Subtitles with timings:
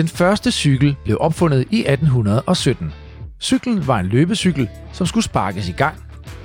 [0.00, 2.92] Den første cykel blev opfundet i 1817.
[3.40, 5.94] Cyklen var en løbecykel, som skulle sparkes i gang.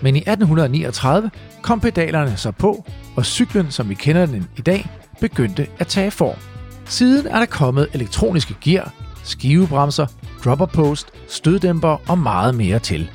[0.01, 1.31] Men i 1839
[1.61, 2.85] kom pedalerne så på,
[3.15, 4.89] og cyklen, som vi kender den i dag,
[5.21, 6.37] begyndte at tage form.
[6.85, 10.07] Siden er der kommet elektroniske gear, skivebremser,
[10.45, 13.11] dropper post, støddæmper og meget mere til.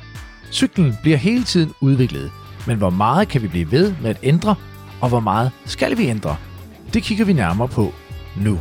[0.51, 2.31] Cyklen bliver hele tiden udviklet,
[2.67, 4.55] men hvor meget kan vi blive ved med at ændre,
[5.01, 6.35] og hvor meget skal vi ændre?
[6.93, 7.93] Det kigger vi nærmere på
[8.37, 8.59] nu.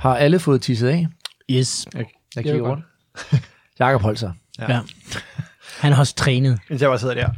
[0.00, 1.06] Har alle fået tisset af?
[1.50, 1.86] Yes.
[1.94, 2.04] Jeg,
[2.36, 2.84] jeg kigger rundt.
[3.80, 4.32] Jakob Holzer.
[4.58, 4.72] Ja.
[4.72, 4.80] ja.
[5.78, 6.58] Han har også trænet.
[6.68, 7.28] Mens jeg bare sidder der.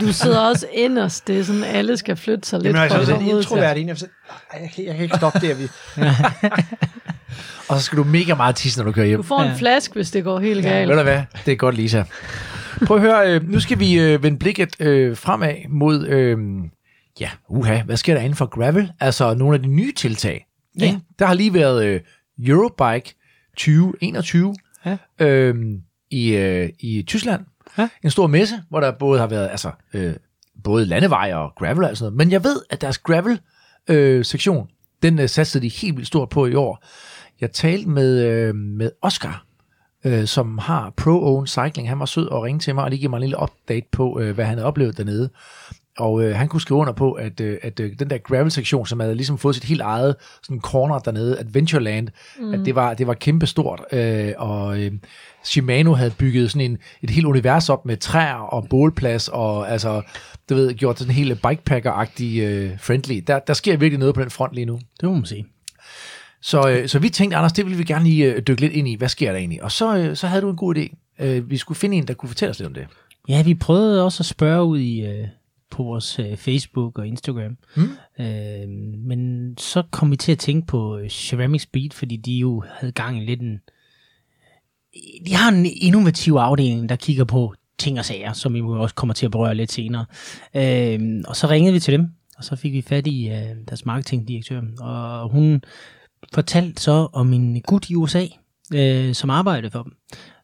[0.00, 1.26] du sidder også inderst.
[1.26, 2.66] Det er sådan, alle skal flytte sig lidt.
[2.66, 5.58] Jamen, altså, for det er introvert Jeg, jeg, kan, jeg kan ikke stoppe det.
[5.58, 5.68] Vi...
[7.68, 9.18] og så skal du mega meget tisse, når du kører hjem.
[9.18, 9.54] Du får en ja.
[9.54, 10.88] flaske, hvis det går helt galt.
[10.88, 11.22] Ja, ved du hvad?
[11.46, 12.02] Det er godt, Lisa.
[12.86, 16.38] Prøv at høre, øh, nu skal vi øh, vende blikket øh, fremad mod, øh,
[17.20, 18.92] ja, uha, hvad sker der inden for gravel?
[19.00, 20.46] Altså nogle af de nye tiltag.
[20.78, 20.84] Ja.
[20.84, 21.00] Ikke?
[21.18, 22.00] Der har lige været øh,
[22.46, 23.14] Eurobike
[23.56, 24.54] 2021
[24.86, 24.96] ja.
[25.18, 25.54] øh,
[26.10, 27.44] i, øh, i Tyskland.
[27.78, 27.88] Ja.
[28.04, 30.14] En stor messe, hvor der både har været altså, øh,
[30.64, 32.16] både landeveje og gravel og sådan noget.
[32.16, 36.46] Men jeg ved, at deres gravel-sektion, øh, den øh, satte de helt vildt stort på
[36.46, 36.84] i år.
[37.40, 39.44] Jeg talte med, øh, med Oscar,
[40.04, 41.88] øh, som har Pro-Owned Cycling.
[41.88, 44.20] Han var sød og ringte til mig, og lige give mig en lille update på,
[44.20, 45.30] øh, hvad han havde oplevet dernede.
[45.98, 49.00] Og øh, han kunne skrive under på, at, øh, at øh, den der gravel-sektion, som
[49.00, 52.08] havde ligesom fået sit helt eget sådan corner dernede, Adventureland,
[52.40, 52.54] mm.
[52.54, 53.84] at det var, det var kæmpestort.
[53.92, 54.92] Øh, og øh,
[55.44, 60.02] Shimano havde bygget sådan en, et helt univers op med træer og bålplads, og altså,
[60.48, 63.22] du ved, gjort sådan en helt bikepacker-agtig øh, friendly.
[63.26, 64.80] Der, der sker virkelig noget på den front lige nu.
[65.00, 65.46] Det må man sige.
[66.42, 68.88] Så, øh, så vi tænkte, Anders, det ville vi gerne lige øh, dykke lidt ind
[68.88, 68.94] i.
[68.94, 69.62] Hvad sker der egentlig?
[69.62, 71.14] Og så, øh, så havde du en god idé.
[71.24, 72.86] Øh, vi skulle finde en, der kunne fortælle os lidt om det.
[73.28, 75.26] Ja, vi prøvede også at spørge ud i, øh,
[75.80, 77.56] på vores øh, Facebook og Instagram.
[77.76, 77.88] Mm.
[78.24, 78.68] Øh,
[78.98, 82.92] men så kom vi til at tænke på øh, Ceramic Speed, fordi de jo havde
[82.92, 83.60] gang i lidt en...
[85.26, 89.14] De har en innovativ afdeling, der kigger på ting og sager, som vi også kommer
[89.14, 90.04] til at berøre lidt senere.
[90.54, 93.86] Øh, og så ringede vi til dem, og så fik vi fat i øh, deres
[93.86, 95.62] marketingdirektør, og hun
[96.34, 98.26] fortalte så om en gut i USA,
[98.74, 99.92] øh, som arbejdede for dem,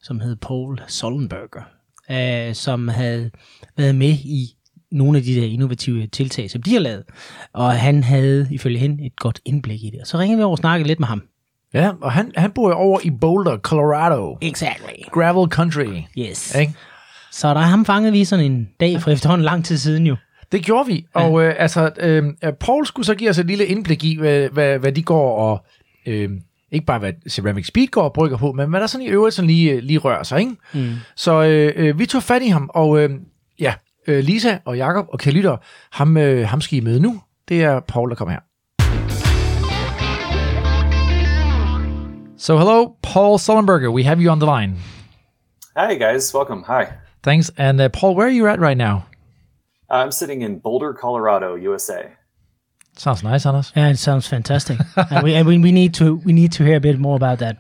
[0.03, 1.63] som hed Paul Sollenberger,
[2.11, 3.31] øh, som havde
[3.77, 4.56] været med i
[4.93, 7.05] nogle af de der innovative tiltag, som de har lavet.
[7.53, 10.01] Og han havde ifølge hende et godt indblik i det.
[10.01, 11.23] Og så ringede vi over og snakkede lidt med ham.
[11.75, 14.39] Ja, og han, han bor over i Boulder, Colorado.
[14.43, 15.03] Exactly.
[15.13, 16.03] Gravel country.
[16.19, 16.55] Yes.
[16.55, 16.75] Ikke?
[17.33, 20.17] Så der ham fangede vi sådan en dag for efterhånden lang tid siden jo.
[20.53, 21.21] Det gjorde vi, ja.
[21.21, 22.25] og øh, altså, øh,
[22.61, 25.65] Paul skulle så give os et lille indblik i, hvad, hvad, hvad de går og,
[26.07, 26.31] øh,
[26.73, 29.35] ikke bare hvad Ceramic Speed går og brygger på, men hvad der sådan i øvrigt
[29.35, 30.53] sådan lige, lige rører sig, ikke?
[30.75, 30.95] Mm.
[31.17, 33.11] Så øh, øh, vi tog fat i ham, og øh,
[33.61, 33.75] ja,
[34.07, 35.57] øh, Lisa og Jakob og kære lytter,
[35.93, 37.23] ham, øh, ham skal I med nu.
[37.49, 38.41] Det er Paul, der kommer her.
[42.39, 43.91] So hello, Paul Sullenberger.
[43.91, 44.77] We have you on the line.
[45.77, 46.63] Hi guys, welcome.
[46.67, 46.85] Hi.
[47.23, 47.51] Thanks.
[47.57, 49.03] And uh, Paul, where are you at right now?
[49.91, 52.17] I'm sitting in Boulder, Colorado, USA.
[52.97, 53.73] Sounds nice, Anders.
[53.77, 54.79] Yeah, it sounds fantastic.
[55.11, 57.39] and we, and we, we need to we need to hear a bit more about
[57.39, 57.57] that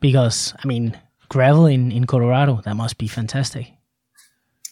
[0.00, 0.96] because I mean
[1.28, 3.75] gravel in, in Colorado that must be fantastic.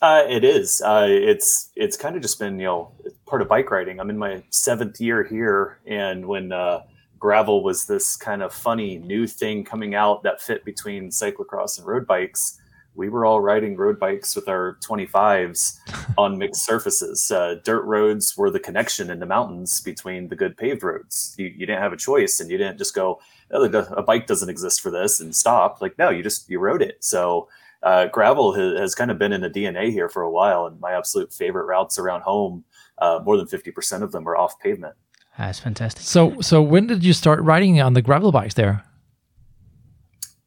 [0.03, 0.83] Uh, it is.
[0.83, 2.93] Uh, it's it's kind of just been you know
[3.27, 4.01] part of bike riding.
[4.01, 6.83] I'm in my seventh year here, and when uh,
[7.19, 11.87] gravel was this kind of funny new thing coming out that fit between cyclocross and
[11.87, 12.61] road bikes,
[12.95, 15.79] we were all riding road bikes with our 25s
[16.19, 17.31] on mixed surfaces.
[17.31, 21.35] Uh, dirt roads were the connection in the mountains between the good paved roads.
[21.39, 23.21] You, you didn't have a choice, and you didn't just go,
[23.53, 25.81] oh, a bike doesn't exist for this and stop.
[25.81, 26.99] Like no, you just you rode it.
[27.01, 27.49] So
[27.85, 30.81] uh, gravel has, has, kind of been in the DNA here for a while, and
[30.81, 32.65] my absolute favorite routes around home,
[32.99, 34.95] uh, more than fifty percent of them are off pavement.
[35.39, 36.03] That's fantastic.
[36.03, 38.85] So, so when did you start riding on the gravel bikes there?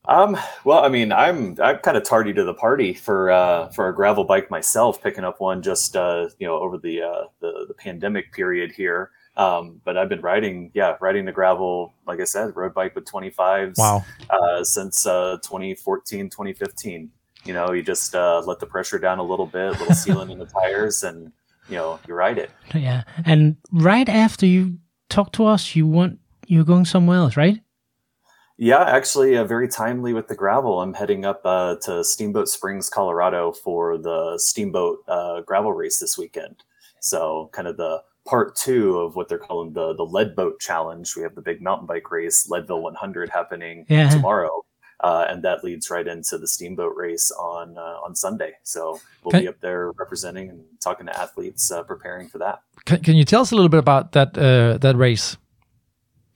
[0.06, 3.90] Um, well, I mean, I'm I'm kind of tardy to the party for uh, for
[3.90, 7.66] a gravel bike myself, picking up one just uh, you know over the, uh, the
[7.68, 9.12] the pandemic period here.
[9.36, 13.06] Um, but I've been riding, yeah, riding the gravel, like I said, road bike with
[13.06, 14.04] 25s wow.
[14.32, 17.12] uh, since uh, 2014, 2015
[17.48, 20.30] you know, you just uh, let the pressure down a little bit, a little sealing
[20.30, 21.32] in the tires, and
[21.70, 22.52] you know, you ride it.
[22.74, 24.78] Yeah, and right after you
[25.10, 27.60] talk to us, you want you're going somewhere else, right?
[28.58, 30.82] Yeah, actually, uh, very timely with the gravel.
[30.82, 36.18] I'm heading up uh, to Steamboat Springs, Colorado, for the Steamboat uh, gravel race this
[36.18, 36.64] weekend.
[37.00, 41.16] So, kind of the part two of what they're calling the the Lead Boat Challenge.
[41.16, 44.10] We have the big mountain bike race, Leadville 100, happening yeah.
[44.10, 44.64] tomorrow
[45.02, 48.54] uh, and that leads right into the steamboat race on uh, on Sunday.
[48.64, 49.42] So we'll Okay.
[49.42, 52.62] be up there representing and talking to athletes, uh, preparing for that.
[52.86, 55.38] Can, can you tell us a little bit about that uh, that race,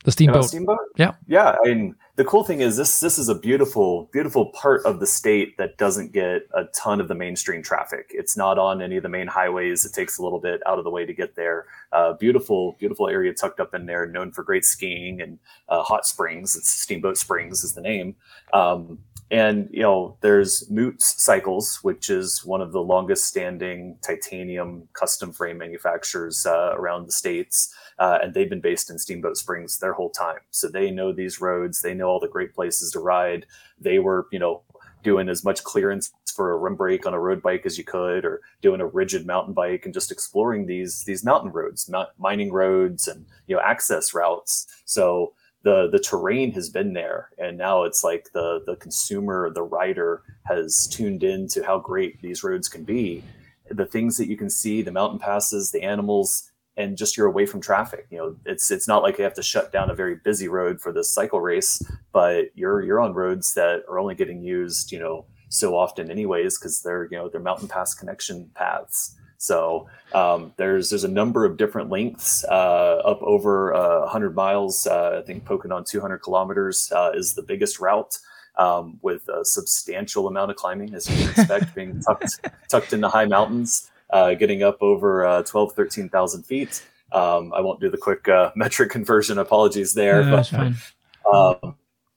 [0.03, 0.45] the steamboat?
[0.45, 0.79] steamboat?
[0.97, 1.13] Yeah.
[1.27, 1.55] Yeah.
[1.63, 5.07] I mean, the cool thing is this this is a beautiful, beautiful part of the
[5.07, 8.11] state that doesn't get a ton of the mainstream traffic.
[8.11, 9.85] It's not on any of the main highways.
[9.85, 11.65] It takes a little bit out of the way to get there.
[11.91, 16.05] Uh, beautiful, beautiful area tucked up in there, known for great skiing and uh, hot
[16.05, 16.55] springs.
[16.55, 18.15] It's Steamboat Springs is the name.
[18.53, 18.99] Um,
[19.31, 25.31] and you know, there's Moots Cycles, which is one of the longest standing titanium custom
[25.31, 29.93] frame manufacturers uh, around the states uh, and they've been based in Steamboat Springs their
[29.93, 30.39] whole time.
[30.49, 33.45] So they know these roads, they know all the great places to ride.
[33.79, 34.63] They were, you know,
[35.03, 38.25] doing as much clearance for a rim brake on a road bike as you could,
[38.25, 43.07] or doing a rigid mountain bike and just exploring these these mountain roads, mining roads,
[43.07, 44.65] and you know access routes.
[44.85, 49.63] So the the terrain has been there, and now it's like the the consumer, the
[49.63, 53.23] rider, has tuned in to how great these roads can be.
[53.69, 57.45] The things that you can see, the mountain passes, the animals, and just you're away
[57.45, 58.07] from traffic.
[58.09, 60.81] You know, it's it's not like you have to shut down a very busy road
[60.81, 61.81] for this cycle race,
[62.11, 66.57] but you're you're on roads that are only getting used, you know, so often anyways
[66.57, 69.15] because they're you know they're mountain pass connection paths.
[69.41, 74.85] So um, there's there's a number of different lengths uh, up over uh, 100 miles.
[74.85, 78.17] Uh, I think Poconon 200 kilometers uh, is the biggest route.
[78.57, 83.07] Um, with a substantial amount of climbing, as you can expect, being tucked tucked into
[83.07, 86.85] high mountains uh, getting up over uh, 12, 13,000 feet.
[87.11, 89.37] Um, I won't do the quick uh, metric conversion.
[89.37, 91.75] Apologies there, No, but um,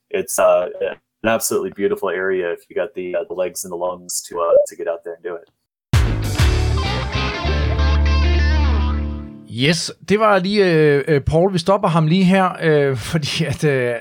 [0.09, 3.77] it's uh, an absolutely beautiful area if you got the uh, the legs and the
[3.77, 5.49] lungs to uh, to get out there and do it.
[9.55, 11.53] Yes, det var lige øh, øh, Paul.
[11.53, 13.93] Vi stopper ham lige her, øh, fordi at, øh,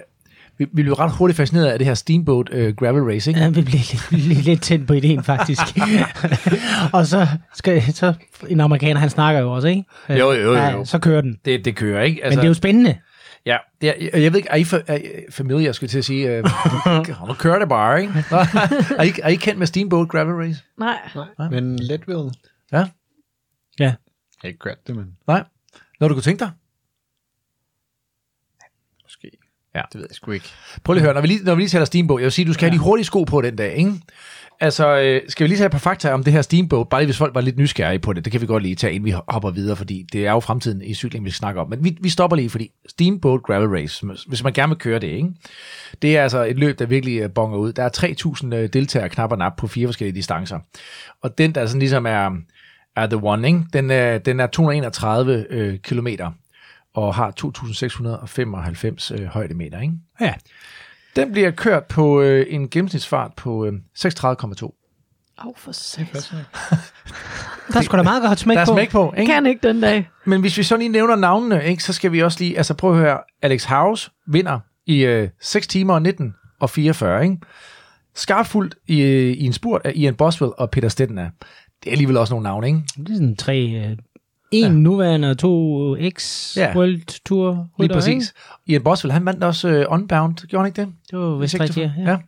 [0.59, 3.41] vi, vi blev ret hurtigt fascineret af det her Steamboat øh, Gravel Race, ikke?
[3.41, 3.65] Ja, vi blev
[4.11, 5.61] lidt, lidt, lidt tændt på ideen, faktisk.
[6.93, 8.15] og så, skal, så
[8.49, 9.85] en amerikaner, han snakker jo også, ikke?
[10.09, 10.85] Jo, jo, jo, Ja, jo.
[10.85, 11.39] så kører den.
[11.45, 12.25] Det, det kører, ikke?
[12.25, 12.99] Altså, Men det er jo spændende.
[13.47, 15.91] Ja, det er, jeg, jeg ved ikke, er I, fa- er I familiar, skulle jeg
[15.91, 16.29] til at sige?
[16.31, 16.45] Øh,
[17.29, 18.13] nu kører det bare, ikke?
[18.99, 20.63] er, I, er I kendt med Steamboat Gravel Race?
[20.79, 20.97] Nej.
[21.39, 22.31] Nej, men Leadville.
[22.73, 22.85] Ja.
[24.45, 24.49] Ja.
[24.49, 25.45] Jeg har ikke kørt det, men Nej.
[26.01, 26.51] Når du kunne tænke dig?
[29.05, 29.31] måske.
[29.75, 29.83] Ja.
[29.93, 30.49] Det ved jeg sgu ikke.
[30.85, 32.45] Prøv lige at høre, når vi lige, når vi lige taler Steamboat, jeg vil sige,
[32.47, 33.93] du skal have de hurtige sko på den dag, ikke?
[34.61, 37.07] Altså, øh, skal vi lige tage et par fakta om det her Steamboat, bare lige
[37.07, 39.15] hvis folk var lidt nysgerrige på det, det kan vi godt lige tage, inden vi
[39.29, 41.71] hopper videre, fordi det er jo fremtiden i cykling, vi skal snakke om.
[41.71, 45.07] Men vi, vi stopper lige, fordi Steamboat Gravel Race, hvis man gerne vil køre det,
[45.07, 45.29] ikke?
[46.03, 47.73] det er altså et løb, der virkelig øh, bonger ud.
[47.73, 50.59] Der er 3.000 øh, deltagere knap og nap på fire forskellige distancer.
[51.23, 52.31] Og den, der sådan ligesom er,
[52.97, 53.65] er the one, ikke?
[53.73, 56.31] Den, er, den er 231 øh, kilometer
[56.95, 59.81] og har 2.695 øh, højdemeter.
[59.81, 59.95] Ikke?
[60.21, 60.35] Ja.
[61.17, 64.81] Den bliver kørt på øh, en gennemsnitsfart på øh, 36,2.
[65.39, 66.23] Åh, oh, for satan.
[67.73, 68.73] Der er sgu da meget godt smæk Der er på.
[68.73, 69.33] smæk på, ikke?
[69.33, 70.11] Kan ikke den dag.
[70.25, 72.93] Men hvis vi så lige nævner navnene, ikke, så skal vi også lige, altså prøv
[72.93, 77.37] at høre, Alex House vinder i øh, 6 timer og 19 og 44, ikke?
[78.15, 81.31] Skarpfuldt i, øh, i en spurt af Ian Boswell og Peter Stettner.
[81.85, 82.83] Det er alligevel også nogle navne, ikke?
[82.97, 83.71] Det er sådan tre...
[83.71, 83.97] Øh,
[84.51, 84.69] en ja.
[84.69, 86.77] nuværende og to X Ja.
[86.77, 87.95] World Tour Lige rytter, ikke?
[87.95, 88.35] præcis.
[88.67, 90.93] Ian Boswell, han vandt også øh, Unbound, gjorde han ikke det?
[91.11, 91.85] Det var vist 46.
[91.85, 92.11] rigtigt, ja.
[92.11, 92.19] ja.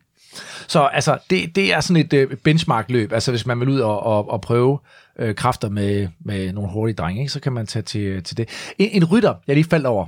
[0.68, 3.12] Så altså, det, det er sådan et øh, benchmark-løb.
[3.12, 4.78] Altså, hvis man vil ud og, og, og prøve
[5.18, 8.48] øh, kræfter med, med nogle hurtige drenge, ikke, så kan man tage til, til det.
[8.78, 10.06] En, en rytter, jeg lige faldt over,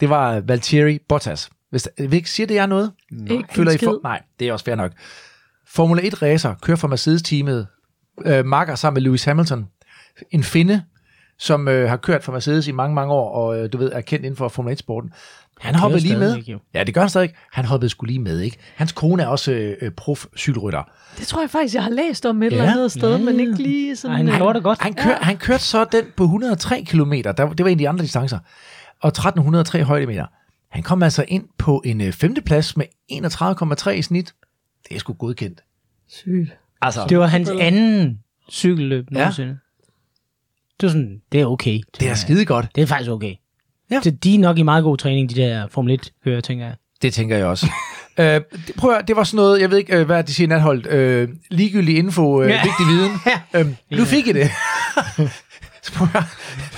[0.00, 1.50] det var Valtteri Bottas.
[1.70, 2.92] Hvis ikke sige, det er noget?
[3.30, 4.92] Ikke Føler I for, nej, det er også fair nok.
[5.68, 7.66] Formula 1 racer kører for Mercedes-teamet,
[8.24, 9.66] øh, makker sammen med Lewis Hamilton.
[10.30, 10.82] En finde,
[11.38, 14.00] som øh, har kørt for Mercedes i mange, mange år, og øh, du ved, er
[14.00, 15.12] kendt inden for Formula 1-sporten.
[15.60, 16.36] Han hoppede lige med.
[16.36, 16.58] jo.
[16.74, 17.30] Ja, det gør han stadig.
[17.52, 18.56] Han hoppede sgu lige med, ikke?
[18.74, 20.82] Hans kone er også øh, øh, prof cykelrytter.
[21.18, 22.56] Det tror jeg faktisk, jeg har læst om et Ja.
[22.56, 24.12] eller andet sted, Ja, men ikke lige sådan...
[24.12, 24.80] Ej, han øh, gjorde det godt.
[24.82, 25.16] Han, kør, ja.
[25.22, 28.38] han kørte så den på 103 km, der, det var en af de andre distancer,
[29.00, 30.26] og 1303 højdemeter.
[30.68, 34.34] Han kom altså ind på en øh, femteplads med 31,3 i snit.
[34.88, 35.60] Det er sgu godkendt.
[36.08, 36.56] Sygt.
[36.82, 38.18] Altså, Det var hans anden
[38.50, 39.18] cykelløb Ja.
[39.18, 39.58] nogensinde.
[40.80, 41.80] Det er sådan, det er okay.
[42.00, 42.66] det er skide godt.
[42.74, 43.34] Det er faktisk okay.
[43.90, 44.00] Ja.
[44.02, 46.74] Så de er nok i meget god træning, de der Formel 1 kører, tænker jeg.
[47.02, 47.66] Det tænker jeg også.
[48.18, 48.42] øh, det-
[48.76, 50.48] prøv at, høre, det var sådan noget, jeg ved ikke, øh, hvad de siger i
[50.48, 52.54] natholdt, øh, ligegyldig info, øh, Ja.
[52.54, 52.62] ja.
[52.62, 53.12] vigtig viden.
[53.54, 54.50] øhm, nu fik I det.
[55.86, 56.24] Så prøv at høre,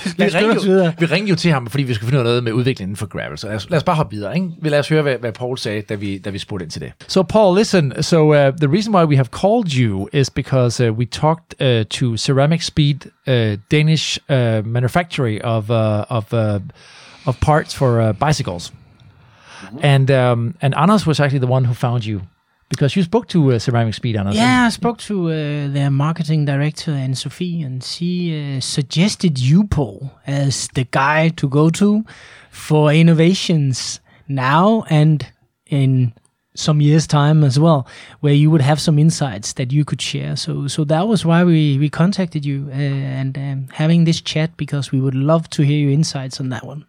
[0.03, 2.09] vi, Lad os skynde ringede os jo, vi ringede jo til ham, fordi vi skulle
[2.09, 3.37] finde ud af noget med udviklingen for gravel.
[3.37, 4.35] Så lad os, lad os bare hoppe videre.
[4.35, 4.49] Ikke?
[4.61, 6.81] Vi lad os høre, hvad, hvad Paul sagde, da vi, da vi spurgte ind til
[6.81, 6.91] det.
[7.07, 8.03] So, Paul, listen.
[8.03, 11.83] So, uh, the reason why we have called you is because uh, we talked uh,
[11.83, 12.95] to Ceramic Speed,
[13.27, 14.35] uh, Danish uh,
[14.65, 16.59] manufacturer of uh, of uh,
[17.25, 18.71] of parts for uh, bicycles,
[19.81, 22.21] and um, and Anders was actually the one who found you
[22.69, 24.35] Because you spoke to uh, Ceramic Speed, Anders.
[24.35, 29.65] Yeah, I spoke to uh, their marketing director, and Sophie, and she uh, suggested you,
[29.65, 32.05] Paul, as the guy to go to
[32.51, 35.25] for innovations now and
[35.65, 36.13] in
[36.55, 37.87] some years' time as well,
[38.19, 40.35] where you would have some insights that you could share.
[40.35, 44.55] So, so that was why we, we contacted you uh, and um, having this chat
[44.57, 46.85] because we would love to hear your insights on that one.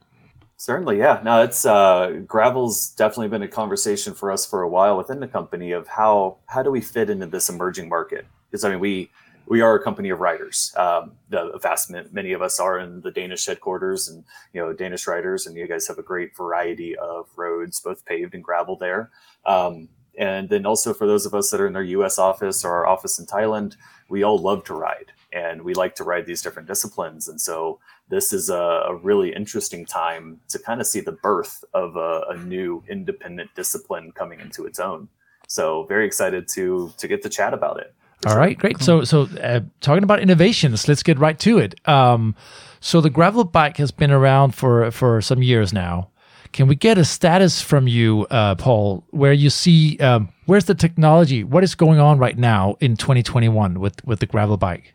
[0.60, 1.22] Certainly, yeah.
[1.24, 5.26] No, it's uh, gravel's definitely been a conversation for us for a while within the
[5.26, 8.26] company of how how do we fit into this emerging market?
[8.50, 9.10] Because I mean, we
[9.46, 10.74] we are a company of riders.
[10.76, 15.06] Um, the vast many of us are in the Danish headquarters, and you know Danish
[15.06, 19.08] riders, and you guys have a great variety of roads, both paved and gravel there.
[19.46, 19.88] Um,
[20.18, 22.18] and then also for those of us that are in our U.S.
[22.18, 23.76] office or our office in Thailand,
[24.10, 27.78] we all love to ride, and we like to ride these different disciplines, and so
[28.08, 32.22] this is a, a, really interesting time to kind of see the birth of a,
[32.30, 35.08] a, new independent discipline coming into its own.
[35.46, 37.94] So very excited to to get to chat about it.
[38.26, 38.78] All right, great.
[38.78, 39.04] Cool.
[39.04, 41.88] So so uh, talking about innovations, let's get right to it.
[41.88, 42.34] Um,
[42.80, 46.10] so the gravel bike has been around for for some years now.
[46.52, 50.74] Can we get a status from you, uh, Paul, where you see um, where's the
[50.74, 51.44] technology?
[51.44, 54.94] What is going on right now in 2021 with with the gravel bike?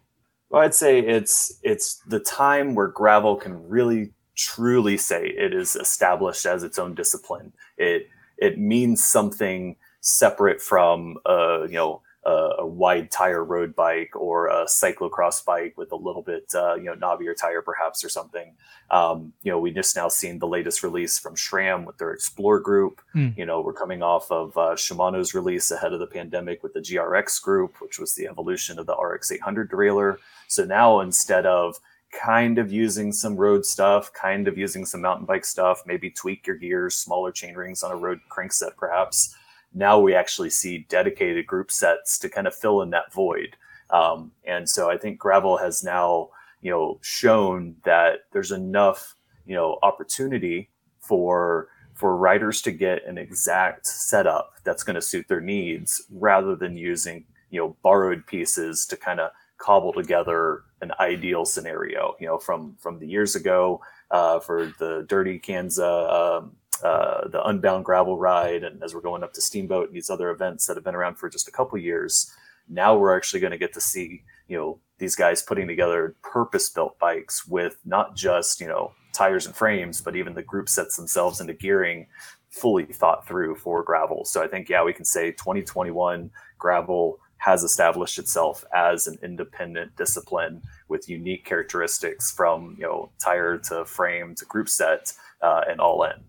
[0.55, 5.75] Well, I'd say it's it's the time where gravel can really truly say it is
[5.75, 7.51] established as its own discipline.
[7.77, 8.07] It
[8.37, 14.47] it means something separate from uh, you know a, a, wide tire road bike or
[14.47, 18.53] a cyclocross bike with a little bit uh, you know knobbier tire perhaps or something.
[18.91, 22.59] Um, you know we just now seen the latest release from SRAM with their Explore
[22.59, 23.01] group.
[23.13, 23.37] Mm.
[23.37, 26.81] You know we're coming off of uh, Shimano's release ahead of the pandemic with the
[26.81, 30.17] GRX group, which was the evolution of the RX 800 derailleur.
[30.47, 31.79] So now instead of
[32.11, 36.47] kind of using some road stuff, kind of using some mountain bike stuff, maybe tweak
[36.47, 39.35] your gears, smaller chain rings on a road crank set, perhaps.
[39.75, 43.57] Now we actually see dedicated group sets to kind of fill in that void.
[43.89, 46.29] Um, and so I think gravel has now,
[46.61, 49.15] you know, shown that there's enough,
[49.45, 55.27] you know, opportunity for for riders to get an exact setup that's going to suit
[55.29, 60.91] their needs rather than using, you know, borrowed pieces to kind of cobble together an
[60.99, 62.15] ideal scenario.
[62.19, 67.43] You know, from from the years ago uh, for the Dirty Kanza, um, uh, the
[67.45, 70.75] Unbound Gravel Ride, and as we're going up to Steamboat and these other events that
[70.75, 72.31] have been around for just a couple years,
[72.67, 76.97] now we're actually going to get to see you know these guys putting together purpose-built
[76.99, 81.39] bikes with not just you know tires and frames, but even the group sets themselves
[81.39, 82.07] into gearing
[82.49, 84.25] fully thought through for gravel.
[84.25, 89.95] So I think yeah, we can say 2021 gravel has established itself as an independent
[89.95, 95.79] discipline with unique characteristics from you know tire to frame to group set uh, and
[95.79, 96.23] all in.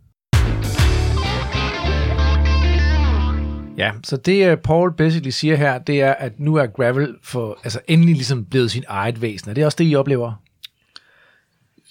[3.77, 7.59] Ja, så det uh, Paul basically siger her, det er, at nu er gravel for,
[7.65, 9.51] altså endelig ligesom blevet sin eget væsen.
[9.51, 10.43] Er det også det, I oplever?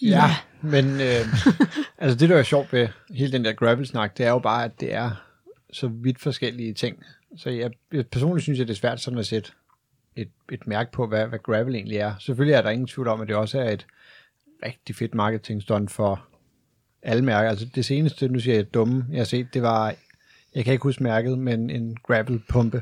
[0.02, 0.36] Ja, ja.
[0.62, 1.26] men øh,
[1.98, 4.80] altså det, der er sjovt ved hele den der gravel-snak, det er jo bare, at
[4.80, 5.12] det er
[5.74, 7.04] så vidt forskellige ting.
[7.38, 9.52] Så jeg, jeg personligt synes, at det er svært sådan at sætte
[10.16, 12.14] et, et mærke på, hvad, hvad gravel egentlig er.
[12.20, 13.86] Selvfølgelig er der ingen tvivl om, at det også er et
[14.66, 16.26] rigtig fedt marketingstunt for
[17.04, 17.50] alle mærker.
[17.50, 19.96] Altså det seneste, nu siger jeg dumme, jeg har set, det var,
[20.56, 22.82] jeg kan ikke huske mærket, men en gravel pumpe.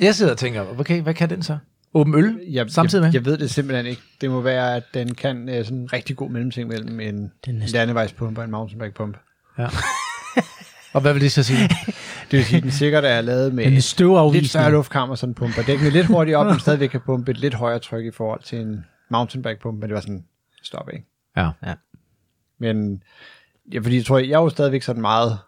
[0.00, 1.58] Jeg sidder og tænker, okay, hvad kan den så?
[1.94, 3.08] Åben øl jeg, samtidig med?
[3.08, 4.02] Jeg, jeg ved det simpelthen ikke.
[4.20, 8.40] Det må være, at den kan uh, sådan en rigtig god mellemting mellem en landevejspumpe
[8.40, 9.18] og en mountainbike-pumpe.
[9.58, 9.68] Ja.
[10.94, 11.68] og hvad vil det så sige?
[12.30, 15.34] Det vil sige, at den sikkert er lavet med en lidt større luftkammer, sådan en
[15.34, 15.62] pumpe.
[15.66, 18.42] Det kan lidt hurtigt op, men stadigvæk kan pumpe et lidt højere tryk i forhold
[18.42, 20.24] til en mountainbike-pumpe, men det var sådan,
[20.62, 21.06] stop, ikke?
[21.36, 21.50] Ja.
[21.66, 21.74] ja.
[22.58, 23.02] Men,
[23.72, 25.38] ja, fordi jeg tror, jeg er jo stadigvæk sådan meget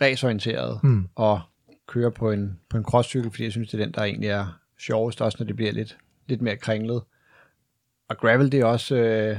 [0.00, 1.08] raceorienteret, hmm.
[1.14, 1.40] og
[1.86, 4.60] kører på en, på en crosscykel, fordi jeg synes, det er den, der egentlig er
[4.78, 7.02] sjovest, også når det bliver lidt, lidt mere kringlet.
[8.08, 9.38] Og gravel, det er også øh,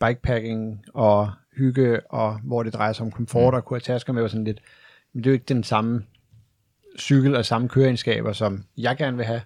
[0.00, 3.56] bikepacking og hygge, og hvor det drejer sig om komfort, mm.
[3.56, 4.60] og kunne tasker med, og sådan lidt,
[5.12, 6.04] men det er jo ikke den samme
[6.98, 9.40] cykel og samme køreegenskaber, som jeg gerne vil have,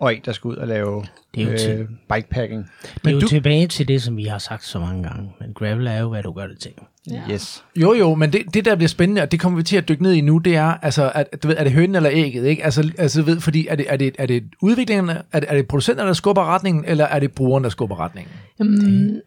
[0.00, 1.04] og en, der skal ud og lave
[1.34, 2.70] det er jo øh, til, bikepacking.
[2.94, 5.54] Det er jo du, tilbage til det, som vi har sagt så mange gange, men
[5.54, 6.72] gravel er jo, hvad du gør det til.
[7.10, 7.22] Ja.
[7.30, 7.64] Yes.
[7.76, 10.02] Jo, jo, men det, det, der bliver spændende, og det kommer vi til at dykke
[10.02, 12.64] ned i nu, det er, altså, at, du ved, er det hønen eller ægget, ikke?
[12.64, 15.68] Altså, altså ved, fordi er det, er det, er det udviklingen, er det, er det
[15.68, 18.32] producenterne, der skubber retningen, eller er det brugeren, der skubber retningen?
[18.58, 19.20] Jamen,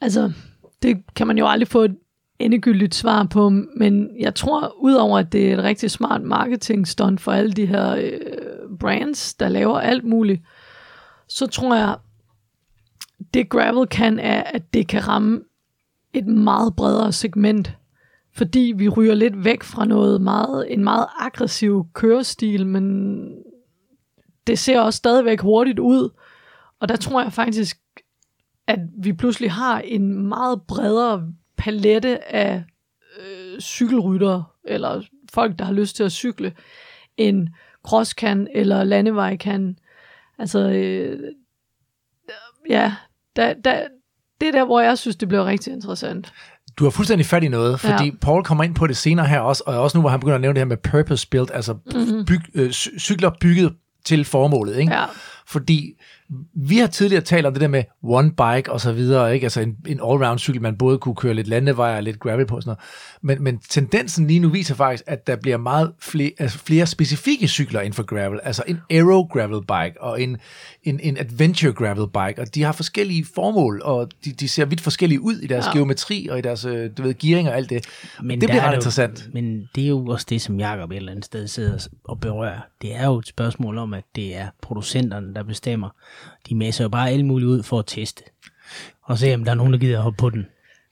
[0.00, 0.32] altså,
[0.82, 1.96] det kan man jo aldrig få et
[2.38, 7.20] endegyldigt svar på, men jeg tror, udover at det er et rigtig smart marketing stunt
[7.20, 8.10] for alle de her øh,
[8.80, 10.42] brands, der laver alt muligt,
[11.28, 11.96] så tror jeg,
[13.34, 15.40] det gravel kan er, at det kan ramme
[16.14, 17.76] et meget bredere segment
[18.32, 23.26] fordi vi ryger lidt væk fra noget meget, en meget aggressiv kørestil, men
[24.46, 26.10] det ser også stadigvæk hurtigt ud.
[26.80, 27.78] Og der tror jeg faktisk,
[28.66, 32.64] at vi pludselig har en meget bredere palette af
[33.20, 36.52] øh, cykelryttere, eller folk, der har lyst til at cykle,
[37.16, 37.48] end
[37.84, 39.78] cross kan, eller landevej kan.
[40.38, 41.18] Altså, øh,
[42.70, 42.94] ja,
[43.36, 43.86] da, da,
[44.40, 46.32] det er der, hvor jeg synes, det bliver rigtig interessant.
[46.76, 48.10] Du har fuldstændig fat i noget, fordi ja.
[48.20, 50.40] Paul kommer ind på det senere her også, og også nu, hvor han begynder at
[50.40, 52.24] nævne det her med purpose built, altså mm-hmm.
[52.24, 54.92] byg, øh, cykler bygget til formålet, ikke?
[54.92, 55.04] Ja.
[55.46, 55.94] Fordi
[56.54, 59.44] vi har tidligere talt om det der med one bike og så videre, ikke?
[59.44, 62.56] Altså en, en all-round cykel, man både kunne køre lidt landevej og lidt gravel på
[62.56, 62.76] og sådan
[63.22, 63.38] noget.
[63.38, 67.48] Men, men tendensen lige nu viser faktisk, at der bliver meget flere, altså flere specifikke
[67.48, 68.40] cykler inden for gravel.
[68.42, 70.36] Altså en aero gravel bike og en,
[70.82, 74.80] en, en adventure gravel bike, og de har forskellige formål, og de, de ser vidt
[74.80, 75.72] forskellige ud i deres ja.
[75.72, 77.86] geometri og i deres øh, du ved, gearing og alt det.
[78.22, 79.24] Men det bliver ret interessant.
[79.26, 82.20] Jo, men det er jo også det, som Jacob et eller andet sted sidder og
[82.20, 82.60] berører.
[82.82, 85.88] Det er jo et spørgsmål om, at det er producenterne, der bestemmer,
[86.48, 88.22] de masser jo bare alt muligt ud for at teste.
[89.02, 90.46] Og se, om der er nogen, der gider at hoppe på den.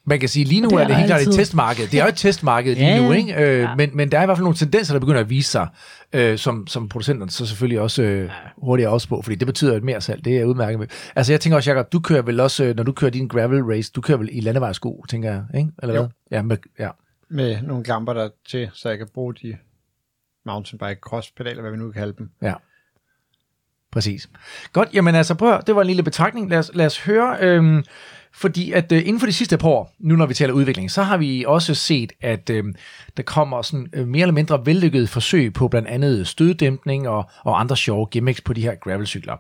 [0.09, 1.89] Man kan sige, lige nu det er, er det helt klart et testmarked.
[1.89, 3.35] Det er jo et testmarked lige ja, nu, ikke?
[3.35, 3.75] Øh, ja.
[3.75, 5.69] men, men der er i hvert fald nogle tendenser, der begynder at vise sig,
[6.13, 9.85] øh, som, som producenterne så selvfølgelig også øh, hurtigt også på, fordi det betyder et
[9.85, 10.25] mere salg.
[10.25, 10.87] Det er udmærket med.
[11.17, 13.63] Altså jeg tænker også, Jacob, du kører vel også, øh, når du kører din gravel
[13.63, 15.71] race, du kører vel i landevejssko, tænker jeg, ikke?
[15.83, 16.01] Eller jo.
[16.01, 16.11] hvad?
[16.31, 16.91] Ja, med, ja.
[17.29, 19.57] med nogle gamper der til, så jeg kan bruge de
[20.47, 22.31] mountainbike cross pedaler, hvad vi nu kan kalde dem.
[22.43, 22.55] Ja.
[23.93, 24.29] Præcis.
[24.73, 26.51] Godt, jamen altså prøv det var en lille betragtning.
[26.51, 27.85] Lad os, lad os høre, øhm,
[28.33, 31.03] fordi at øh, inden for de sidste par år, nu når vi taler udvikling, så
[31.03, 32.65] har vi også set, at øh,
[33.17, 37.61] der kommer sådan øh, mere eller mindre vellykkede forsøg på blandt andet støddæmpning og, og
[37.61, 39.37] andre sjove gimmicks på de her gravelcykler.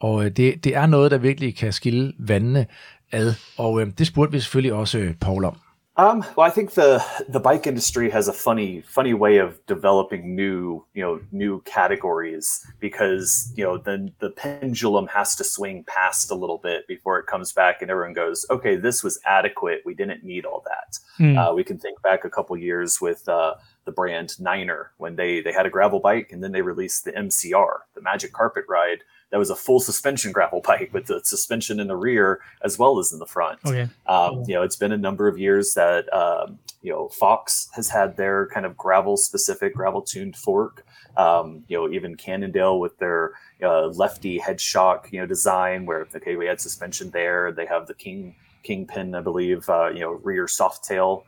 [0.00, 2.66] Og øh, det, det er noget, der virkelig kan skille vandene
[3.12, 5.56] ad, og øh, det spurgte vi selvfølgelig også øh, Paul om.
[5.98, 10.36] Um, well, I think the the bike industry has a funny funny way of developing
[10.36, 16.30] new you know new categories because you know the the pendulum has to swing past
[16.30, 19.92] a little bit before it comes back and everyone goes okay this was adequate we
[19.92, 20.98] didn't need all that.
[21.18, 21.36] Mm.
[21.36, 25.40] Uh, we can think back a couple years with uh, the brand Niner when they
[25.40, 29.02] they had a gravel bike and then they released the MCR the Magic Carpet Ride
[29.30, 32.98] that was a full suspension gravel bike with the suspension in the rear as well
[32.98, 33.58] as in the front.
[33.64, 33.88] Okay.
[34.06, 37.88] Um, You know, it's been a number of years that um, you know Fox has
[37.88, 40.84] had their kind of gravel specific, gravel tuned fork.
[41.16, 46.06] Um, you know, even Cannondale with their uh, lefty head shock, you know, design where
[46.14, 47.52] okay, we had suspension there.
[47.52, 51.24] They have the King Kingpin, I believe, uh, you know, rear soft tail.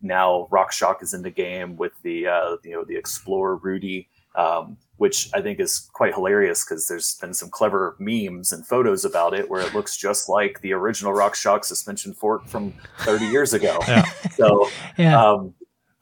[0.00, 4.76] Now RockShox is in the game with the uh, you know the Explorer Rudy um,
[5.02, 9.34] which I think is quite hilarious because there's been some clever memes and photos about
[9.34, 13.80] it where it looks just like the original RockShox suspension fork from 30 years ago.
[13.88, 14.04] Yeah.
[14.36, 15.20] So, yeah.
[15.20, 15.54] Um,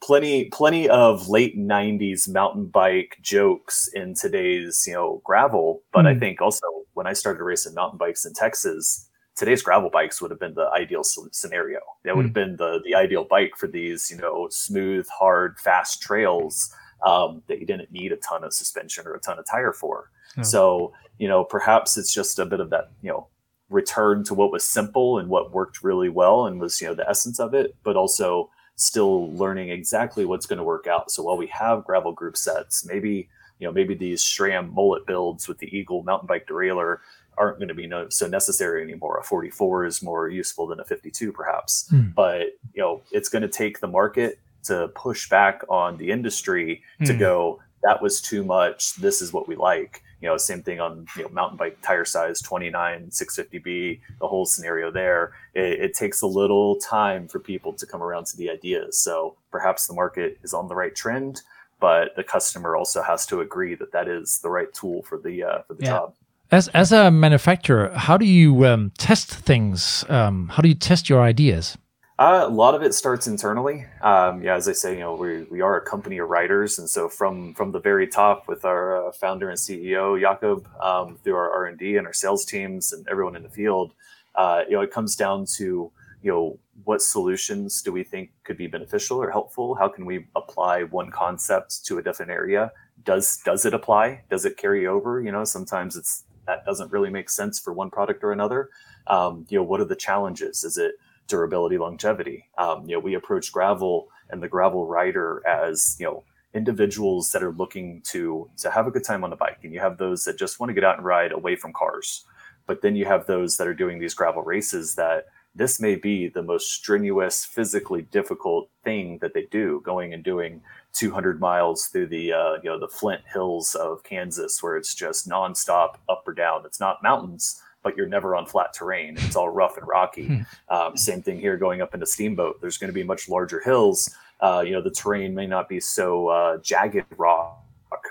[0.03, 5.81] plenty, plenty of late 90s mountain bike jokes in today's, you know, gravel.
[5.91, 6.09] But mm.
[6.09, 6.19] I hmm.
[6.19, 10.39] think also when I started racing mountain bikes in Texas, today's gravel bikes would have
[10.39, 11.79] been the ideal scenario.
[12.03, 12.51] That would have hmm.
[12.51, 16.71] been the the ideal bike for these, you know, smooth, hard, fast trails
[17.03, 20.09] um, that you didn't need a ton of suspension or a ton of tire for.
[20.37, 20.43] Oh.
[20.43, 23.27] So, you know, perhaps it's just a bit of that, you know,
[23.69, 27.09] return to what was simple and what worked really well and was, you know, the
[27.09, 31.11] essence of it, but also still learning exactly what's going to work out.
[31.11, 35.47] So while we have gravel group sets, maybe, you know, maybe these SRAM mullet builds
[35.47, 36.97] with the Eagle mountain bike derailleur
[37.37, 39.19] aren't going to be no, so necessary anymore.
[39.19, 41.87] A 44 is more useful than a 52, perhaps.
[41.91, 42.13] Mm.
[42.13, 46.81] But you know, it's going to take the market to push back on the industry
[46.99, 47.05] mm.
[47.05, 47.19] to hmm.
[47.19, 51.05] go that was too much this is what we like you know same thing on
[51.17, 56.21] you know mountain bike tire size 29 650b the whole scenario there it, it, takes
[56.21, 60.37] a little time for people to come around to the ideas so perhaps the market
[60.43, 61.41] is on the right trend
[61.79, 65.43] but the customer also has to agree that that is the right tool for the
[65.43, 65.89] uh, for the yeah.
[65.89, 66.13] job
[66.51, 71.09] as as a manufacturer how do you um, test things um, how do you test
[71.09, 71.77] your ideas
[72.21, 73.83] uh, a lot of it starts internally.
[73.99, 76.87] Um, yeah, as I say, you know, we, we are a company of writers, and
[76.87, 81.33] so from from the very top, with our uh, founder and CEO Jakob, um, through
[81.33, 83.93] our R and D and our sales teams and everyone in the field,
[84.35, 88.57] uh, you know, it comes down to you know what solutions do we think could
[88.57, 89.73] be beneficial or helpful?
[89.73, 92.71] How can we apply one concept to a different area?
[93.03, 94.21] Does does it apply?
[94.29, 95.21] Does it carry over?
[95.21, 98.69] You know, sometimes it's that doesn't really make sense for one product or another.
[99.07, 100.63] Um, you know, what are the challenges?
[100.63, 100.93] Is it
[101.27, 102.49] durability, longevity.
[102.57, 107.43] Um, you know, we approach gravel and the gravel rider as you know individuals that
[107.43, 110.23] are looking to to have a good time on the bike, and you have those
[110.25, 112.25] that just want to get out and ride away from cars.
[112.67, 116.29] But then you have those that are doing these gravel races that this may be
[116.29, 120.61] the most strenuous, physically difficult thing that they do, going and doing
[120.93, 125.27] 200 miles through the uh, you know the Flint Hills of Kansas, where it's just
[125.27, 126.65] nonstop up or down.
[126.65, 129.15] It's not mountains, but you're never on flat terrain.
[129.17, 130.45] It's all rough and rocky.
[130.69, 132.61] um, same thing here, going up into Steamboat.
[132.61, 134.13] There's going to be much larger hills.
[134.39, 137.63] Uh, you know, the terrain may not be so uh, jagged rock,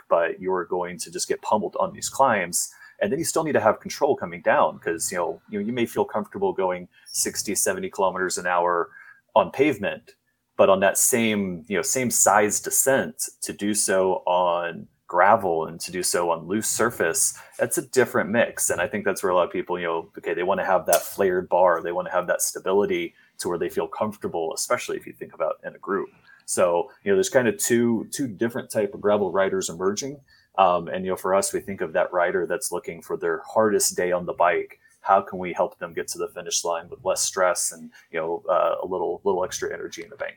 [0.08, 3.52] but you're going to just get pummeled on these climbs and then you still need
[3.52, 6.88] to have control coming down because you know you know you may feel comfortable going
[7.06, 8.90] 60 70 kilometers an hour
[9.34, 10.14] on pavement
[10.56, 15.80] but on that same you know same size descent to do so on gravel and
[15.80, 19.32] to do so on loose surface that's a different mix and i think that's where
[19.32, 21.90] a lot of people you know okay they want to have that flared bar they
[21.90, 25.58] want to have that stability to where they feel comfortable especially if you think about
[25.64, 26.08] in a group
[26.44, 30.16] so you know there's kind of two two different type of gravel riders emerging
[30.58, 33.40] um, and you know, for us, we think of that rider that's looking for their
[33.46, 34.78] hardest day on the bike.
[35.00, 38.20] How can we help them get to the finish line with less stress and you
[38.20, 40.36] know uh, a little little extra energy in the bank?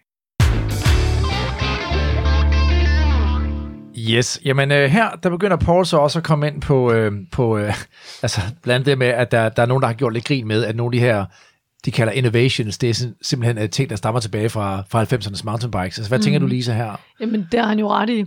[3.98, 7.58] Yes, jamen øh, her der begynder Paul så også at komme ind på, øh, på
[7.58, 7.74] øh,
[8.24, 10.66] altså blandt det med, at der, der er nogen, der har gjort lidt grin med,
[10.66, 11.26] at nogle af de her,
[11.86, 15.98] de kalder innovations, det er simpelthen øh, ting, der stammer tilbage fra, fra 90'ernes mountainbikes.
[15.98, 16.24] Altså hvad mm.
[16.24, 17.02] tænker du, Lisa, her?
[17.20, 18.26] Jamen, det har han jo ret i.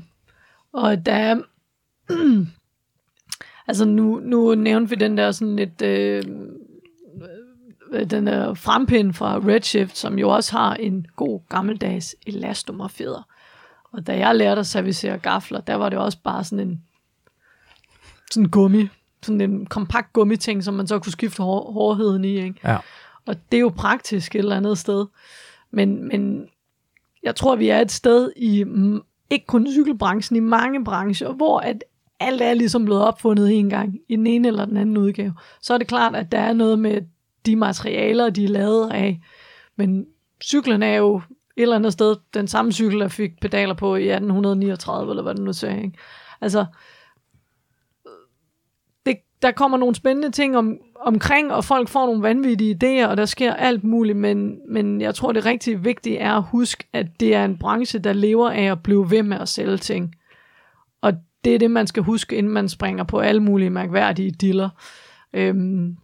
[0.72, 1.36] Og der er
[3.68, 6.22] altså nu, nu nævnte vi den der sådan lidt, øh,
[8.10, 13.28] den der frempind fra Redshift, som jo også har en god gammeldags elastomerfeder.
[13.96, 16.82] Og da jeg lærte at servicere gafler, der var det også bare sådan en
[18.30, 18.88] sådan gummi,
[19.22, 22.36] sådan en kompakt gummiting, som man så kunne skifte hår, hårdheden i.
[22.36, 22.60] Ikke?
[22.64, 22.76] Ja.
[23.26, 25.06] Og det er jo praktisk et eller andet sted.
[25.70, 26.48] Men, men
[27.22, 28.64] jeg tror, vi er et sted i,
[29.30, 31.84] ikke kun cykelbranchen, i mange brancher, hvor at
[32.20, 35.34] alt er ligesom blevet opfundet en gang i den ene eller den anden udgave.
[35.60, 37.02] Så er det klart, at der er noget med
[37.46, 39.20] de materialer, de er lavet af.
[39.76, 40.06] Men
[40.42, 41.20] cyklen er jo
[41.56, 45.34] et eller andet sted den samme cykel, der fik pedaler på i 1839, eller hvad
[45.34, 45.82] det nu sagde.
[45.82, 45.98] Ikke?
[46.40, 46.66] Altså,
[49.06, 53.16] det, der kommer nogle spændende ting om, omkring, og folk får nogle vanvittige idéer, og
[53.16, 57.06] der sker alt muligt, men, men jeg tror, det rigtig vigtige er at huske, at
[57.20, 60.14] det er en branche, der lever af at blive ved med at sælge ting.
[61.00, 61.12] Og
[61.44, 64.68] det er det, man skal huske, inden man springer på alle mulige mærkværdige diller.
[65.32, 65.96] Øhm,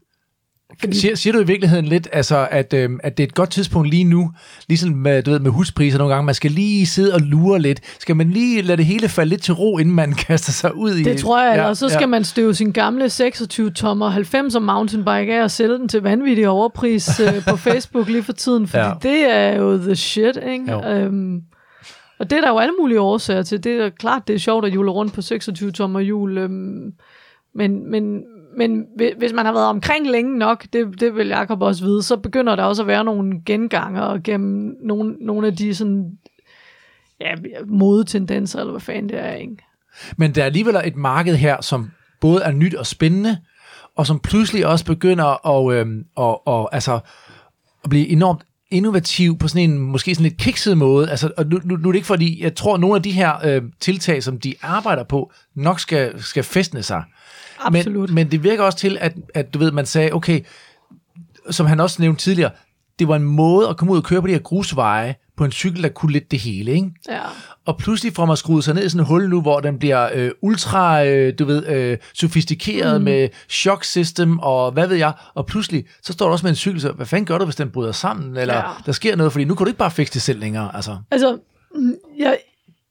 [0.80, 0.96] fordi...
[0.96, 3.90] Siger, siger du i virkeligheden lidt, altså, at, øhm, at det er et godt tidspunkt
[3.90, 4.30] lige nu,
[4.68, 7.80] ligesom med, du ved, med huspriser nogle gange, man skal lige sidde og lure lidt.
[8.00, 10.90] Skal man lige lade det hele falde lidt til ro, inden man kaster sig ud
[10.90, 11.02] i...
[11.02, 12.06] Det tror jeg, ja, og så skal ja.
[12.06, 17.44] man støve sin gamle 26-tommer 90'er mountainbike af og sælge den til vanvittig overpris øh,
[17.50, 18.92] på Facebook lige for tiden, fordi ja.
[19.02, 20.72] det er jo the shit, ikke?
[20.87, 21.42] Øhm,
[22.22, 23.64] og det er der jo alle mulige årsager til.
[23.64, 26.38] Det er klart, det er sjovt at jule rundt på 26 tommer jul.
[26.38, 26.92] Øhm,
[27.54, 28.22] men, men,
[28.56, 28.86] men
[29.18, 32.56] hvis man har været omkring længe nok, det, det vil Jacob også vide, så begynder
[32.56, 36.18] der også at være nogle genganger gennem nogle, nogle af de sådan,
[37.20, 37.34] ja,
[37.66, 39.56] modetendenser, eller hvad fanden det er, ikke?
[40.16, 43.38] Men der er alligevel et marked her, som både er nyt og spændende,
[43.96, 45.86] og som pludselig også begynder at, øh,
[46.16, 47.00] og, og, altså,
[47.84, 51.10] at blive enormt innovativ på sådan en måske sådan lidt kikset måde.
[51.10, 53.12] Altså, og nu, nu, nu er det ikke fordi, jeg tror, at nogle af de
[53.12, 57.02] her øh, tiltag, som de arbejder på, nok skal, skal festne sig.
[57.64, 58.09] Absolut.
[58.11, 60.40] Men, men det virker også til, at, at du ved, man sagde, okay,
[61.51, 62.51] som han også nævnte tidligere,
[62.98, 65.53] det var en måde at komme ud og køre på de her grusveje på en
[65.53, 66.90] cykel, der kunne lidt det hele, ikke?
[67.09, 67.20] Ja.
[67.66, 70.09] Og pludselig får man skruet sig ned i sådan et hul nu, hvor den bliver
[70.14, 73.05] øh, ultra, øh, du ved, øh, sofistikeret mm.
[73.05, 76.57] med shock system og hvad ved jeg, og pludselig så står der også med en
[76.57, 78.62] cykel, så hvad fanden gør du, hvis den bryder sammen, eller ja.
[78.87, 80.96] der sker noget, fordi nu kan du ikke bare fikse det selv længere, altså.
[81.11, 81.38] Altså,
[81.75, 82.38] mm, jeg,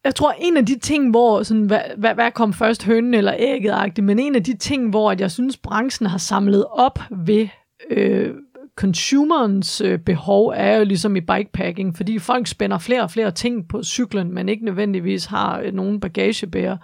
[0.04, 3.34] jeg tror, en af de ting, hvor, sådan, hvad, hvad, hvad kom først, hønnen eller
[3.38, 7.48] ægget men en af de ting, hvor at jeg synes, branchen har samlet op ved
[7.90, 8.34] øh,
[8.76, 13.68] consumerens øh, behov er jo ligesom i bikepacking, fordi folk spænder flere og flere ting
[13.68, 16.76] på cyklen, men ikke nødvendigvis har øh, nogen bagagebærer.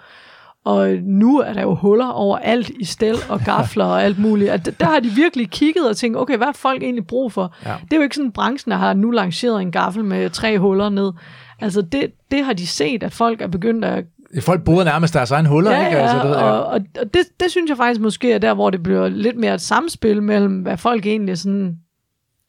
[0.65, 4.51] Og nu er der jo huller over alt i stel og gafler og alt muligt.
[4.51, 7.55] At der har de virkelig kigget og tænkt, okay, hvad har folk egentlig brug for?
[7.65, 7.75] Ja.
[7.85, 11.13] Det er jo ikke sådan, branchen har nu lanceret en gaffel med tre huller ned.
[11.61, 14.05] Altså det, det har de set, at folk er begyndt at
[14.41, 15.99] Folk boede nærmest deres egen huller, ja, ikke?
[15.99, 16.43] Altså, det, ja.
[16.43, 19.37] og, og, og det, det synes jeg faktisk måske er der, hvor det bliver lidt
[19.37, 21.79] mere et samspil mellem, hvad folk egentlig sådan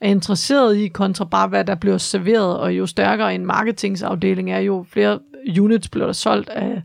[0.01, 4.59] er interesseret i, kontra bare hvad der bliver serveret, og jo stærkere en marketingsafdeling er,
[4.59, 5.19] jo flere
[5.59, 6.81] units bliver der solgt af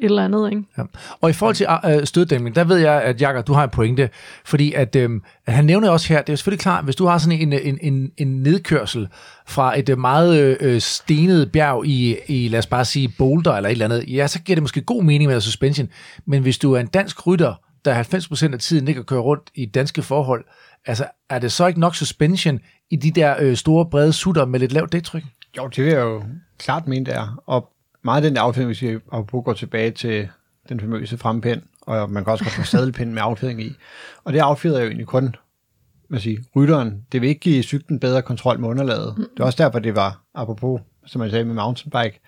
[0.00, 0.50] et eller andet.
[0.50, 0.62] Ikke?
[0.78, 0.82] Ja.
[1.20, 4.10] Og i forhold til uh, støddæmning, der ved jeg, at Jakob, du har en pointe,
[4.44, 7.18] fordi at, øhm, at han nævner også her, det er selvfølgelig klart, hvis du har
[7.18, 9.08] sådan en, en, en, en nedkørsel
[9.46, 13.68] fra et øh, meget øh, stenet bjerg i, i, lad os bare sige, Boulder eller
[13.68, 15.88] et eller andet, ja, så giver det måske god mening med suspension,
[16.26, 18.02] men hvis du er en dansk rytter, der
[18.50, 20.44] 90% af tiden ikke at køre rundt i danske forhold,
[20.86, 22.60] altså er det så ikke nok suspension
[22.90, 25.22] i de der øh, store brede sutter med lidt lavt dæktryk?
[25.56, 26.22] Jo, det vil jeg jo
[26.58, 27.42] klart mene, det er.
[27.46, 27.68] Og
[28.02, 28.98] meget af den affjedring, hvis vi
[29.44, 30.28] går tilbage til
[30.68, 33.72] den famøse frempind, og man kan også godt få sadelpind med affjedring i.
[34.24, 35.34] Og det affjeder jo egentlig kun
[36.10, 37.06] man siger, rytteren.
[37.12, 39.18] Det vil ikke give cyklen bedre kontrol med underlaget.
[39.18, 39.24] Mm.
[39.36, 42.20] Det er også derfor, det var, apropos, som jeg sagde med mountainbike,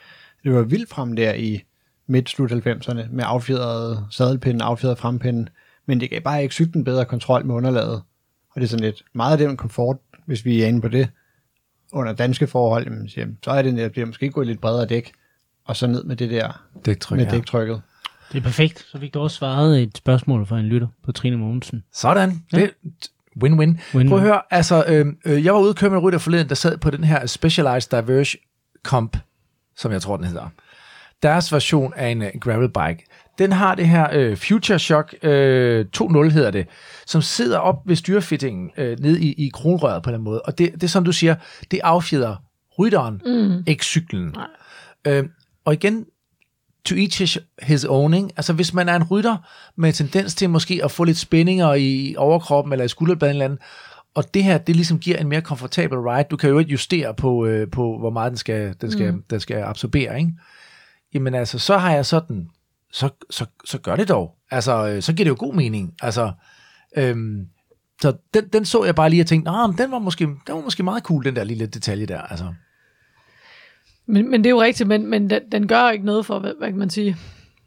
[0.44, 1.62] det var vildt frem der i
[2.06, 5.48] midt-slut 90'erne med affjedret sadelpinden, affjedret frempinden,
[5.86, 8.02] men det gav bare ikke cyklen bedre kontrol med underlaget.
[8.50, 11.08] Og det er sådan lidt meget af den komfort, hvis vi er inde på det,
[11.92, 15.12] under danske forhold, jamen, så er det, at det måske gå lidt bredere dæk,
[15.72, 17.30] og så ned med det der Dæktryk, med ja.
[17.30, 17.82] dæktrykket.
[18.32, 18.86] Det er perfekt.
[18.92, 21.82] Så fik du også svaret et spørgsmål fra en lytter på Trine Mogensen.
[21.92, 22.42] Sådan.
[22.52, 22.60] Ja.
[22.60, 22.70] Det,
[23.44, 23.78] win-win.
[23.94, 24.08] Win-win.
[24.08, 26.48] Prøv at høre, altså, øh, øh, jeg var ude og køre med en rytter forleden,
[26.48, 28.38] der sad på den her Specialized Diverge
[28.82, 29.16] Comp,
[29.76, 30.48] som jeg tror, den hedder.
[31.22, 33.04] Deres version af en uh, gravel bike.
[33.38, 36.66] Den har det her øh, Future Shock øh, 2.0 hedder det,
[37.06, 40.42] som sidder op ved styrefittingen øh, nede i, i kronrøret på den måde.
[40.42, 41.34] Og det, det er som du siger,
[41.70, 42.36] det affjeder
[42.78, 43.64] rytteren, mm.
[43.66, 44.36] ikke cyklen.
[45.06, 45.24] Øh,
[45.64, 46.06] og igen,
[46.84, 48.28] to each his, his own, ikke?
[48.36, 49.36] Altså hvis man er en rytter
[49.76, 53.58] med tendens til måske at få lidt spændinger i overkroppen eller i skulderbladen eller andet,
[54.14, 56.26] og det her, det ligesom giver en mere komfortabel ride.
[56.30, 59.24] Du kan jo ikke justere på, øh, på hvor meget den skal, den skal, mm.
[59.30, 60.32] den skal absorbere, ikke?
[61.14, 62.48] Jamen altså, så har jeg sådan,
[62.92, 64.36] så, så, så gør det dog.
[64.50, 65.94] Altså, øh, så giver det jo god mening.
[66.02, 66.32] Altså,
[66.96, 67.46] øhm,
[68.02, 70.60] så den, den så jeg bare lige og tænkte, nah, den var, måske, den var
[70.60, 72.20] måske meget cool, den der lille detalje der.
[72.20, 72.54] Altså.
[74.06, 76.52] Men, men det er jo rigtigt, men, men den, den gør ikke noget for, hvad,
[76.58, 77.16] hvad kan man sige?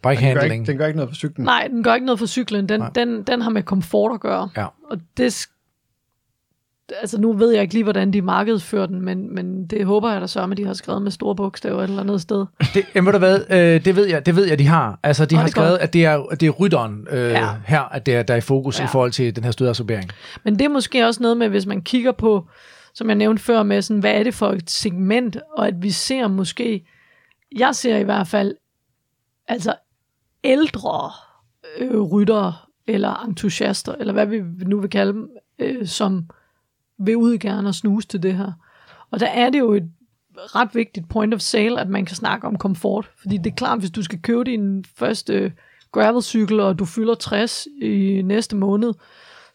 [0.03, 0.61] Bike Den gør, handling.
[0.61, 1.45] ikke, den gør ikke noget for cyklen.
[1.45, 2.69] Nej, den gør ikke noget for cyklen.
[2.69, 2.89] Den, Nej.
[2.95, 4.49] den, den har med komfort at gøre.
[4.57, 4.65] Ja.
[4.91, 5.47] Og det,
[7.01, 10.21] altså nu ved jeg ikke lige, hvordan de markedsfører den, men, men det håber jeg
[10.21, 12.45] da så, at de har skrevet med store bogstaver et eller andet sted.
[12.73, 14.99] Det, jamen, ved du hvad, øh, det ved jeg, det ved jeg, de har.
[15.03, 15.81] Altså, de Nå, har skrevet, godt.
[15.81, 17.49] at det er, at det er rytteren øh, Ja.
[17.65, 18.83] her, at det er, der er i fokus Ja.
[18.85, 20.09] i forhold til den her stødabsorbering.
[20.43, 22.45] Men det er måske også noget med, hvis man kigger på,
[22.95, 25.91] som jeg nævnte før, med sådan, hvad er det for et segment, og at vi
[25.91, 26.85] ser måske,
[27.57, 28.55] jeg ser i hvert fald,
[29.47, 29.75] altså
[30.43, 31.11] ældre
[31.79, 32.53] øh, ryttere,
[32.87, 35.29] eller entusiaster, eller hvad vi nu vil kalde dem,
[35.59, 36.29] øh, som
[36.97, 38.51] vil ud gerne og snuse til det her.
[39.11, 39.91] Og der er det jo et
[40.35, 43.11] ret vigtigt point of sale, at man kan snakke om komfort.
[43.17, 45.53] Fordi det er klart, hvis du skal købe din første
[45.91, 48.93] gravelcykel, og du fylder 60 i næste måned,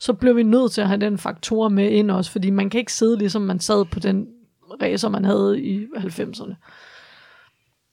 [0.01, 2.81] så bliver vi nødt til at have den faktor med ind også, fordi man kan
[2.81, 4.27] ikke sidde ligesom man sad på den
[4.83, 6.55] racer, man havde i 90'erne.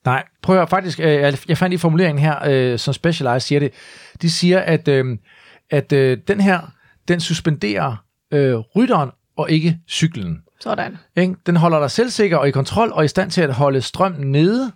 [0.06, 3.60] Nej, prøv at høre, faktisk, øh, jeg fandt i formuleringen her, øh, som Specialized siger
[3.60, 3.72] det,
[4.22, 5.18] de siger, at, øh,
[5.70, 5.92] at
[6.28, 6.60] den her,
[7.08, 8.04] den suspenderer
[8.76, 10.44] rytteren og ikke cyklen.
[10.60, 10.98] Sådan.
[11.46, 14.72] Den holder dig selvsikker og i kontrol og i stand til at holde strømmen nede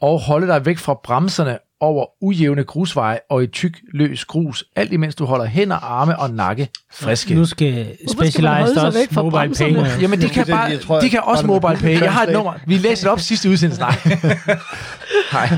[0.00, 4.92] og holde dig væk fra bremserne over ujævne grusveje og i tyk løs grus, alt
[4.92, 7.34] imens du holder hænder, arme og nakke friske.
[7.34, 9.74] Nu skal Specialized også væk fra mobile bremserne?
[9.84, 10.02] pay.
[10.02, 12.00] Jamen, de kan, Det bare, tror, de kan også mobile pay.
[12.00, 12.52] Jeg har et nummer.
[12.66, 13.80] Vi læste det op sidste udsendelse.
[13.80, 13.94] Nej.
[15.32, 15.48] Nej.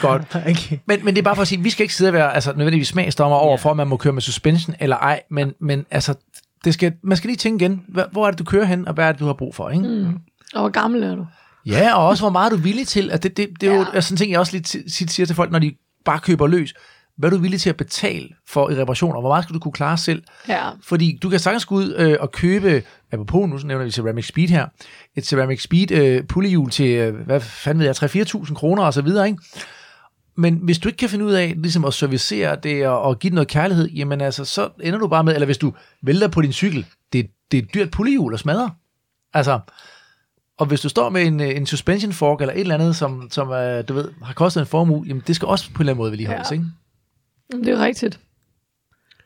[0.00, 0.22] Godt.
[0.50, 0.78] Okay.
[0.86, 2.52] Men, men det er bare for at sige, vi skal ikke sidde og være altså,
[2.56, 6.14] nødvendigvis smagsdommer over, for at man må køre med suspension eller ej, men, men altså,
[6.64, 8.94] det skal, man skal lige tænke igen, hvor, hvor er det, du kører hen, og
[8.94, 9.88] hvad er det, du har brug for, ikke?
[9.88, 10.06] Mm.
[10.54, 11.26] Og hvor gammel er du?
[11.66, 13.80] Ja, og også hvor meget er du villig til, at det, det, det er jo
[13.80, 13.86] Ja.
[13.94, 14.00] ja.
[14.00, 15.74] sådan en ting, jeg også lidt ti- tit siger til folk, når de
[16.04, 16.74] bare køber løs.
[17.18, 19.20] Hvad er du villig til at betale for i reparationer?
[19.20, 20.22] Hvor meget skal du kunne klare selv?
[20.48, 20.70] Ja.
[20.82, 24.26] Fordi du kan sagtens gå ud øh, og købe, apropos nu så nævner vi Ceramic
[24.28, 24.66] Speed her,
[25.16, 29.02] et Ceramic Speed øh, pullehjul til, øh, hvad fanden ved jeg, 3-4.000 kroner og så
[29.02, 29.38] videre, ikke?
[30.36, 33.30] Men hvis du ikke kan finde ud af ligesom at servicere det og, og give
[33.30, 36.42] det noget kærlighed, jamen altså, så ender du bare med, eller hvis du vælter på
[36.42, 38.70] din cykel, det, det er et dyrt pullehjul at smadre.
[39.34, 39.58] Altså,
[40.58, 43.28] og hvis du står med en, øh, en suspension fork eller et eller andet, som,
[43.30, 43.48] som
[43.88, 46.10] du ved, har kostet en formue, jamen det skal også på en eller anden måde
[46.10, 46.54] vedligeholdes, Ja.
[46.54, 46.64] ikke?
[47.64, 48.20] Det er rigtigt.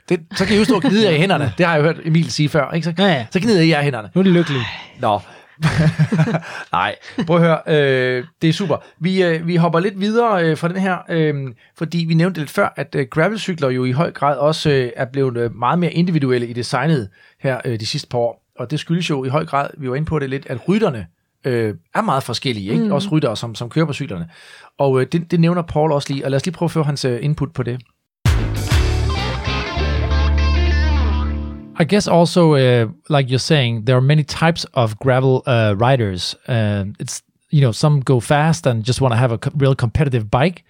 [0.08, 1.52] Det, så kan I jo stå og gnide jer i hænderne.
[1.58, 2.84] Det har jeg jo hørt Emil sige før, ikke?
[2.84, 3.26] Så, Ja, ja.
[3.30, 4.08] så gnider I jer i hænderne.
[4.14, 4.62] Nu er de lykkelige.
[5.00, 5.20] Nå.
[6.72, 7.58] Nej, prøv at høre.
[7.66, 8.76] Øh, det er super.
[8.98, 11.34] Vi, øh, vi hopper lidt videre øh, fra den her, øh,
[11.76, 15.04] fordi vi nævnte lidt før, at øh, gravelcykler jo i høj grad også øh, er
[15.04, 17.08] blevet øh, meget mere individuelle i designet
[17.40, 18.42] her øh, de sidste par år.
[18.58, 21.06] Og det skyldes jo i høj grad, vi var inde på det lidt, at rytterne
[21.44, 22.72] øh, er meget forskellige.
[22.72, 22.84] Ikke?
[22.84, 22.92] Mm.
[22.92, 24.28] Også ryttere, som, som kører på cyklerne.
[24.78, 26.82] Og øh, det, det nævner Paul også lige, og lad os lige prøve at få
[26.82, 27.80] hans øh, input på det.
[31.80, 36.36] I guess also, uh, like you're saying, there are many types of gravel uh, riders.
[36.46, 39.74] Uh, it's you know some go fast and just want to have a co- real
[39.74, 40.62] competitive bike.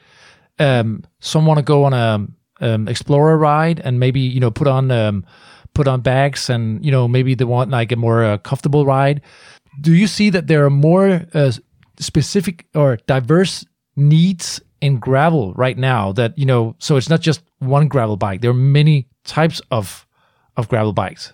[0.61, 2.27] Um, some want to go on a
[2.61, 5.25] um, explorer ride and maybe you know put on um,
[5.75, 9.21] put on bags and you know maybe they want like a more uh, comfortable ride.
[9.81, 11.53] Do you see that there are more uh,
[11.99, 13.65] specific or diverse
[13.97, 18.41] needs in gravel right now that you know so it's not just one gravel bike.
[18.41, 20.07] There are many types of
[20.57, 21.33] of gravel bikes.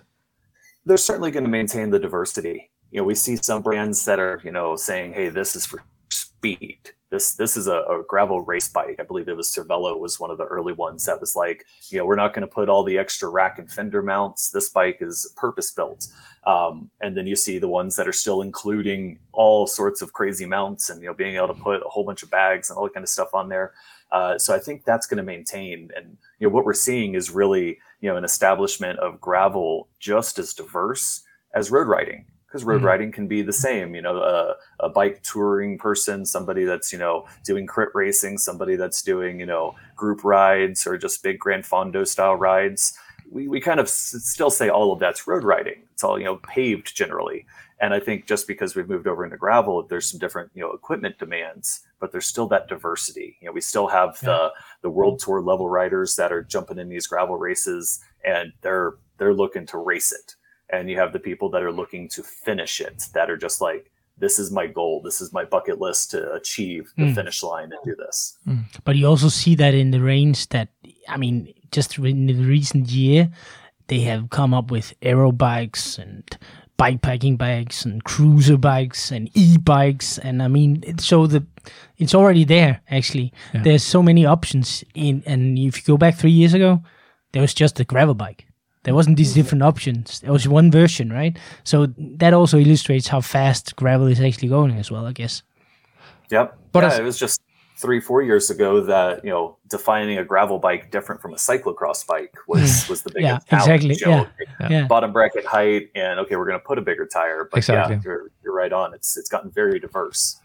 [0.85, 2.69] They're certainly going to maintain the diversity.
[2.91, 5.83] You know we see some brands that are you know saying hey this is for
[6.09, 8.97] speed this this is a, a, gravel race bike.
[8.99, 11.97] I believe it was Cervelo was one of the early ones that was like, you
[11.97, 14.49] know, we're not going to put all the extra rack and fender mounts.
[14.49, 16.07] This bike is purpose built.
[16.45, 20.45] Um, and then you see the ones that are still including all sorts of crazy
[20.45, 22.83] mounts and you know being able to put a whole bunch of bags and all
[22.83, 23.73] that kind of stuff on there.
[24.11, 25.89] Uh, so I think that's going to maintain.
[25.95, 30.39] And you know what we're seeing is really you know an establishment of gravel just
[30.39, 32.25] as diverse as road riding
[32.57, 32.85] because road mm-hmm.
[32.85, 36.97] riding can be the same you know a, a, bike touring person somebody that's you
[36.97, 41.63] know doing crit racing somebody that's doing you know group rides or just big grand
[41.63, 42.97] Fondo style rides.
[43.29, 45.83] We, we kind of s- still say all of that's road riding.
[45.91, 47.45] It's all you know paved generally.
[47.79, 50.71] And i think just because we've moved over into gravel there's some different you know
[50.71, 53.37] equipment demands but there's still that diversity.
[53.39, 54.29] You know we still have yeah.
[54.29, 58.95] the the world tour level riders that are jumping in these gravel races and they're
[59.19, 60.35] they're looking to race it
[60.69, 63.91] and you have the people that are looking to finish it that are just like
[64.17, 67.15] this is my goal this is my bucket list to achieve the mm.
[67.15, 68.63] finish line and do this mm.
[68.83, 70.69] but you also see that in the range that
[71.07, 73.29] i mean just in the recent year
[73.87, 76.37] they have come up with aero bikes and
[76.77, 81.45] bikepacking bikes and cruiser bikes and e-bikes and i mean so the
[81.97, 83.63] it's already there actually yeah.
[83.63, 86.83] there's so many options in and if you go back three years ago
[87.31, 88.46] there was just a gravel bike
[88.83, 90.21] there wasn't these different options.
[90.21, 91.37] There was one version, right?
[91.63, 95.43] So that also illustrates how fast gravel is actually going as well, I guess.
[96.31, 96.57] Yep.
[96.71, 97.41] But yeah, it was just
[97.77, 102.05] three, four years ago that you know defining a gravel bike different from a cyclocross
[102.05, 103.97] bike was was the biggest yeah, exactly.
[103.99, 104.25] Yeah.
[104.69, 104.87] yeah.
[104.87, 107.47] Bottom bracket height, and okay, we're going to put a bigger tire.
[107.49, 107.95] But exactly.
[107.95, 108.93] yeah, you're, you're right on.
[108.93, 110.37] It's it's gotten very diverse.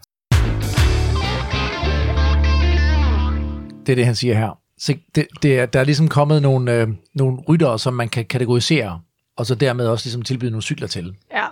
[3.85, 4.62] Did er det, han siger her.
[4.83, 8.25] Så det, det er, der er ligesom kommet nogle, øh, nogle ryttere, som man kan
[8.25, 9.01] kategorisere,
[9.37, 11.15] og så dermed også ligesom tilbyde nogle cykler til.
[11.31, 11.47] Ja.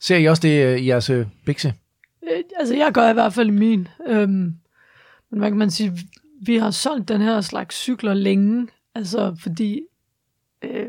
[0.00, 1.74] Ser I også det øh, i jeres øh, bikse?
[2.22, 3.88] Øh, altså, jeg gør i hvert fald min.
[4.08, 4.54] Øhm,
[5.30, 5.92] men hvad kan man sige?
[6.42, 9.80] Vi har solgt den her slags cykler længe, altså fordi
[10.64, 10.86] øh,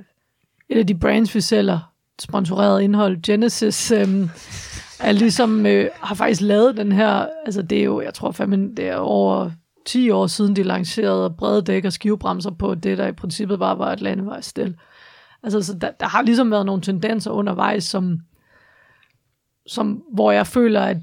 [0.70, 4.08] et af de brands, vi sælger, sponsoreret indhold, Genesis, øh,
[5.00, 8.76] er ligesom, øh, har faktisk lavet den her, altså det er jo, jeg tror fandme,
[8.76, 9.52] det er over
[9.86, 13.78] 10 år siden, de lancerede brede dæk og skivebremser på det, der i princippet bare
[13.78, 14.76] var et landevejsstil.
[15.44, 18.20] Altså, så der, der har ligesom været nogle tendenser undervejs, som,
[19.68, 20.98] som, hvor jeg føler, at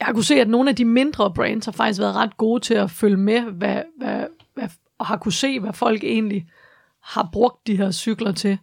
[0.00, 2.74] jeg kunne se, at nogle af de mindre brands har faktisk været ret gode til
[2.74, 6.46] at følge med, hvad, hvad, hvad, og har kunne se, hvad folk egentlig
[7.02, 8.58] har brugt de her cykler til.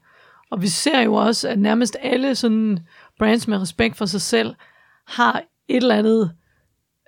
[0.52, 2.80] Og vi ser jo også, at nærmest alle sådan
[3.20, 4.56] brands med respekt for sig selv,
[5.08, 6.32] har et eller andet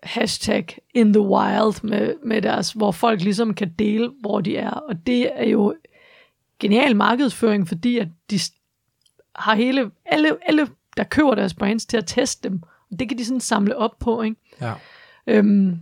[0.06, 4.70] hashtag in the wild med, med deres, hvor folk ligesom kan dele, hvor de er.
[4.70, 5.76] Og det er jo
[6.60, 8.40] genial markedsføring, fordi at de
[9.36, 12.62] har hele, alle, alle der køber deres brands til at teste dem.
[12.92, 14.36] Og det kan de sådan samle op på, ikke?
[14.62, 14.74] Ja.
[15.28, 15.80] Øhm,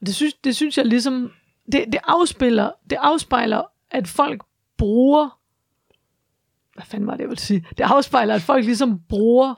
[0.00, 1.32] og det synes, det synes jeg ligesom,
[1.72, 4.42] det, det, afspiller, det afspejler, at folk
[4.78, 5.38] bruger,
[6.74, 7.66] hvad fanden var det, jeg ville sige?
[7.78, 9.54] Det afspejler, at folk ligesom bruger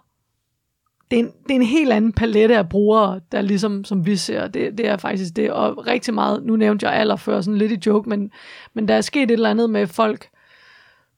[1.11, 4.17] det er, en, det er en helt anden palette af brugere, der ligesom, som vi
[4.17, 7.59] ser, det, det er faktisk det, og rigtig meget, nu nævnte jeg alder før, sådan
[7.59, 8.31] lidt i joke, men,
[8.75, 10.29] men der er sket et eller andet med folk,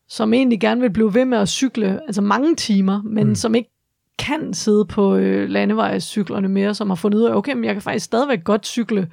[0.08, 3.34] som egentlig gerne vil blive ved med at cykle, altså mange timer, men mm.
[3.34, 3.70] som ikke
[4.18, 7.82] kan sidde på øh, landevejscyklerne mere, som har fundet ud af, okay, men jeg kan
[7.82, 9.10] faktisk stadigvæk godt cykle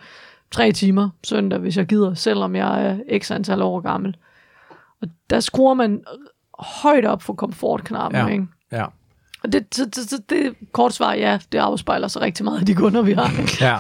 [0.52, 4.18] tre timer søndag, hvis jeg gider, selvom jeg er x antal år gammel.
[5.02, 6.04] Og der skruer man
[6.60, 8.28] højt op for komfortknappen, ja.
[8.28, 8.48] ikke?
[8.72, 8.86] Ja.
[9.44, 12.76] Og det, det, det, det kort svar, ja, det afspejler sig rigtig meget af de
[12.76, 13.32] kunder, vi har.
[13.68, 13.78] ja.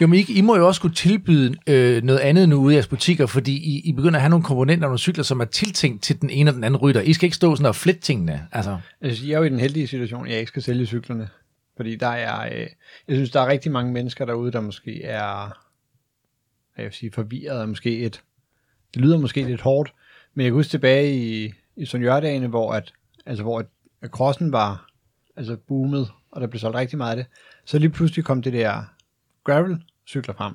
[0.00, 2.76] Jo, men I, I må jo også kunne tilbyde øh, noget andet nu ude i
[2.76, 5.44] jeres butikker, fordi I, I begynder at have nogle komponenter og nogle cykler, som er
[5.44, 7.00] tiltænkt til den ene og den anden rytter.
[7.00, 8.48] I skal ikke stå sådan og flette tingene.
[8.52, 8.78] Altså.
[9.00, 9.26] altså.
[9.26, 11.28] Jeg er jo i den heldige situation, at jeg ikke skal sælge cyklerne.
[11.76, 12.66] Fordi der er, øh,
[13.08, 15.58] jeg synes, der er rigtig mange mennesker derude, der måske er,
[16.76, 18.20] jeg vil sige, forvirret og måske et,
[18.94, 19.94] det lyder måske lidt hårdt,
[20.34, 22.92] men jeg kan huske tilbage i, i Sonjørdagene, hvor at,
[23.26, 23.66] altså hvor at
[24.04, 24.86] at crossen var
[25.36, 27.26] altså boomet, og der blev solgt rigtig meget af det,
[27.64, 28.82] så lige pludselig kom det der
[29.44, 30.54] gravel-cykler frem.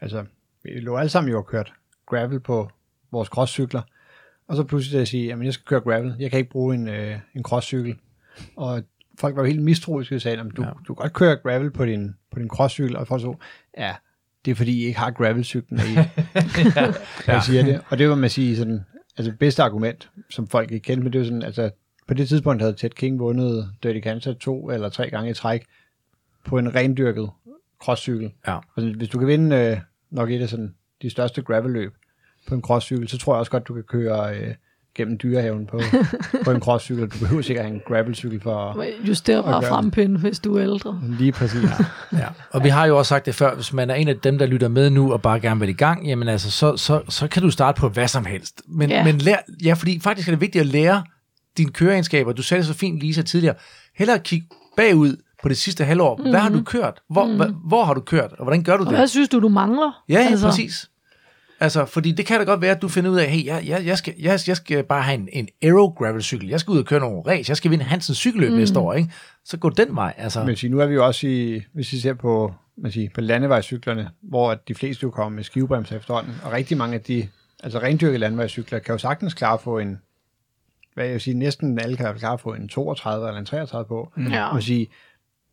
[0.00, 0.24] Altså,
[0.62, 1.72] vi lå alle sammen jo og kørt
[2.06, 2.70] gravel på
[3.10, 3.82] vores crosscykler,
[4.48, 6.88] og så pludselig at sige, at jeg skal køre gravel, jeg kan ikke bruge en,
[6.88, 7.96] øh, en crosscykel.
[8.56, 8.82] Og
[9.18, 10.70] folk var jo helt mistroiske og sagde, at du, ja.
[10.88, 13.36] du kan godt køre gravel på din, på din crosscykel, og folk så,
[13.78, 13.94] ja,
[14.44, 15.92] det er fordi I ikke har gravelcyklen, I,
[16.76, 16.92] ja.
[17.26, 17.80] jeg siger det.
[17.88, 18.80] Og det var man sige sådan,
[19.16, 21.70] altså bedste argument, som folk ikke kendte, men det var sådan, altså
[22.10, 25.62] på det tidspunkt havde Ted King vundet Dirty Kansas to eller tre gange i træk
[26.44, 27.30] på en rendyrket
[27.82, 28.30] crosscykel.
[28.46, 28.56] Ja.
[28.76, 29.76] Altså, hvis du kan vinde øh,
[30.10, 31.92] nok et af sådan, de største gravelløb
[32.48, 34.54] på en crosscykel, så tror jeg også godt, du kan køre øh,
[34.94, 35.80] gennem dyrehaven på,
[36.44, 37.08] på en crosscykel.
[37.08, 39.68] Du behøver sikkert have en gravelcykel for Juster bare Okay.
[39.68, 41.00] frempinde, hvis du er ældre.
[41.18, 41.70] lige præcis.
[42.12, 44.38] Ja, og vi har jo også sagt det før, hvis man er en af dem,
[44.38, 47.28] der lytter med nu og bare gerne vil i gang, jamen altså, så, så, så
[47.28, 48.62] kan du starte på hvad som helst.
[48.68, 48.96] Men, Ja.
[48.96, 49.04] ja.
[49.04, 51.02] men lær, ja, fordi faktisk er det vigtigt at lære
[51.58, 52.32] dine køreegenskaber.
[52.32, 53.54] Du sagde det så fint, Lisa, tidligere.
[53.94, 54.46] Hellere kigge
[54.76, 56.16] bagud på det sidste halvår.
[56.16, 56.30] Mm-hmm.
[56.30, 57.00] Hvad har du kørt?
[57.10, 57.38] Hvor, mm-hmm.
[57.38, 58.32] hva, hvor har du kørt?
[58.32, 58.98] Og hvordan gør du Og det?
[58.98, 60.02] hvad synes du, du mangler?
[60.08, 60.46] Ja, ja, altså.
[60.46, 60.90] præcis.
[61.60, 63.86] Altså, fordi det kan da godt være, at du finder ud af, hey, jeg, jeg,
[63.86, 66.48] jeg, skal, jeg, jeg skal bare have en, en Aero Gravel cykel.
[66.48, 67.50] Jeg skal ud og køre nogle race.
[67.50, 68.58] Jeg skal vinde Hansens cykelløb mm.
[68.58, 69.10] næste år, ikke?
[69.44, 70.44] Så gå den vej, altså.
[70.44, 73.20] Men sige, nu er vi jo også i, hvis vi ser på, man siger, på
[73.20, 77.28] landevejscyklerne, hvor at de fleste jo kommer med skivebremser efterhånden, og rigtig mange af de,
[77.62, 79.98] altså rendyrkede landevejscykler, kan jo sagtens klare at få en,
[80.94, 83.84] hvad jeg vil sige, næsten alle kan klare at få en 32 eller en 33
[83.88, 84.12] på.
[84.30, 84.54] Ja.
[84.54, 84.88] Og sige,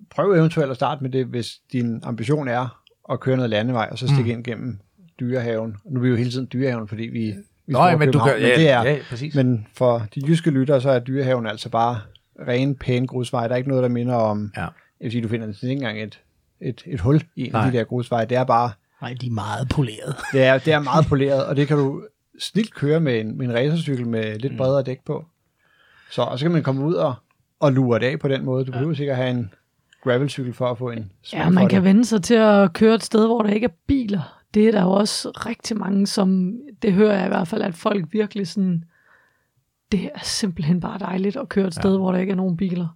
[0.10, 2.82] prøv eventuelt at starte med det, hvis din ambition er
[3.12, 4.30] at køre noget landevej, og så stikke mm.
[4.30, 4.80] ind gennem
[5.20, 5.76] dyrehaven.
[5.86, 7.20] Nu er vi jo hele tiden dyrehaven, fordi vi,
[7.66, 9.36] vi Nå, ja, men du kan, ja, men det er, ja, præcis.
[9.36, 12.00] men for de jyske lyttere, så er dyrehaven altså bare
[12.48, 13.48] ren, pæn grusvej.
[13.48, 14.62] Der er ikke noget, der minder om, Ja.
[14.62, 14.70] jeg
[15.00, 16.20] vil sige, du finder ikke engang et,
[16.62, 17.66] et, et hul i en Nej.
[17.66, 18.26] af de der grusveje.
[18.26, 18.72] Det er bare,
[19.02, 20.16] Nej, de er meget poleret.
[20.34, 22.04] det er, det er meget poleret, og det kan du
[22.40, 25.26] snilt køre med en, med en racercykel med lidt bredere dæk på.
[26.12, 27.16] Så, og så kan man komme ud og,
[27.60, 28.66] og lure det af på den måde.
[28.66, 29.54] Du behøver sikkert have en
[30.04, 33.26] gravelcykel for at få en Ja, man kan vende sig til at køre et sted,
[33.28, 34.44] hvor der ikke er biler.
[34.54, 37.76] Det er der jo også rigtig mange, som, det hører jeg i hvert fald, at
[37.76, 38.84] folk virkelig sådan,
[39.92, 41.98] det er simpelthen bare dejligt at køre et sted, ja.
[41.98, 42.88] hvor der ikke er nogen biler.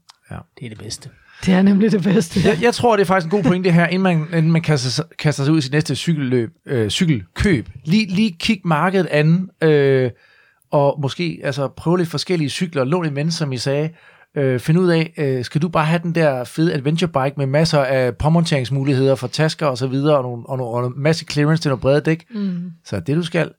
[0.59, 1.09] Det er det bedste.
[1.45, 2.39] Det er nemlig det bedste.
[2.49, 4.89] Jeg, jeg tror, det er faktisk en god pointe her, inden man, inden man kaster,
[4.89, 7.69] sig- kaster sig ud i sit næste cykelløb, øh, cykelkøb.
[7.85, 10.11] Lige, lige kig markedet an, øh,
[10.71, 13.89] og måske altså, prøve lidt forskellige cykler, lån en ven, som I sagde.
[14.37, 17.45] Øh, find ud af, øh, skal du bare have den der fede adventure bike med
[17.45, 21.25] masser af påmonteringsmuligheder for tasker og så videre, og, nogle, og, nogle, og en masse
[21.31, 22.25] clearance til nogle brede dæk.
[22.35, 22.71] Mm.
[22.85, 23.51] Så det du skal.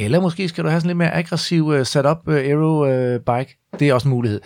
[0.00, 2.84] Eller måske skal du have sådan lidt mere aggressiv uh, setup uh, aero
[3.14, 3.58] uh, bike.
[3.78, 4.40] Det er også en mulighed.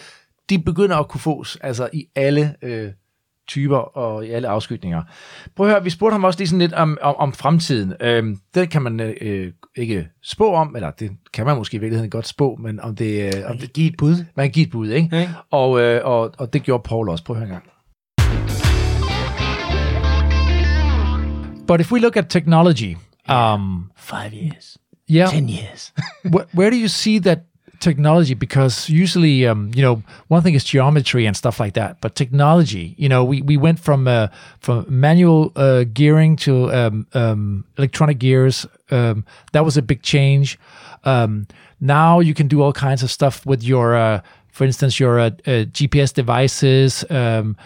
[0.51, 2.93] De begynder at kunne fås altså i alle uh,
[3.49, 5.03] typer og i alle afskygninger.
[5.57, 7.93] Prøv at høre, vi spurgte ham også lige sådan lidt om, om, om fremtiden.
[8.01, 12.11] Øhm, det kan man øh, ikke spå om, eller det kan man måske i virkeligheden
[12.11, 13.37] godt spå, men om det...
[13.37, 14.25] Øh, om det Giv et bud.
[14.37, 15.17] man kan give et bud, ikke?
[15.17, 15.29] Ja.
[15.51, 17.25] Og, øh, og, og det gjorde Paul også.
[17.25, 17.65] Prøv at høre en gang.
[21.67, 22.97] But if we look at technology,
[23.29, 24.79] um, Five years.
[25.11, 25.93] yeah, Ten years.
[26.33, 27.39] where, where do you see that
[27.81, 32.15] technology because usually um, you know one thing is geometry and stuff like that but
[32.15, 34.29] technology you know we, we went from uh,
[34.61, 40.59] from manual uh, gearing to um, um, electronic gears um, that was a big change.
[41.05, 41.47] Um,
[41.81, 44.21] now you can do all kinds of stuff with your uh,
[44.51, 47.57] for instance your uh, uh, gps devices um,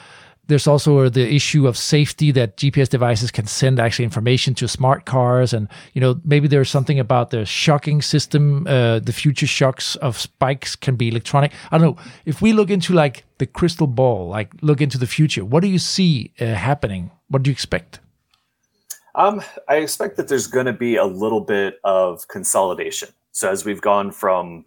[0.53, 5.07] there's also the issue of safety that GPS devices can send actually information to smart
[5.07, 8.66] cars, and you know maybe there's something about the shocking system.
[8.66, 11.53] Uh, the future shocks of bikes can be electronic.
[11.70, 15.07] I don't know if we look into like the crystal ball, like look into the
[15.07, 15.42] future.
[15.42, 17.11] What do you see uh, happening?
[17.28, 18.00] What do you expect?
[19.14, 23.09] Um, I expect that there's going to be a little bit of consolidation.
[23.32, 24.66] So as we've gone from,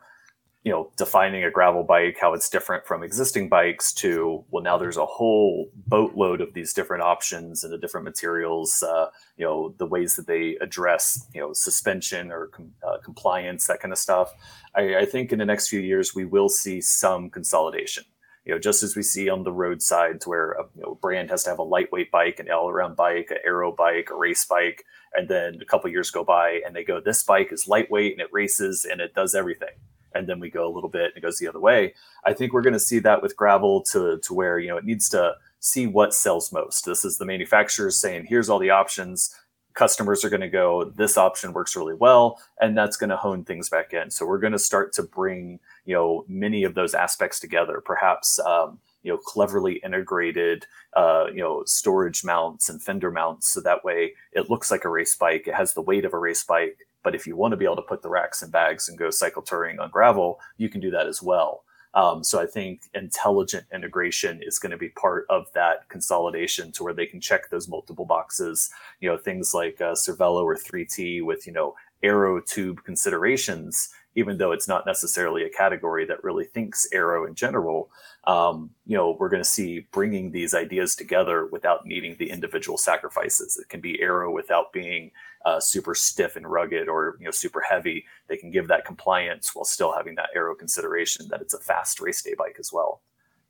[0.66, 4.78] you know, defining a gravel bike, how it's different from existing bikes, to well, now
[4.78, 8.82] there's a whole boatload of these different options and the different materials.
[8.82, 13.68] Uh, you know, the ways that they address, you know, suspension or com- uh, compliance,
[13.68, 14.34] that kind of stuff.
[14.76, 18.06] I, I think in the next few years we will see some consolidation
[18.46, 21.44] you know, just as we see on the roadsides where a you know, brand has
[21.44, 24.86] to have a lightweight bike, an all-around bike, an aero bike, a race bike,
[25.16, 28.22] and then a couple years go by and they go, this bike is lightweight and
[28.22, 29.74] it races and it does everything.
[30.16, 31.94] And then we go a little bit and it goes the other way.
[32.24, 34.86] I think we're going to see that with gravel to to where you know it
[34.86, 36.86] needs to see what sells most.
[36.86, 39.36] This is the manufacturers saying, here's all the options.
[39.74, 43.44] Customers are going to go, this option works really well, and that's going to hone
[43.44, 44.10] things back in.
[44.10, 48.40] So we're going to start to bring you know many of those aspects together perhaps
[48.40, 53.84] um, you know cleverly integrated uh, you know storage mounts and fender mounts so that
[53.84, 56.88] way it looks like a race bike it has the weight of a race bike
[57.06, 59.10] but if you want to be able to put the racks and bags and go
[59.10, 61.64] cycle touring on gravel you can do that as well
[61.96, 66.84] um, so I think intelligent integration is going to be part of that consolidation to
[66.84, 68.70] where they can check those multiple boxes.
[69.00, 74.38] You know, things like uh, Cervelo or 3T with, you know, aero tube considerations, even
[74.38, 77.90] though it's not necessarily a category that really thinks aero in general.
[78.28, 82.78] Um, you know, we're going to see bringing these ideas together without needing the individual
[82.78, 83.58] sacrifices.
[83.58, 85.12] It can be aero without being
[85.46, 88.06] uh, super stiff and rugged or you know super heavy.
[88.28, 92.02] They can give that compliance while still having that aero consideration that it's a fast
[92.02, 93.02] race day bike as well.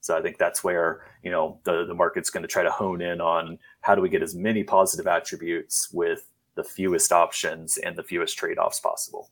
[0.02, 3.02] So I think that's where you know the the market's going to try to hone
[3.02, 7.96] in on how do we get as many positive attributes with the fewest options and
[7.96, 9.30] the fewest trade offs possible.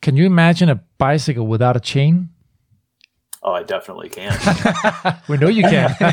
[0.00, 2.30] Can you imagine a bicycle without a chain?
[3.44, 4.32] Oh, I definitely can.
[5.28, 5.94] We know you can.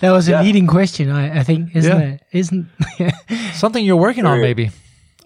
[0.00, 0.42] That was a Yeah.
[0.42, 2.06] leading question, I, I think, isn't Yeah.
[2.08, 2.22] it?
[2.32, 2.66] Isn't
[3.54, 4.70] Something you're working on, maybe,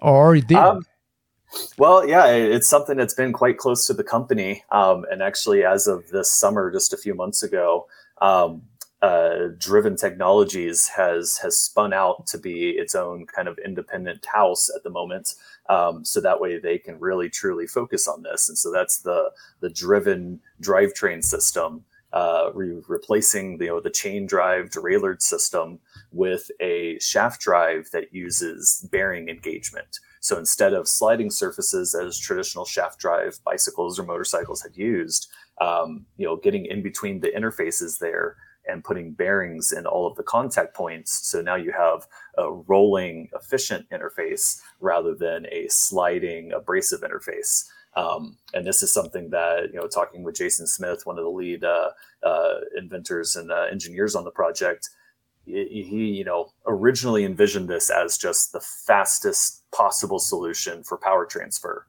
[0.00, 0.52] or did.
[0.56, 0.84] Um,
[1.76, 4.62] well, yeah, it's something that's been quite close to the company.
[4.70, 7.88] Um, and actually, as of this summer, just a few months ago,
[8.22, 8.62] um,
[9.02, 14.70] uh, Driven Technologies has has spun out to be its own kind of independent house
[14.74, 15.34] at the moment.
[15.68, 18.48] Um, so that way they can really truly focus on this.
[18.48, 19.30] And so that's the
[19.60, 25.78] the Driven drivetrain system, uh, re- replacing the, you know the chain drive derailleur system
[26.12, 30.00] with a shaft drive that uses bearing engagement.
[30.20, 35.28] So instead of sliding surfaces as traditional shaft drive bicycles or motorcycles had used,
[35.62, 38.36] um, you know, getting in between the interfaces there
[38.70, 41.26] and putting bearings in all of the contact points.
[41.26, 42.06] So now you have
[42.38, 47.68] a rolling, efficient interface rather than a sliding, abrasive interface.
[47.96, 51.30] Um, and this is something that you know, talking with Jason Smith, one of the
[51.30, 51.90] lead uh,
[52.22, 54.90] uh, inventors and uh, engineers on the project,
[55.44, 61.26] he, he, you know, originally envisioned this as just the fastest possible solution for power
[61.26, 61.86] transfer.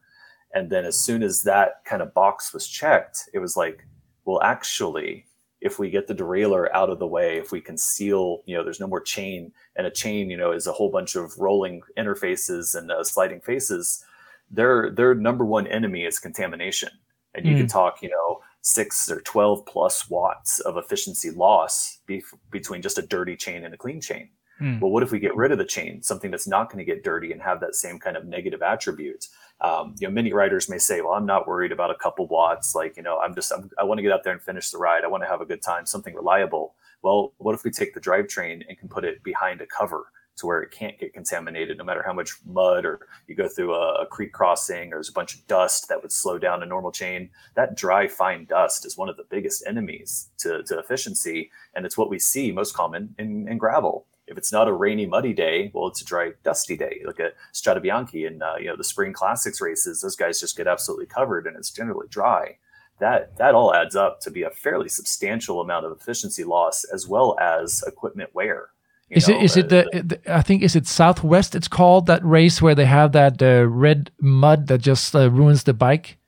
[0.54, 3.86] And then as soon as that kind of box was checked, it was like,
[4.24, 5.26] well, actually,
[5.62, 8.64] if we get the derailleur out of the way, if we can seal, you know,
[8.64, 11.82] there's no more chain, and a chain, you know, is a whole bunch of rolling
[11.96, 14.04] interfaces and uh, sliding faces.
[14.50, 16.90] Their their number one enemy is contamination,
[17.34, 17.58] and you Mm.
[17.58, 22.98] can talk, you know, six or twelve plus watts of efficiency loss be- between just
[22.98, 24.28] a dirty chain and a clean chain.
[24.62, 24.80] Mm.
[24.80, 27.02] Well, what if we get rid of the chain, something that's not going to get
[27.02, 29.26] dirty and have that same kind of negative attribute?
[29.60, 32.74] Um, you know, many riders may say, "Well, I'm not worried about a couple watts.
[32.74, 34.78] Like, you know, I'm just I'm, I want to get out there and finish the
[34.78, 35.04] ride.
[35.04, 38.00] I want to have a good time, something reliable." Well, what if we take the
[38.00, 40.06] drivetrain and can put it behind a cover
[40.36, 43.74] to where it can't get contaminated, no matter how much mud or you go through
[43.74, 46.66] a, a creek crossing or there's a bunch of dust that would slow down a
[46.66, 47.28] normal chain?
[47.54, 51.98] That dry, fine dust is one of the biggest enemies to, to efficiency, and it's
[51.98, 55.70] what we see most common in, in gravel if it's not a rainy, muddy day,
[55.72, 57.02] well, it's a dry, dusty day.
[57.04, 60.56] Look at Strada Bianchi and uh, you know the spring classics races; those guys just
[60.56, 62.56] get absolutely covered, and it's generally dry.
[62.98, 67.06] That that all adds up to be a fairly substantial amount of efficiency loss, as
[67.06, 68.70] well as equipment wear.
[69.08, 71.54] You Is know, it is it uh, the, the I think is it Southwest?
[71.54, 75.64] It's called that race where they have that uh, red mud that just uh, ruins
[75.64, 76.18] the bike.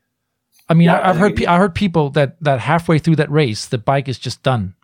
[0.69, 3.31] I mean, Yeah, I, I've I heard I heard people that that halfway through that
[3.31, 4.75] race, the bike is just done.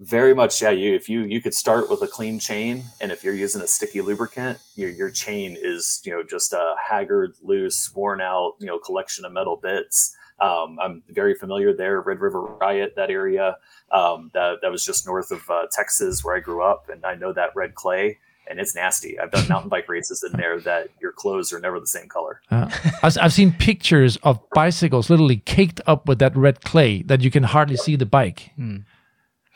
[0.00, 0.70] Very much, yeah.
[0.70, 3.66] You if you you could start with a clean chain, and if you're using a
[3.66, 8.66] sticky lubricant, your your chain is you know just a haggard, loose, worn out you
[8.66, 10.16] know collection of metal bits.
[10.40, 13.58] Um, I'm very familiar there, Red River Riot, that area.
[13.92, 17.14] Um, that that was just north of uh, Texas where I grew up, and I
[17.14, 19.20] know that red clay, and it's nasty.
[19.20, 22.40] I've done mountain bike races in there that your clothes are never the same color.
[22.50, 22.70] Uh,
[23.02, 27.30] I've, I've seen pictures of bicycles literally caked up with that red clay that you
[27.30, 28.52] can hardly see the bike.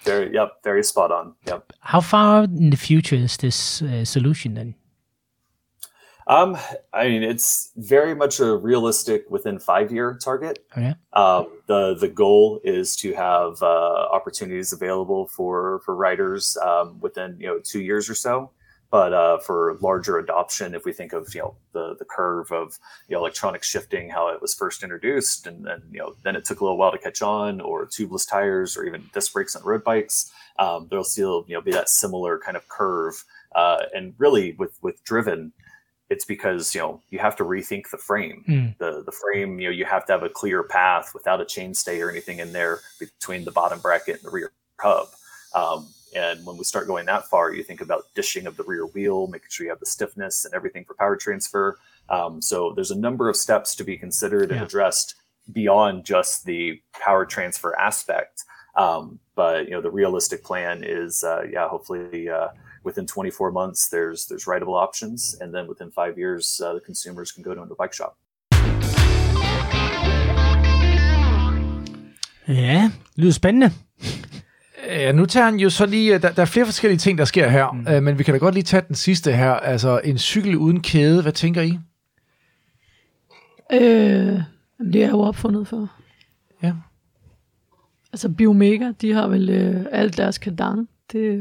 [0.05, 1.34] Very, yep, very spot on.
[1.46, 1.72] Yep.
[1.80, 4.74] How far in the future is this uh, solution then?
[6.26, 6.57] Um,
[6.92, 10.64] I mean, it's very much a realistic within five year target.
[10.76, 10.94] Oh, yeah?
[11.12, 17.36] Um, the the goal is to have uh, opportunities available for for writers um, within
[17.38, 18.50] you know two years or so.
[18.95, 22.78] But uh, for larger adoption, if we think of you know the the curve of
[23.09, 26.45] you know electronic shifting, how it was first introduced, and then you know then it
[26.45, 29.64] took a little while to catch on, or tubeless tires, or even disc brakes on
[29.64, 30.30] road bikes,
[30.61, 33.24] um, there'll still you know be that similar kind of curve.
[33.57, 35.53] Uh, and really, with with driven,
[36.09, 38.78] it's because you know you have to rethink the frame Mm.
[38.78, 42.01] the the frame you know you have to have a clear path without a chainstay
[42.01, 45.09] or anything in there between the bottom bracket and the rear hub
[45.53, 48.87] um, and when we start going that far you think about dishing of the rear
[48.87, 51.79] wheel making sure you have the stiffness and everything for power transfer.
[52.09, 55.15] Um, so there's a number of steps to be considered and addressed
[55.53, 58.45] beyond just the power transfer aspect.
[58.77, 62.49] Um, but you know the realistic plan is uh, yeah hopefully uh,
[62.83, 65.37] within 24 months there's there's writable options.
[65.41, 68.17] And then within five years uh, the consumers can go to a bike shop.
[72.47, 73.71] Ja, det lyder spændende.
[74.89, 77.49] Ja, nu tager han jo så lige, der, der er flere forskellige ting, der sker
[77.49, 77.87] her, mm.
[77.89, 80.80] øh, men vi kan da godt lige tage den sidste her, altså en cykel uden
[80.80, 81.78] kæde, hvad tænker I?
[83.72, 84.41] Øh,
[84.93, 85.91] det er jo opfundet for.
[86.62, 86.72] Ja.
[88.12, 90.89] Altså Biomega, de har vel øh, alt deres kadang.
[91.12, 91.41] Det øh,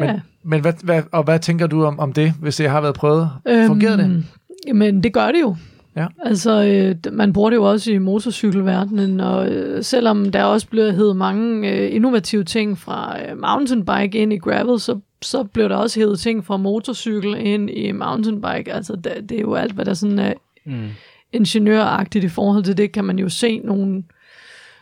[0.00, 0.20] Men, Ja.
[0.42, 3.30] men hvad, hvad, og hvad tænker du om, om det, hvis det har været prøvet?
[3.66, 4.24] Fungerede det?
[4.66, 5.56] Jamen, det gør det jo.
[5.96, 6.06] Ja.
[6.24, 10.92] Altså, øh, man bruger det jo også i motorcykelverdenen, og øh, selvom der også blev
[10.92, 15.76] hævet mange øh, innovative ting fra øh, mountainbike ind i gravel, så, så blev der
[15.76, 18.72] også hævet ting fra motorcykel ind i mountainbike.
[18.72, 20.32] Altså, det, det er jo alt, hvad der sådan er
[20.66, 20.88] Mm.
[21.32, 24.02] ingeniøragtigt i forhold til det, kan man jo se nogle,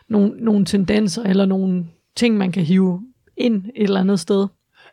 [0.09, 1.85] nogle, nogle tendenser eller nogle
[2.15, 3.01] ting, man kan hive
[3.37, 4.47] ind et eller andet sted.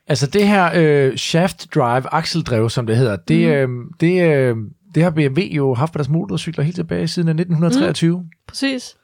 [0.07, 3.81] Altså det her øh, shaft drive, akseldrev, som det hedder, det, mm.
[3.81, 4.57] øh, det, øh,
[4.95, 8.19] det har BMW jo haft på deres motorcykler helt tilbage siden af 1923.
[8.19, 8.27] Mm.
[8.47, 8.97] Præcis.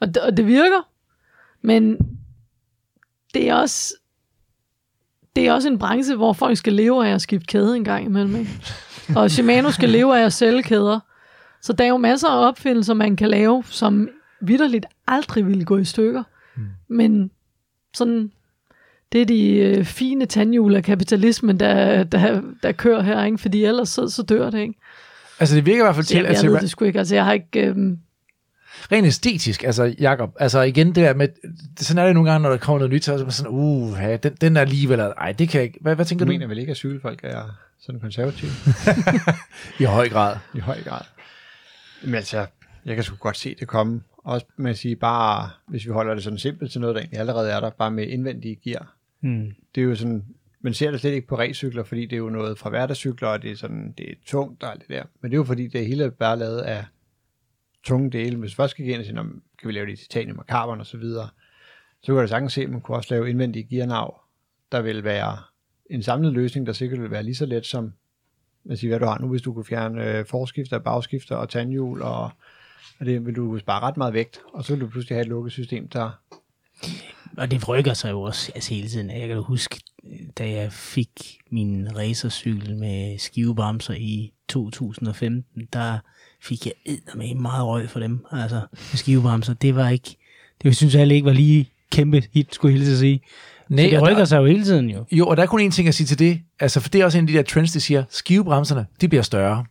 [0.00, 0.88] Og det, og det virker,
[1.62, 1.96] men
[3.34, 3.94] det er også
[5.36, 8.04] det er også en branche, hvor folk skal leve af at skifte kæde en gang
[8.04, 8.36] imellem.
[8.36, 8.50] Ikke?
[9.16, 11.00] Og Shimano skal leve af at sælge kæder.
[11.62, 14.08] Så der er jo masser af opfindelser, man kan lave, som
[14.40, 16.22] vidderligt aldrig ville gå i stykker.
[16.56, 16.62] Mm.
[16.88, 17.30] Men
[17.94, 18.32] sådan,
[19.12, 23.38] det er de øh, fine tandhjul af kapitalismen, der, der, der kører her, ikke?
[23.38, 24.58] fordi ellers så, så dør det.
[24.58, 24.74] Ikke?
[25.40, 26.98] Altså det virker i hvert fald til, Jeg, at jeg ved det sgu ikke.
[26.98, 27.60] Altså, jeg har ikke...
[27.66, 27.98] Øhm,
[28.92, 31.28] rent æstetisk, altså Jacob, altså igen det der med,
[31.76, 33.92] sådan er det nogle gange, når der kommer noget nyt, så er det sådan, uh,
[34.00, 35.78] ja, den, den er alligevel, nej, det kan jeg ikke.
[35.80, 36.34] Hvad, hvad tænker Du du?
[36.34, 38.50] mener vel ikke, at cykelfolk er sådan konservative?
[39.80, 40.36] I høj grad.
[40.54, 41.02] I høj grad.
[42.04, 42.46] Men altså,
[42.84, 44.00] jeg kan sgu godt se det komme.
[44.24, 47.20] Også med at sige bare, hvis vi holder det sådan simpelt til noget, der egentlig
[47.20, 48.94] allerede er der, bare med indvendige gear.
[49.20, 49.46] Mm.
[49.74, 50.24] Det er jo sådan,
[50.60, 53.42] men ser det slet ikke på racercykler, fordi det er jo noget fra hverdagscykler, og
[53.42, 55.04] det er sådan, det er tungt og alt det der.
[55.20, 56.84] Men det er jo fordi, det hele er bare lavet af
[57.84, 58.36] tunge dele.
[58.36, 59.16] Hvis vi først skal gå ind og sige,
[59.58, 61.28] kan vi lave det i titanium og carbon og så videre,
[62.02, 64.20] så kan du sagtens se, at man kunne også lave indvendige gearnav,
[64.72, 65.38] der vil være
[65.90, 67.92] en samlet løsning, der sikkert vil være lige så let som,
[68.64, 71.48] lad os sige, hvad du har nu, hvis du kunne fjerne øh, forskifter, bagskifter og
[71.48, 72.30] tandhjul, og,
[73.00, 75.28] og det vil du spare ret meget vægt, og så vil du pludselig have et
[75.28, 76.10] lukket system, der
[77.36, 79.10] Og det rykker sig jo også altså hele tiden.
[79.10, 79.80] Jeg kan huske,
[80.38, 81.10] da jeg fik
[81.50, 85.98] min racercykel med skivebremser i 2015, der
[86.42, 86.72] fik jeg
[87.14, 88.24] med meget røg for dem.
[88.32, 90.16] Altså, skivebremser, det var ikke,
[90.62, 93.20] det synes jeg heller ikke var lige kæmpe hit, skulle jeg hilse at sige.
[93.68, 95.04] Nej, det rykker der- sig jo hele tiden jo.
[95.12, 96.40] Jo, og der er kun én ting at sige til det.
[96.60, 99.22] Altså, for det er også en af de der trends, der siger, skivebremserne, de bliver
[99.22, 99.64] større.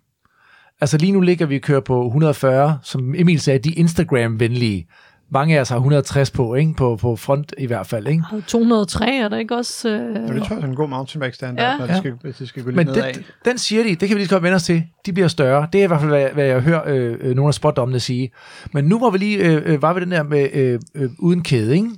[0.82, 4.88] Altså lige nu ligger vi og kører på 140, som Emil sagde, de Instagram-venlige.
[5.32, 6.74] Mange af os har 160 på, ikke?
[6.74, 8.08] På, på front i hvert fald.
[8.08, 8.24] Ikke?
[8.32, 9.90] og 203 er der ikke også...
[9.90, 11.72] Øh, Og det tror jeg er en god mountainbike standard, Ja.
[11.72, 11.78] ja.
[11.78, 13.14] når det skal, hvis det skal gå lidt Men nedad.
[13.14, 14.84] den, den siger de, det kan vi lige så godt vende os til.
[15.06, 15.68] De bliver større.
[15.74, 18.32] Det er i hvert fald, hvad, hvad jeg hører øh, øh, nogle af spotdommene sige.
[18.74, 21.44] Men nu hvor vi lige øh, øh, var ved den der med øh, øh, uden
[21.44, 21.90] kæde, ikke?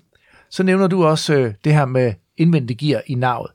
[0.49, 3.47] så nævner du også øh, det her med indvendig gear i navet.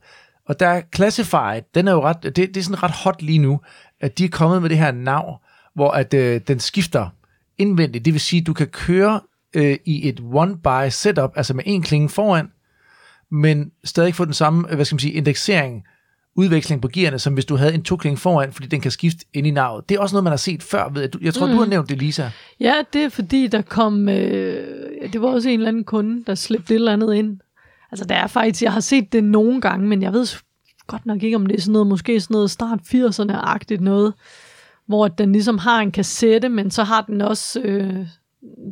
[0.47, 3.39] Og der er Classified, den er jo ret, det, det er sådan ret hot lige
[3.39, 3.59] nu,
[4.01, 5.39] at de er kommet med det her nav,
[5.75, 7.07] hvor at øh, den skifter
[7.57, 8.05] indvendigt.
[8.05, 9.19] Det vil sige, at du kan køre
[9.57, 12.47] øh, i et one-by setup, altså med en klinge foran,
[13.31, 15.83] men stadig få den samme, øh, hvad skal man sige, indeksering,
[16.35, 19.47] udveksling på gearne, som hvis du havde en to-klinge foran, fordi den kan skifte ind
[19.47, 19.89] i navet.
[19.89, 21.13] Det er også noget, man har set før, ved jeg.
[21.13, 21.51] Du- Jeg tror, mm.
[21.53, 22.29] du har nævnt det, Lisa.
[22.59, 24.09] Ja, det er fordi, der kom...
[24.09, 27.39] Øh, det var også en eller anden kunde, der slæbte et eller andet ind.
[27.91, 28.63] Altså, der er faktisk...
[28.63, 30.27] Jeg har set det nogle gange, men jeg ved
[30.87, 34.13] godt nok ikke, om det er sådan noget, måske sådan noget start 80'erne-agtigt noget,
[34.87, 37.59] hvor den ligesom har en kassette, men så har den også...
[37.61, 38.07] Øh,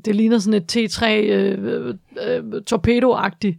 [0.06, 1.96] det ligner sådan et T3 øh,
[2.28, 3.58] øh, torpedo-agtigt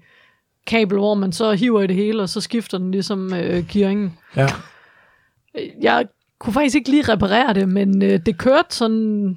[0.67, 4.19] kabel, hvor man så hiver i det hele, og så skifter den ligesom øh, gearingen.
[4.37, 4.47] Ja.
[5.83, 6.07] Jeg
[6.39, 9.37] kunne faktisk ikke lige reparere det, men øh, det kørte sådan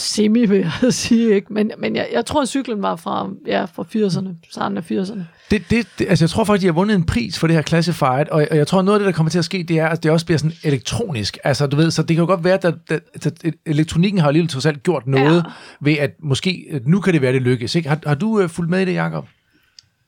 [0.00, 1.34] semi, vil jeg sige.
[1.34, 1.52] Ikke?
[1.52, 5.20] Men, men jeg, jeg tror, at cyklen var fra, ja, fra 80'erne, starten af 80'erne.
[5.50, 7.62] Det, det, det, altså jeg tror faktisk, de har vundet en pris for det her
[7.62, 9.88] Classified, og, og jeg tror, noget af det, der kommer til at ske, det er,
[9.88, 11.38] at det også bliver sådan elektronisk.
[11.44, 12.98] Altså, du ved, så det kan jo godt være, at der, der,
[13.30, 15.50] der, elektronikken har alligevel trods alt gjort noget, Ja.
[15.80, 17.74] ved at måske, at nu kan det være, det lykkes.
[17.74, 17.88] Ikke?
[17.88, 19.26] Har, har du uh, fulgt med i det, Jacob?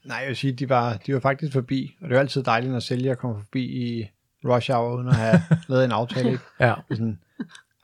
[0.05, 2.43] Nej, jeg vil sige, de var, de var faktisk forbi, og det er jo altid
[2.43, 4.07] dejligt, når sælgere kommer forbi i
[4.45, 6.43] rush hour, uden at have lavet en aftale, ikke?
[6.61, 6.74] Ja.
[6.90, 7.18] Sådan,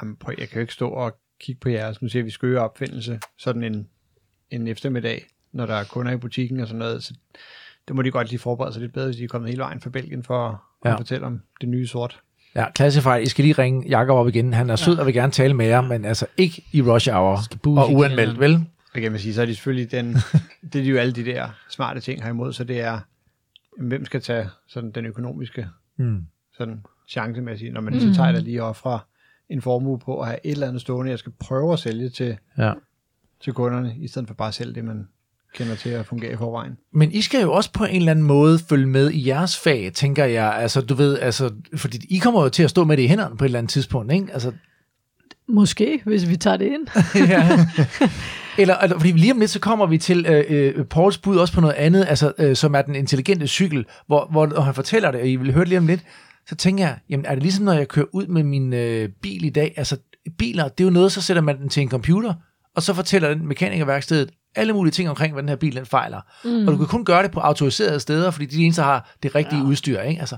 [0.03, 2.61] jamen, prøv, jeg kan jo ikke stå og kigge på jeres, nu ser vi skøre
[2.63, 3.89] opfindelse, sådan en,
[4.51, 7.15] en eftermiddag, når der er kunder i butikken og sådan noget, så
[7.89, 9.81] det må de godt lige forberede sig lidt bedre, hvis de er kommet hele vejen
[9.81, 10.91] fra Belgien for at Ja.
[10.91, 10.97] ja.
[10.97, 12.21] fortælle om det nye sort.
[12.55, 13.23] Ja, Classified.
[13.23, 14.53] I skal lige ringe Jacob op igen.
[14.53, 17.39] Han er sød og vil gerne tale med jer, men altså ikke i rush hour
[17.67, 18.55] og uanmeldt, vel?
[18.95, 20.17] Og kan man sige, så er det selvfølgelig den,
[20.73, 23.01] det er jo alle de der smarte ting her imod, så det er,
[23.79, 26.27] hvem skal tage sådan den økonomiske Mm.
[26.57, 29.05] sådan chance med at sige, når man så tager da lige og fra
[29.51, 32.37] en formue på at have et eller andet stående, jeg skal prøve at sælge til,
[32.59, 32.73] Ja.
[33.45, 35.09] til kunderne, i stedet for bare at sælge det, man
[35.55, 36.73] kender til at fungere i forvejen.
[36.93, 39.91] Men I skal jo også på en eller anden måde følge med i jeres fag,
[39.95, 40.55] tænker jeg.
[40.57, 43.37] Altså, du ved, altså, fordi I kommer jo til at stå med det i hænderne
[43.37, 44.27] på et eller andet tidspunkt, ikke?
[44.33, 44.53] Altså,
[45.51, 46.87] Måske, hvis vi tager det ind.
[47.29, 47.67] ja.
[48.59, 51.55] Eller, eller, fordi lige om lidt, så kommer vi til øh, øh, Pauls bud også
[51.55, 55.21] på noget andet, altså, øh, som er den intelligente cykel, hvor, hvor han fortæller det,
[55.21, 56.01] og I vil høre det lige om lidt,
[56.49, 59.45] så tænker jeg, jamen er det ligesom, når jeg kører ud med min øh, bil
[59.45, 59.97] i dag, altså
[60.39, 62.35] biler, det er jo noget, så sætter man den til en computer,
[62.75, 66.21] og så fortæller den mekanikerværkstedet alle mulige ting omkring, hvad den her bil den fejler.
[66.45, 66.69] Mm.
[66.69, 69.61] Og du kan kun gøre det på autoriserede steder, fordi de eneste har det rigtige
[69.61, 69.67] ja.
[69.67, 70.21] udstyr, ikke?
[70.21, 70.37] Altså,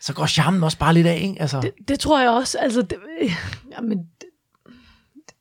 [0.00, 1.42] så går charmen også bare lidt af, ikke?
[1.42, 1.60] Altså.
[1.60, 2.58] Det, det tror jeg også.
[2.58, 2.98] Altså, det,
[3.76, 4.28] jamen, det,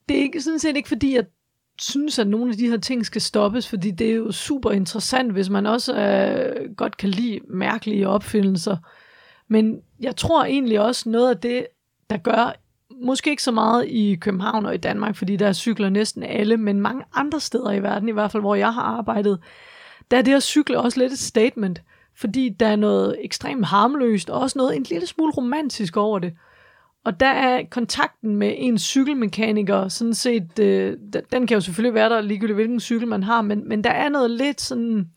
[0.09, 1.23] det er ikke, sådan set ikke, fordi jeg
[1.81, 5.31] synes, at nogle af de her ting skal stoppes, fordi det er jo super interessant,
[5.31, 8.77] hvis man også øh, godt kan lide mærkelige opfindelser.
[9.47, 11.67] Men jeg tror egentlig også noget af det,
[12.09, 12.55] der gør,
[13.01, 16.81] måske ikke så meget i København og i Danmark, fordi der cykler næsten alle, men
[16.81, 19.39] mange andre steder i verden, i hvert fald hvor jeg har arbejdet,
[20.11, 21.81] der er det at cykle også lidt et statement,
[22.17, 26.33] fordi der er noget ekstremt harmløst, og også noget en lille smule romantisk over det.
[27.03, 30.97] Og der er kontakten med en cykelmekaniker, sådan set, øh,
[31.31, 34.09] den kan jo selvfølgelig være der, ligegyldigt hvilken cykel man har, men, men der er
[34.09, 35.09] noget lidt sådan,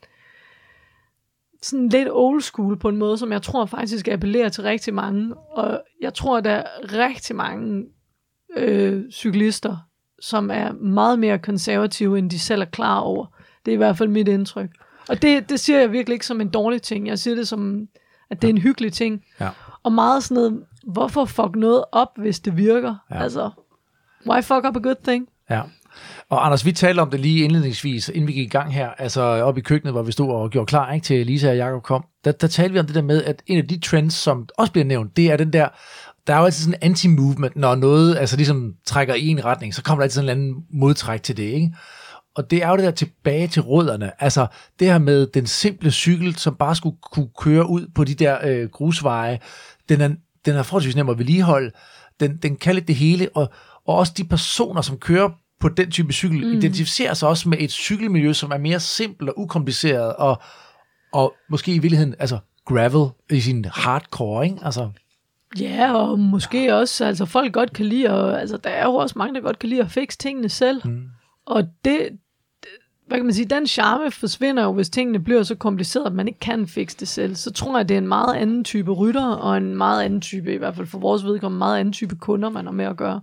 [1.61, 5.35] sådan lidt old school på en måde, som jeg tror faktisk appellerer til rigtig mange.
[5.35, 7.85] Og jeg tror, der er rigtig mange
[8.57, 9.77] øh, cyklister,
[10.21, 13.25] som er meget mere konservative, end de selv er klar over.
[13.65, 14.69] Det er i hvert fald mit indtryk.
[15.09, 17.07] Og det, det siger jeg virkelig ikke som en dårlig ting.
[17.07, 17.87] Jeg siger det som,
[18.29, 19.23] at det er en hyggelig ting.
[19.39, 19.49] Ja.
[19.83, 22.95] Og meget sådan noget, hvorfor fuck noget op, hvis det virker?
[23.11, 23.23] Ja.
[23.23, 23.49] Altså,
[24.27, 25.27] why fuck up a good thing?
[25.49, 25.61] Ja.
[26.29, 29.21] Og Anders, vi talte om det lige indledningsvis, inden vi gik i gang her, altså
[29.21, 32.05] op i køkkenet, hvor vi stod og gjorde klar ikke, til Lisa og Jacob kom.
[32.25, 34.71] Der, der talte vi om det der med, at en af de trends, som også
[34.71, 35.67] bliver nævnt, det er den der,
[36.27, 39.75] der er jo altid sådan en anti-movement, når noget altså ligesom trækker i en retning,
[39.75, 41.73] så kommer der altid sådan en eller anden modtræk til det, ikke?
[42.35, 44.23] Og det er jo det der tilbage til rødderne.
[44.23, 44.47] Altså
[44.79, 48.37] det her med den simple cykel, som bare skulle kunne køre ud på de der
[48.43, 49.39] øh, grusveje.
[49.89, 50.09] Den er,
[50.45, 51.71] den er forholdsvis nem at vedligeholde.
[52.19, 53.29] Den, den kan lidt det hele.
[53.35, 53.49] Og,
[53.87, 56.57] og også de personer, som kører på den type cykel, mm.
[56.57, 60.15] identificerer sig også med et cykelmiljø, som er mere simpelt og ukompliceret.
[60.15, 60.41] Og,
[61.11, 64.57] og måske i virkeligheden, altså gravel i sin hardcore, ikke?
[64.61, 64.89] Altså,
[65.59, 69.13] Ja, og måske også, altså folk godt kan lide, og, altså der er jo også
[69.17, 70.81] mange, der godt kan lide at fikse tingene selv.
[70.85, 71.03] Mm.
[71.45, 72.09] Og det,
[73.07, 76.27] hvad kan man sige, den charme forsvinder jo, hvis tingene bliver så kompliceret, at man
[76.27, 77.35] ikke kan fikse det selv.
[77.35, 80.53] Så tror jeg, det er en meget anden type rytter, og en meget anden type,
[80.53, 83.21] i hvert fald for vores vedkommende, meget anden type kunder, man har med at gøre.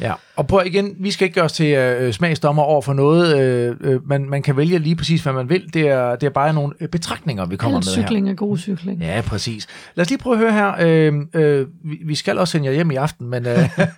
[0.00, 3.38] Ja, og prøv igen, vi skal ikke gøre os til øh, smagsdommer over for noget.
[3.38, 5.74] Øh, øh, man, man kan vælge lige præcis, hvad man vil.
[5.74, 8.02] Det er, det er bare nogle øh, betragtninger, vi kommer Alt med her.
[8.02, 9.00] cykling er god cykling.
[9.00, 9.66] Ja, præcis.
[9.94, 10.74] Lad os lige prøve at høre her.
[10.80, 13.58] Øh, øh, vi, vi skal også sende jer hjem i aften, men øh,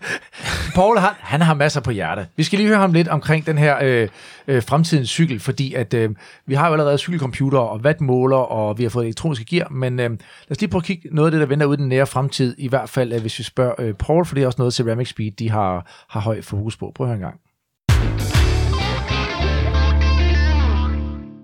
[0.74, 2.26] Paul, han, han har masser på hjerte.
[2.36, 4.09] Vi skal lige høre ham lidt omkring den her øh,
[4.49, 6.11] øh, fremtidens cykel, fordi at øh,
[6.46, 10.11] vi har jo allerede cykelcomputer og wattmåler, og vi har fået elektroniske gear, men øh,
[10.11, 10.18] lad
[10.51, 12.55] os lige prøve at kigge noget af det, der venter ude i den nære fremtid,
[12.59, 15.09] i hvert fald, øh, hvis vi spørger øh, Paul, for det er også noget, Ceramic
[15.09, 16.93] Speed, de har, har høj fokus på.
[16.95, 17.41] Prøv at høre en gang.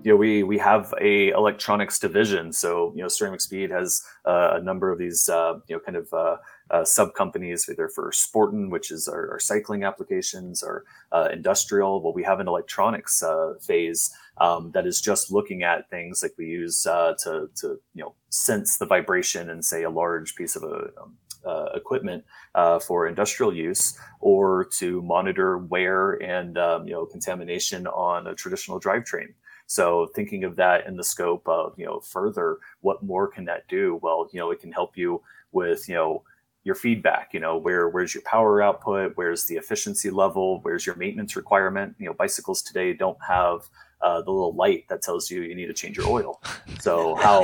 [0.05, 2.53] you know, we we have a electronics division.
[2.53, 5.97] So you know, Ceramic Speed has uh, a number of these uh, you know kind
[5.97, 6.37] of uh,
[6.69, 12.03] uh, sub companies, either for Sportin, which is our, our cycling applications, or uh, industrial.
[12.03, 16.35] Well, we have an electronics uh, phase um, that is just looking at things like
[16.37, 20.61] we use to to you know sense the vibration and say a large piece of
[20.61, 22.23] a um, uh, equipment
[22.55, 28.35] uh, for industrial use, or to monitor wear and um, you know contamination on a
[28.35, 29.33] traditional drivetrain.
[29.67, 33.67] So thinking of that in the scope of, you know, further, what more can that
[33.67, 33.99] do?
[34.01, 35.21] Well, you know, it can help you
[35.51, 36.23] with, you know,
[36.63, 40.95] your feedback, you know, where where's your power output, where's the efficiency level, where's your
[40.95, 41.95] maintenance requirement?
[41.99, 43.69] You know, bicycles today don't have
[44.05, 46.39] uh, the little light that tells you you need to change your oil.
[46.79, 47.39] So how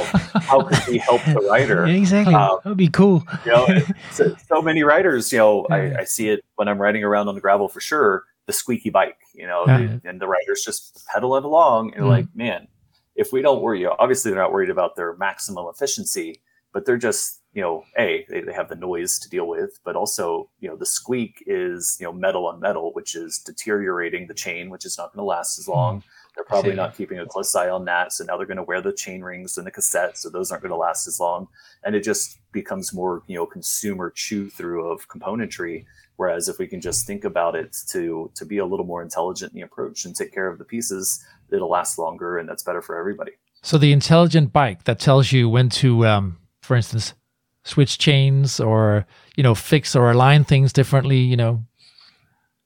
[0.49, 1.87] how could we help the rider?
[1.87, 2.35] Yeah, exactly.
[2.35, 3.23] Um, That'd be cool.
[3.45, 3.65] you know,
[4.11, 7.35] so, so many riders, you know, I, I see it when I'm riding around on
[7.35, 8.23] the gravel for sure.
[8.47, 9.97] The squeaky bike, you know, Yeah.
[10.03, 12.09] and the riders just pedal it along, and Mhm.
[12.09, 12.67] like, man,
[13.15, 16.41] if we don't worry, obviously they're not worried about their maximum efficiency,
[16.73, 19.95] but they're just, you know, a they, they have the noise to deal with, but
[19.95, 24.33] also, you know, the squeak is, you know, metal on metal, which is deteriorating the
[24.33, 26.03] chain, which is not going to last as long.
[26.35, 28.81] They're probably not keeping a close eye on that, so now they're going to wear
[28.81, 31.47] the chain rings and the cassettes, so those aren't going to last as long,
[31.83, 35.85] and it just becomes more, you know, consumer chew through of componentry.
[36.15, 39.51] Whereas if we can just think about it to to be a little more intelligent
[39.51, 42.81] in the approach and take care of the pieces, it'll last longer, and that's better
[42.81, 43.31] for everybody.
[43.63, 47.13] So the intelligent bike that tells you when to, um, for instance,
[47.63, 49.05] switch chains or
[49.35, 51.19] you know fix or align things differently.
[51.19, 51.65] You know,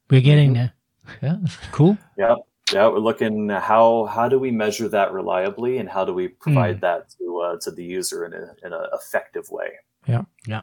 [0.10, 0.74] We're getting there.
[1.22, 1.38] yeah.
[1.72, 1.98] Cool.
[2.18, 2.36] Yeah,
[2.74, 6.80] yeah, we're looking how how do we measure that reliably, and how do we provide
[6.82, 9.70] that to uh, to the user in a in an effective way.
[10.10, 10.62] Yeah.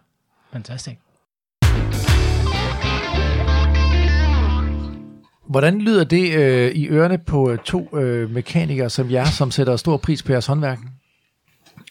[0.53, 0.99] Fantastic.
[5.49, 9.77] Hvordan lyder det øh, i ørerne på øh, to øh, mekanikere som jer, som sætter
[9.77, 10.79] stor pris på jeres håndværk?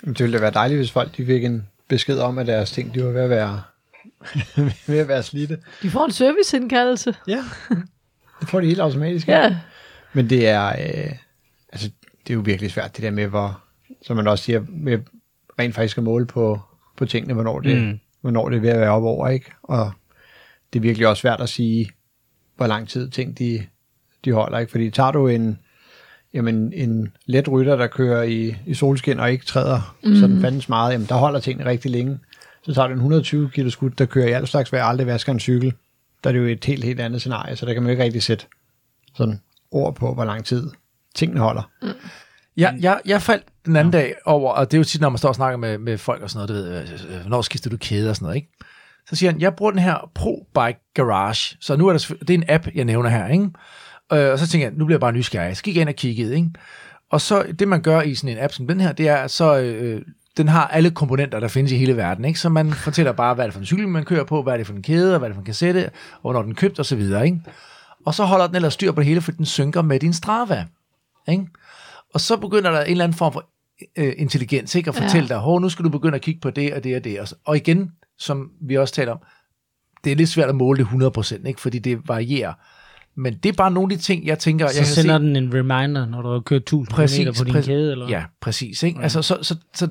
[0.05, 2.93] Det ville da være dejligt, hvis folk de fik en besked om, at deres ting
[2.93, 3.61] de var ved at være
[4.87, 5.57] ved at være slidte.
[5.81, 7.15] De får en serviceindkaldelse.
[7.27, 7.43] Ja,
[8.39, 9.27] det får de helt automatisk.
[9.27, 9.57] Ja.
[10.13, 11.15] Men det er, øh,
[11.71, 11.89] altså,
[12.23, 13.63] det er jo virkelig svært, det der med, hvor,
[14.01, 14.99] som man også siger, med
[15.59, 16.59] rent faktisk at måle på,
[16.97, 17.99] på tingene, hvornår det, mm.
[18.21, 19.51] hvornår det er ved at være op over, ikke?
[19.63, 19.91] Og
[20.73, 21.89] det er virkelig også svært at sige,
[22.55, 23.65] hvor lang tid ting de,
[24.25, 24.71] de holder, ikke?
[24.71, 25.59] Fordi tager du en,
[26.33, 30.15] jamen, en let rytter, der kører i, i solskin og ikke træder mm.
[30.15, 32.19] sådan fandens meget, jamen der holder tingene rigtig længe.
[32.63, 35.31] Så tager du en 120 kilo skud, der kører i alt slags vejr, aldrig vasker
[35.31, 35.73] en cykel.
[36.23, 38.03] Der er det jo et helt, helt andet scenarie, så der kan man jo ikke
[38.03, 38.45] rigtig sætte
[39.13, 39.41] sådan
[39.71, 40.71] ord på, hvor lang tid
[41.15, 41.71] tingene holder.
[41.81, 41.87] Mm.
[42.57, 43.99] Ja, jeg, jeg faldt den anden ja.
[43.99, 46.21] dag over, og det er jo tit, når man står og snakker med, med folk
[46.21, 48.49] og sådan noget, du ved, øh, øh, hvornår skifter du kæde og sådan noget, ikke?
[49.09, 52.29] Så siger han, jeg bruger den her Pro Bike Garage, så nu er der, det
[52.29, 53.49] er en app, jeg nævner her, ikke?
[54.13, 55.57] Øh, og så tænker jeg, nu bliver jeg bare nysgerrig.
[55.57, 56.49] Så gik jeg ind og kiggede, ikke?
[57.09, 59.57] Og så det, man gør i sådan en app som den her, det er, så
[59.57, 60.01] øh,
[60.37, 62.39] den har alle komponenter, der findes i hele verden, ikke?
[62.39, 64.57] Så man fortæller bare, hvad er det for en cykel, man kører på, hvad er
[64.57, 66.79] det for en kæde, og hvad er det for en kassette, og hvornår den købt
[66.79, 67.41] og så videre, ikke?
[68.05, 70.65] Og så holder den ellers styr på det hele, for den synker med din Strava,
[71.27, 71.47] ikke?
[72.13, 73.49] Og så begynder der en eller anden form for
[73.97, 74.89] øh, intelligens, ikke?
[74.89, 75.33] At fortælle ja.
[75.33, 77.19] dig, hov, nu skal du begynde at kigge på det og det og det.
[77.19, 79.19] Og, og igen, som vi også taler om,
[80.03, 81.61] det er lidt svært at måle det 100%, ikke?
[81.61, 82.53] Fordi det varierer.
[83.15, 84.67] Men det er bare nogle af de ting, jeg tænker...
[84.67, 85.23] Så jeg sender se.
[85.23, 87.91] den en reminder, når du har kørt 1000 præcis, km på din kæde?
[87.91, 88.09] Eller?
[88.09, 88.83] Ja, præcis.
[88.83, 88.97] Ikke?
[88.97, 89.03] Ja.
[89.03, 89.87] Altså, så, så, så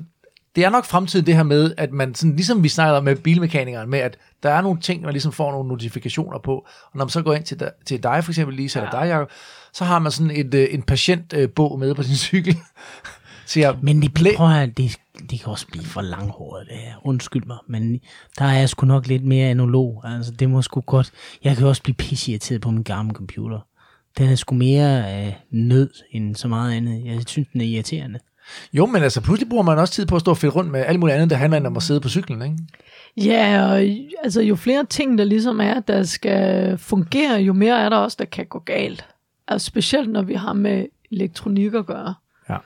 [0.55, 3.89] det er nok fremtiden det her med, at man, sådan, ligesom vi snakkede med bilmekanikeren,
[3.89, 7.09] med at der er nogle ting, man ligesom får nogle notifikationer på, og når man
[7.09, 8.85] så går ind til, dig, til dig for eksempel, Lisa, ja.
[8.85, 9.29] eller dig, Jacob,
[9.73, 12.57] så har man sådan et, øh, en patientbog med på sin cykel.
[13.55, 14.97] jeg, men det, prøv at, det,
[15.29, 16.93] det kan også blive for langhåret, det her.
[17.05, 17.99] Undskyld mig, men
[18.39, 20.01] der er jeg sgu nok lidt mere analog.
[20.05, 21.11] Altså, det må sgu godt...
[21.43, 23.59] Jeg kan også blive pisseirriteret på min gamle computer.
[24.17, 27.05] Den er sgu mere øh, nød end så meget andet.
[27.05, 28.19] Jeg synes, den er irriterende.
[28.73, 30.79] Jo, men altså pludselig bruger man også tid på at stå og fælde rundt med
[30.79, 32.57] alt muligt andet, der handler om at sidde på cyklen, ikke?
[33.17, 33.81] Ja, og
[34.23, 38.17] altså jo flere ting, der ligesom er, der skal fungere, jo mere er der også,
[38.19, 39.05] der kan gå galt.
[39.47, 42.13] Altså specielt når vi har med elektronik at gøre.
[42.49, 42.57] Ja.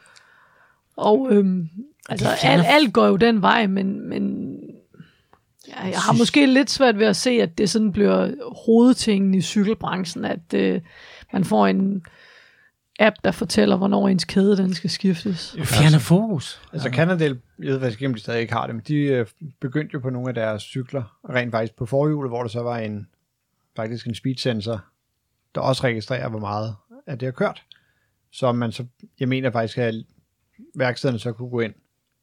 [0.97, 1.69] Og øhm,
[2.09, 4.55] altså, alt, alt går jo den vej, men, men
[5.67, 8.31] ja, jeg har måske lidt svært ved at se, at det sådan bliver
[8.65, 10.81] hovedtingen i cykelbranchen, at øh,
[11.33, 12.05] man får en
[12.99, 15.55] app, der fortæller, hvornår ens kæde den skal skiftes.
[15.63, 16.61] Fjerner fokus.
[16.73, 19.25] Altså Canadel, jeg ved faktisk ikke, om de stadig ikke har det, men de øh,
[19.59, 22.77] begyndte jo på nogle af deres cykler, rent faktisk på forhjulet, hvor der så var
[22.77, 23.07] en,
[23.75, 24.85] faktisk en speed sensor,
[25.55, 26.75] der også registrerer, hvor meget
[27.07, 27.63] at det har kørt.
[28.31, 28.85] Så man så,
[29.19, 29.95] jeg mener faktisk, at
[30.75, 31.73] værkstederne så kunne gå ind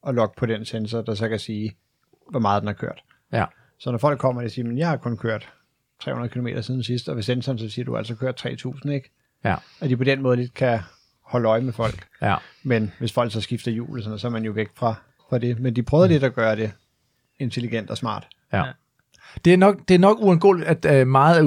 [0.02, 1.76] og logge på den sensor, der så kan sige,
[2.30, 3.02] hvor meget den har kørt.
[3.32, 3.44] Ja.
[3.78, 5.52] Så når folk kommer og siger, men jeg har kun kørt
[6.00, 9.10] 300 km siden sidst, og hvis sensoren så siger, du har altså kørt 3.000, ikke?
[9.45, 9.55] Ja.
[9.80, 10.78] At de på den måde lidt kan
[11.24, 12.07] holde øje med folk.
[12.22, 12.36] Ja.
[12.62, 14.95] Men hvis folk så skifter hjul, sådan, så er man jo væk fra,
[15.30, 15.61] fra det.
[15.61, 16.12] Men de prøvede mm.
[16.12, 16.72] lidt at gøre det
[17.38, 18.26] intelligent og smart.
[18.53, 18.62] Ja.
[19.45, 21.43] Det er nok, det er nok uundgåeligt, at øh, meget af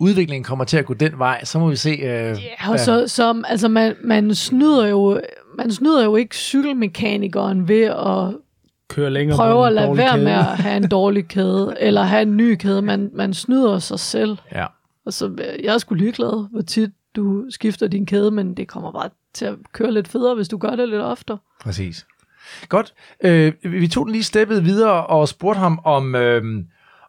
[0.00, 1.44] udviklingen kommer til at gå den vej.
[1.44, 1.90] Så må vi se.
[1.90, 5.20] Øh, ja, og så, så altså man, man, snyder jo,
[5.58, 8.34] man snyder jo ikke cykelmekanikeren ved at
[8.88, 10.24] Køre længere prøve at lade være kæde.
[10.24, 12.82] med at have en dårlig kæde, eller have en ny kæde.
[12.82, 14.36] Man, man snyder sig selv.
[14.52, 14.66] Ja.
[15.06, 15.30] Altså,
[15.64, 19.44] jeg er sgu ligeglad, hvor tit du skifter din kæde, men det kommer bare til
[19.44, 21.38] at køre lidt federe, hvis du gør det lidt oftere.
[21.60, 22.06] Præcis.
[22.68, 22.94] Godt.
[23.24, 26.42] Øh, vi tog den lige steppet videre og spurgte ham om, øh,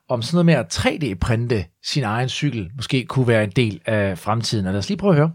[0.10, 4.18] om sådan noget med at 3D-printe sin egen cykel måske kunne være en del af
[4.18, 4.66] fremtiden.
[4.66, 5.34] Og lad os lige prøve at høre.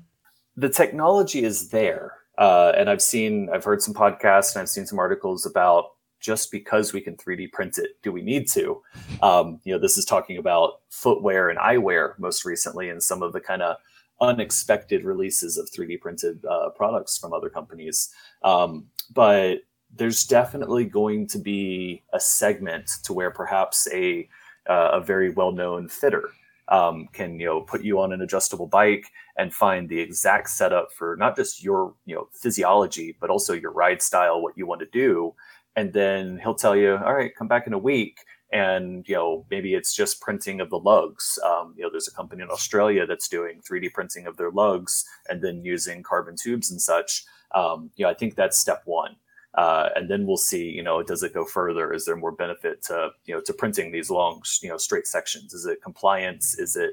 [0.58, 2.10] The technology is there.
[2.38, 5.84] Uh, and I've seen, I've heard some podcasts and I've seen some articles about
[6.20, 8.82] just because we can 3D print it, do we need to?
[9.22, 13.32] Um, you know, this is talking about footwear and eyewear most recently and some of
[13.32, 13.76] the kind of
[14.20, 18.10] unexpected releases of 3D printed uh, products from other companies.
[18.42, 19.58] Um, but
[19.94, 24.28] there's definitely going to be a segment to where perhaps a
[24.68, 26.28] uh, a very well known fitter
[26.68, 29.06] um, can you know put you on an adjustable bike
[29.38, 33.72] and find the exact setup for not just your you know physiology but also your
[33.72, 35.34] ride style, what you want to do,
[35.76, 38.18] and then he'll tell you, all right, come back in a week
[38.56, 41.38] and you know maybe it's just printing of the lugs.
[41.44, 45.04] Um, you know there's a company in australia that's doing 3d printing of their lugs
[45.28, 47.24] and then using carbon tubes and such.
[47.54, 49.16] Um, you know i think that's step one.
[49.64, 51.92] Uh, and then we'll see you know does it go further?
[51.92, 55.54] Is there more benefit to you know to printing these long you know straight sections?
[55.58, 56.58] Is it compliance?
[56.58, 56.92] Is it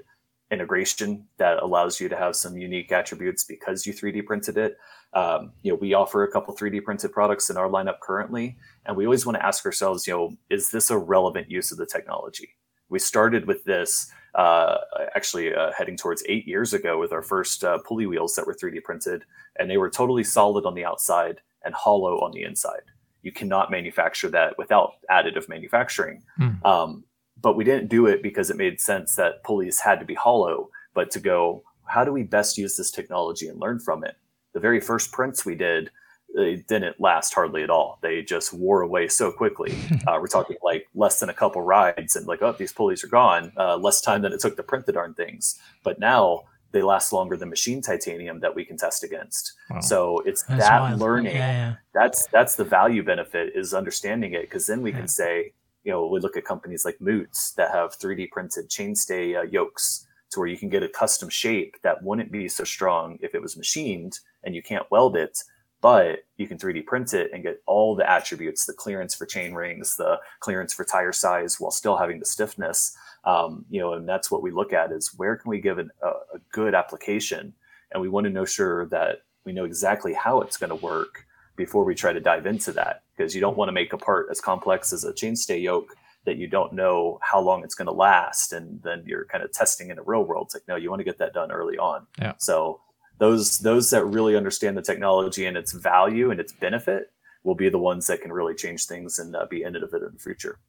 [0.54, 4.78] integration that allows you to have some unique attributes because you 3d printed it
[5.14, 8.98] um, you know, we offer a couple 3D printed products in our lineup currently, and
[8.98, 11.86] we always want to ask ourselves, you know, is this a relevant use of the
[11.86, 12.56] technology?
[12.90, 14.78] We started with this uh,
[15.16, 18.56] actually uh, heading towards eight years ago with our first uh, pulley wheels that were
[18.56, 19.24] 3D printed,
[19.58, 22.82] and they were totally solid on the outside and hollow on the inside.
[23.22, 26.24] You cannot manufacture that without additive manufacturing.
[26.40, 26.66] Mm.
[26.66, 27.04] Um,
[27.44, 30.72] but we didn't do it because it made sense that pulleys had to be hollow,
[30.96, 34.16] but to go, how do we best use this technology and learn from it?
[34.54, 35.92] The very first prints we did,
[36.36, 38.00] they didn't last hardly at all.
[38.02, 39.76] They just wore away so quickly.
[40.08, 43.08] uh, we're talking like less than a couple rides and like, oh, these pulleys are
[43.08, 43.52] gone.
[43.58, 45.60] Uh, less time than it took to print the darn things.
[45.84, 49.54] But now they last longer than machine titanium that we can test against.
[49.70, 49.82] Wow.
[49.82, 51.36] So it's that's that learning.
[51.36, 51.76] Yeah, yeah.
[51.94, 54.98] That's that's the value benefit is understanding it because then we yeah.
[54.98, 55.54] can say,
[55.84, 60.08] you know, we look at companies like Moots that have 3D printed chainstay uh, yokes
[60.32, 63.42] to where you can get a custom shape that wouldn't be so strong if it
[63.42, 65.44] was machined and you can't weld it
[65.84, 69.54] but you can 3D print it and get all the attributes, the clearance for chain
[69.54, 72.96] rings, the clearance for tire size, while still having the stiffness.
[73.26, 75.92] Um, you know, and that's what we look at is where can we give an,
[76.02, 77.54] a, a good application,
[77.92, 81.26] and we want to know sure that we know exactly how it's going to work
[81.56, 84.28] before we try to dive into that, because you don't want to make a part
[84.32, 85.96] as complex as a chainstay yoke
[86.26, 89.52] that you don't know how long it's going to last, and then you're kind of
[89.52, 90.48] testing in the real world.
[90.48, 92.08] It's like no, you want to get that done early on.
[92.20, 92.34] Yeah.
[92.38, 92.80] So
[93.20, 97.12] those those that really understand the technology and its value and its benefit
[97.44, 100.20] will be the ones that can really change things and uh, be innovative in the
[100.20, 100.60] future.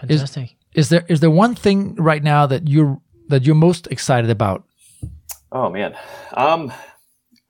[0.00, 0.56] Fantastic.
[0.74, 4.30] Is, is there is there one thing right now that you're that you're most excited
[4.30, 4.64] about?
[5.50, 5.94] Oh man,
[6.34, 6.72] um,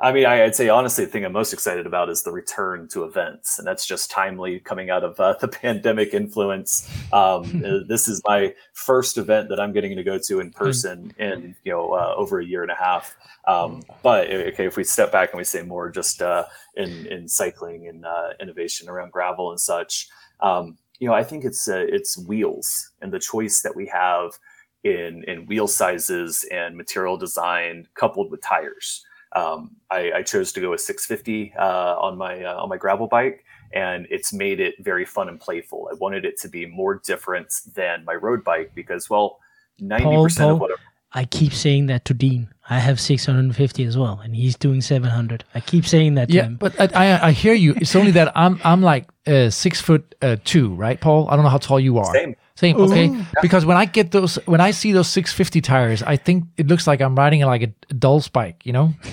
[0.03, 2.89] I mean, I, would say honestly, the thing I'm most excited about is the return
[2.89, 6.91] to events, and that's just timely coming out of uh, the pandemic influence.
[7.13, 11.15] Um, uh, this is my first event that I'm getting to go to in person
[11.19, 13.15] in you know uh, over a year and a half.
[13.47, 16.47] Um, but okay, if we step back and we say more just uh,
[16.77, 20.09] in in cycling and uh, innovation around gravel and such,
[20.41, 24.37] um, you know, I think it's uh, it's wheels and the choice that we have
[24.83, 29.05] in in wheel sizes and material design coupled with tires.
[29.35, 33.07] Um, I, I, chose to go with 650 uh, on my uh, on my gravel
[33.07, 35.89] bike, and it's made it very fun and playful.
[35.91, 39.39] I wanted it to be more different than my road bike because, well,
[39.81, 40.71] 90 percent of what
[41.15, 42.49] I keep saying that to Dean.
[42.71, 45.45] I have 650 as well, and he's doing 700.
[45.55, 46.57] I keep saying that to yeah, him.
[46.57, 47.75] but I, I, I hear you.
[47.77, 51.29] It's only that I'm I'm like uh, six foot uh, two, right, Paul?
[51.29, 52.13] I don't know how tall you are.
[52.13, 52.37] Same.
[52.55, 52.77] Same.
[52.77, 53.09] Okay.
[53.09, 53.25] Ooh.
[53.41, 56.87] Because when I get those, when I see those 650 tires, I think it looks
[56.87, 58.65] like I'm riding like a dull spike.
[58.65, 58.95] You know.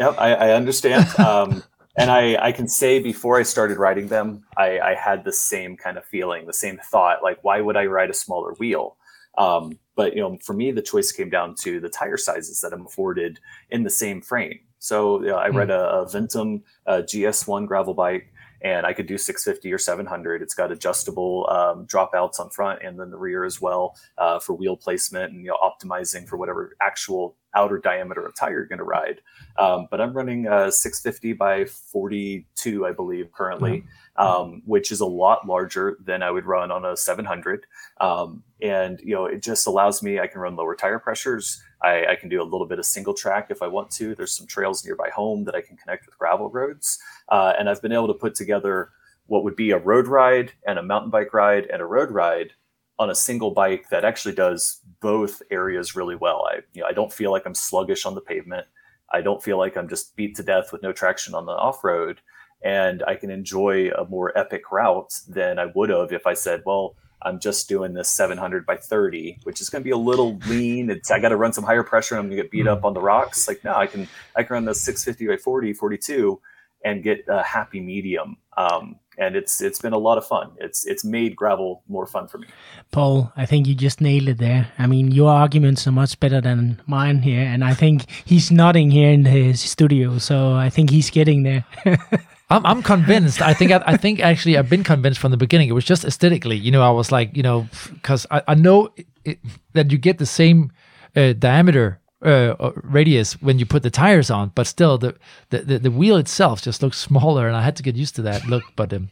[0.00, 1.06] Yep, I, I understand.
[1.20, 1.62] Um,
[1.96, 5.76] and I, I can say before I started riding them, I, I had the same
[5.76, 8.96] kind of feeling, the same thought, like why would I ride a smaller wheel?
[9.36, 12.72] Um, but you know, for me, the choice came down to the tire sizes that
[12.72, 13.38] I'm afforded
[13.70, 14.60] in the same frame.
[14.78, 15.72] So you know, I read hmm.
[15.72, 18.32] a, a Ventum uh, GS1 gravel bike,
[18.62, 20.42] and I could do 650 or 700.
[20.42, 24.54] It's got adjustable um, dropouts on front and then the rear as well uh, for
[24.54, 28.78] wheel placement and you know optimizing for whatever actual outer diameter of tire you're going
[28.78, 29.20] to ride.
[29.58, 33.84] Um, but I'm running a 650 by 42, I believe, currently.
[34.16, 37.66] Um, which is a lot larger than I would run on a 700.
[38.00, 40.20] Um, and you know, it just allows me.
[40.20, 41.62] I can run lower tire pressures.
[41.82, 44.14] I, I, can do a little bit of single track if I want to.
[44.14, 46.98] There's some trails nearby home that I can connect with gravel roads,
[47.28, 48.90] uh, and I've been able to put together
[49.26, 52.52] what would be a road ride and a mountain bike ride and a road ride
[52.98, 56.46] on a single bike that actually does both areas really well.
[56.52, 58.66] I you know I don't feel like I'm sluggish on the pavement.
[59.12, 61.82] I don't feel like I'm just beat to death with no traction on the off
[61.84, 62.20] road,
[62.64, 66.62] and I can enjoy a more epic route than I would have if I said,
[66.64, 66.96] well.
[67.24, 70.90] I'm just doing this 700 by 30, which is going to be a little lean.
[70.90, 72.16] It's I got to run some higher pressure.
[72.16, 72.86] And I'm going to get beat up mm-hmm.
[72.86, 73.46] on the rocks.
[73.46, 76.40] Like no, I can I can run the 650 by 40, 42,
[76.84, 78.38] and get a happy medium.
[78.56, 80.52] Um, and it's it's been a lot of fun.
[80.58, 82.46] It's it's made gravel more fun for me.
[82.90, 84.72] Paul, I think you just nailed it there.
[84.78, 88.90] I mean, your arguments are much better than mine here, and I think he's nodding
[88.90, 91.64] here in his studio, so I think he's getting there.
[92.52, 93.40] I'm, I'm convinced.
[93.40, 95.68] I think I, I, think actually I've been convinced from the beginning.
[95.68, 96.82] It was just aesthetically, you know.
[96.82, 98.90] I was like, you know, because I, I know
[99.24, 99.38] it,
[99.72, 100.70] that you get the same
[101.16, 105.16] uh, diameter uh, uh, radius when you put the tires on, but still the,
[105.50, 108.22] the, the, the, wheel itself just looks smaller, and I had to get used to
[108.22, 108.62] that look.
[108.76, 109.10] But um,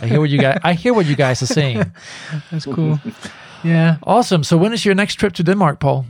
[0.00, 1.82] I hear what you guys I hear what you guys are saying.
[2.50, 3.00] That's cool.
[3.64, 4.44] Yeah, awesome.
[4.44, 6.06] So when is your next trip to Denmark, Paul?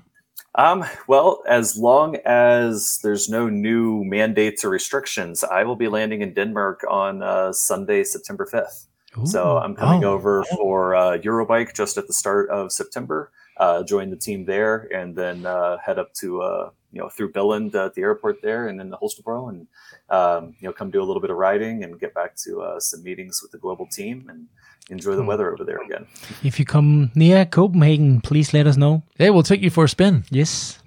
[0.56, 6.22] Um, well, as long as there's no new mandates or restrictions, I will be landing
[6.22, 8.86] in Denmark on uh, Sunday, September 5th.
[9.18, 9.26] Ooh.
[9.26, 10.12] So I'm coming oh.
[10.12, 14.88] over for uh, Eurobike just at the start of September uh, join the team there,
[14.94, 18.68] and then uh, head up to uh, you know through Billund at the airport there,
[18.68, 19.66] and then the Holstebro, and
[20.08, 22.80] um, you know come do a little bit of riding and get back to uh,
[22.80, 24.48] some meetings with the global team and
[24.88, 25.28] enjoy the hmm.
[25.28, 26.06] weather over there again.
[26.42, 29.02] If you come near Copenhagen, please let us know.
[29.18, 30.24] Hey, we'll take you for a spin.
[30.30, 30.78] Yes.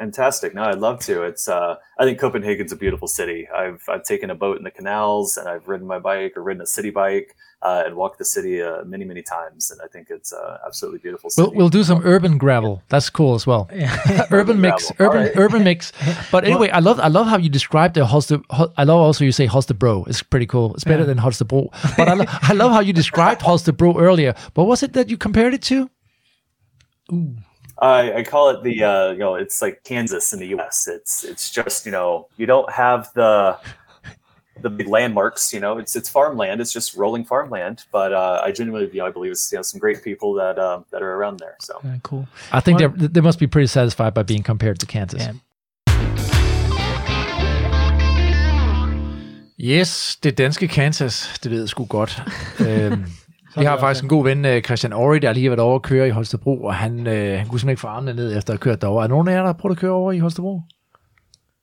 [0.00, 0.54] Fantastic.
[0.54, 1.24] No, I'd love to.
[1.24, 3.46] It's uh, I think Copenhagen's a beautiful city.
[3.54, 6.62] I've I've taken a boat in the canals and I've ridden my bike or ridden
[6.62, 9.70] a city bike uh, and walked the city uh, many many times.
[9.70, 11.46] And I think it's uh, absolutely beautiful city.
[11.46, 12.82] We'll, we'll do some urban gravel.
[12.88, 13.68] That's cool as well.
[14.30, 15.04] urban mix, gravel.
[15.06, 15.36] urban Alright.
[15.38, 15.92] urban mix.
[16.32, 18.40] But anyway, I love I love how you describe the Holster.
[18.48, 20.08] Hol- I love also you say Holstebro.
[20.08, 20.72] It's pretty cool.
[20.76, 21.68] It's better than Holstebro.
[21.98, 24.32] But I, lo- I love how you described Holstebro earlier.
[24.54, 25.90] What was it that you compared it to?
[27.80, 30.86] I, I call it the uh, you know it's like Kansas in the U.S.
[30.86, 33.56] It's it's just you know you don't have the
[34.62, 35.52] the big landmarks.
[35.54, 36.60] You know it's it's farmland.
[36.60, 37.84] It's just rolling farmland.
[37.92, 40.58] But uh, I genuinely you know I believe it's you know some great people that
[40.58, 41.56] uh, that are around there.
[41.60, 42.26] So Uh, cool.
[42.52, 45.22] I think Well- they they must be pretty satisfied by being compared to Kansas.
[45.22, 45.34] Yeah.
[49.62, 52.22] Yes, det danske Kansas, det ved jeg sgu godt.
[52.68, 53.04] øhm,
[53.58, 55.82] vi har faktisk en god ven, øh, Christian Ori, der lige har været over at
[55.82, 58.58] køre i Holstebro, og han, øh, han kunne simpelthen ikke få armene ned efter at
[58.58, 59.02] have kørt derover.
[59.02, 60.60] Er nogen af jer, der har prøvet at køre over i Holstebro?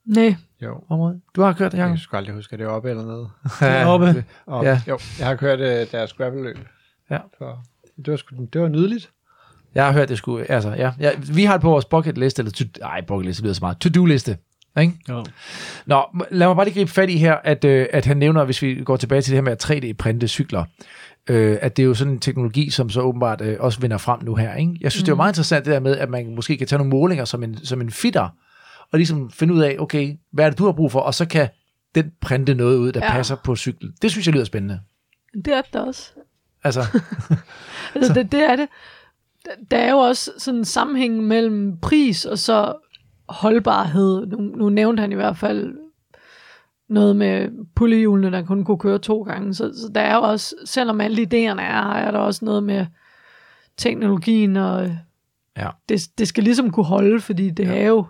[0.06, 0.80] Nej, Jo.
[0.88, 1.20] Område?
[1.36, 1.96] Du har kørt det, Jeg Jacob?
[1.96, 3.86] kan sgu aldrig huske, at det er oppe eller nede.
[3.94, 4.24] Oppe.
[4.46, 4.70] Og, Ja.
[4.70, 4.80] ja.
[4.88, 6.58] Jo, jeg har kørt øh, deres gravel-løb.
[7.10, 7.18] Ja.
[7.38, 7.52] Så
[7.96, 9.10] det var, sgu, det var nydeligt.
[9.74, 11.10] Jeg har hørt det skulle, altså, ja, ja.
[11.34, 13.78] Vi har det på vores bucket liste, eller to, ej, bucket liste lyder så meget,
[13.78, 14.36] to-do liste.
[14.80, 14.92] Ikke?
[15.08, 15.24] Jo.
[15.86, 18.62] Nå, lad mig bare lige gribe fat i her, at, øh, at han nævner, hvis
[18.62, 20.64] vi går tilbage til det her med at 3D-printe cykler,
[21.28, 24.24] øh, at det er jo sådan en teknologi, som så åbenbart øh, også vinder frem
[24.24, 24.54] nu her.
[24.54, 24.76] Ikke?
[24.80, 25.04] Jeg synes, mm.
[25.04, 27.24] det er jo meget interessant det der med, at man måske kan tage nogle målinger
[27.24, 28.28] som en, som en fitter,
[28.92, 31.26] og ligesom finde ud af, okay, hvad er det, du har brug for, og så
[31.26, 31.48] kan
[31.94, 33.12] den printe noget ud, der ja.
[33.12, 33.92] Passer på cyklen.
[34.02, 34.80] Det synes jeg lyder spændende.
[35.44, 36.10] det er det også.
[36.64, 36.80] Altså,
[37.94, 38.68] Altså, det, det er det.
[39.44, 42.72] Der- Der er jo også sådan en sammenhæng mellem pris og så
[43.28, 44.26] holdbarhed.
[44.26, 45.74] Nu, nu nævnte han i hvert fald
[46.88, 49.54] noget med pullehjulene, der kun kunne køre to gange.
[49.54, 52.86] Så, så der er jo også, selvom alle idéerne er, er der også noget med
[53.76, 54.90] teknologien, og
[55.56, 55.68] Ja.
[55.88, 57.74] det, det skal ligesom kunne holde, fordi det ja.
[57.82, 58.04] er jo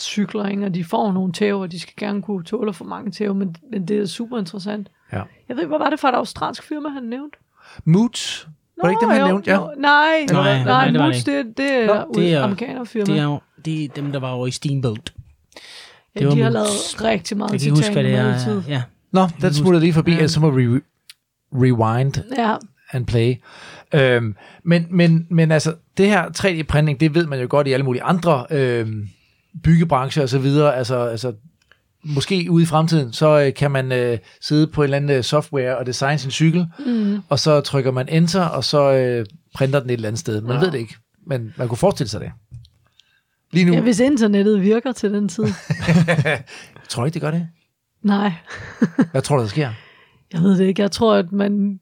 [0.00, 0.64] cykler, ikke?
[0.64, 3.56] og de får nogle tæv, og de skal gerne kunne tåle for mange tæv, men,
[3.72, 4.88] men det er super interessant.
[5.12, 5.22] Ja.
[5.48, 7.38] Jeg ved ikke, hvad var det for et australsk firma, han nævnte?
[7.84, 9.50] Moods, var det ikke dem, han jo, nævnte?
[9.50, 9.56] Ja.
[9.60, 9.66] jo.
[9.78, 12.34] Nej, Nej, nej, nej, nej, det var det Moods, det, det er Nå, det et
[12.34, 13.04] er- amerikanerfirma.
[13.12, 15.12] Det er jo det er dem, der var over i Steamboat.
[16.18, 18.62] Det var de har lavet rigtig meget Jeg kan huske, hvad det titanium er.
[18.68, 18.82] Ja.
[19.12, 20.26] Nå, den smutter lige forbi, Ja.
[20.26, 22.54] så må vi re- rewind Ja,
[22.90, 23.34] and play.
[23.94, 27.84] Øhm, men, men, men altså, det her 3D-printing, det ved man jo godt i alle
[27.84, 29.08] mulige andre øhm,
[29.62, 30.76] byggebrancher og så videre.
[30.76, 31.32] Altså, altså,
[32.04, 35.22] måske ude i fremtiden, så øh, kan man øh, sidde på en eller anden øh,
[35.22, 37.18] software og designe sin cykel, mm.
[37.28, 40.40] og så trykker man enter, og så øh, printer den et eller andet sted.
[40.40, 40.60] Man ja.
[40.60, 40.94] ved det ikke,
[41.26, 42.30] men man kunne forestille sig det.
[43.50, 45.44] Lige nu, ja, hvis internettet virker til den tid.
[46.88, 47.48] tror du ikke, det gør det?
[48.02, 48.32] nej,
[49.12, 49.70] Hvad tror du, der sker?
[50.32, 50.82] jeg ved det ikke.
[50.82, 51.80] Jeg tror, at man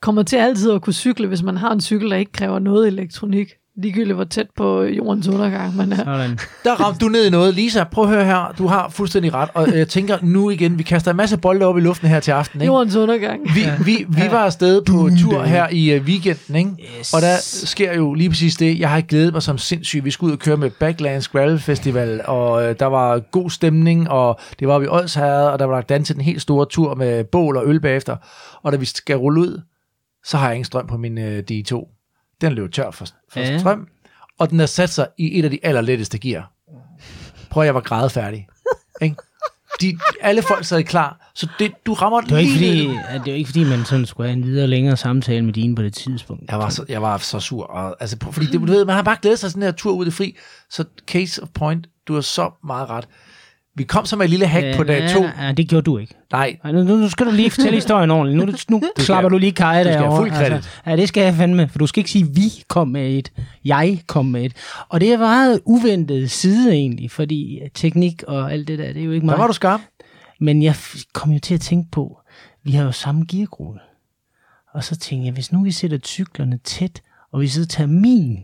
[0.00, 2.86] kommer til altid at kunne cykle, hvis man har en cykel, der ikke kræver noget
[2.86, 3.52] elektronik.
[3.82, 5.96] Ligegyldigt hvor tæt på jordens undergang man er.
[5.96, 6.38] Sådan.
[6.64, 7.54] Der ramte du ned i noget.
[7.54, 8.54] Lisa, prøv at høre her.
[8.58, 9.48] Du har fuldstændig ret.
[9.54, 12.30] Og jeg tænker nu igen, vi kaster en masse bolde op i luften her til
[12.32, 12.60] aften.
[12.60, 12.72] Ikke?
[12.72, 13.40] Jordens undergang.
[13.54, 16.70] Vi, vi, vi var afsted på tur her i uh, weekenden, ikke?
[16.98, 17.14] Yes.
[17.14, 18.78] og der sker jo lige præcis det.
[18.78, 20.04] Jeg har glædet mig som sindssyg.
[20.04, 24.10] Vi skulle ud og køre med Backlands Gravel Festival, og uh, der var god stemning,
[24.10, 26.66] og det var vi i Odsherred, og der var lagt an til den helt store
[26.70, 28.16] tur med bål og øl bagefter.
[28.62, 29.60] Og da vi skal rulle ud,
[30.24, 31.95] så har jeg ingen strøm på min uh, D2.
[32.40, 33.58] Den løb tør for, for Ja.
[33.58, 33.88] strøm,
[34.38, 36.52] og den har sat sig i et af de allerletteste gear.
[37.50, 38.48] Prøv at jeg var grædefærdig.
[39.02, 39.16] ikke?
[39.80, 43.20] De, alle folk sad klar, så det, du rammer Det var ikke lige fordi, at
[43.24, 45.82] det var ikke fordi, man sådan skulle have en videre længere samtale med dine på
[45.82, 46.50] det tidspunkt.
[46.50, 47.64] Jeg var så, jeg var så sur.
[47.64, 50.06] Og, altså, fordi det, du ved, man har bare glædet sig sådan her tur ud
[50.06, 50.36] i fri.
[50.70, 53.08] Så case of point, du har så meget ret.
[53.76, 55.24] Vi kom med et lille hack på dag to.
[55.40, 56.14] Ja, det gjorde du ikke.
[56.32, 58.70] Nej, Ej, Nu, nu skal du lige fortælle historien ordentligt.
[58.70, 60.16] Nu, nu slapper du lige kaj du skal have derovre.
[60.22, 60.80] fuld credit.
[60.86, 63.32] ja, det skal jeg fandme, for du skal ikke sige, vi kom med et.
[63.64, 64.52] Jeg kom med et.
[64.88, 69.04] Og det er meget uventet side egentlig, fordi teknik og alt det der, det er
[69.04, 69.38] jo ikke der meget.
[69.40, 69.80] var du skarp.
[70.40, 70.74] Men jeg
[71.12, 72.18] kom jo til at tænke på,
[72.64, 73.80] vi har jo samme geargruppe.
[74.74, 77.02] Og så tænkte jeg, hvis nu vi sætter cyklerne tæt,
[77.32, 78.38] og vi så tager min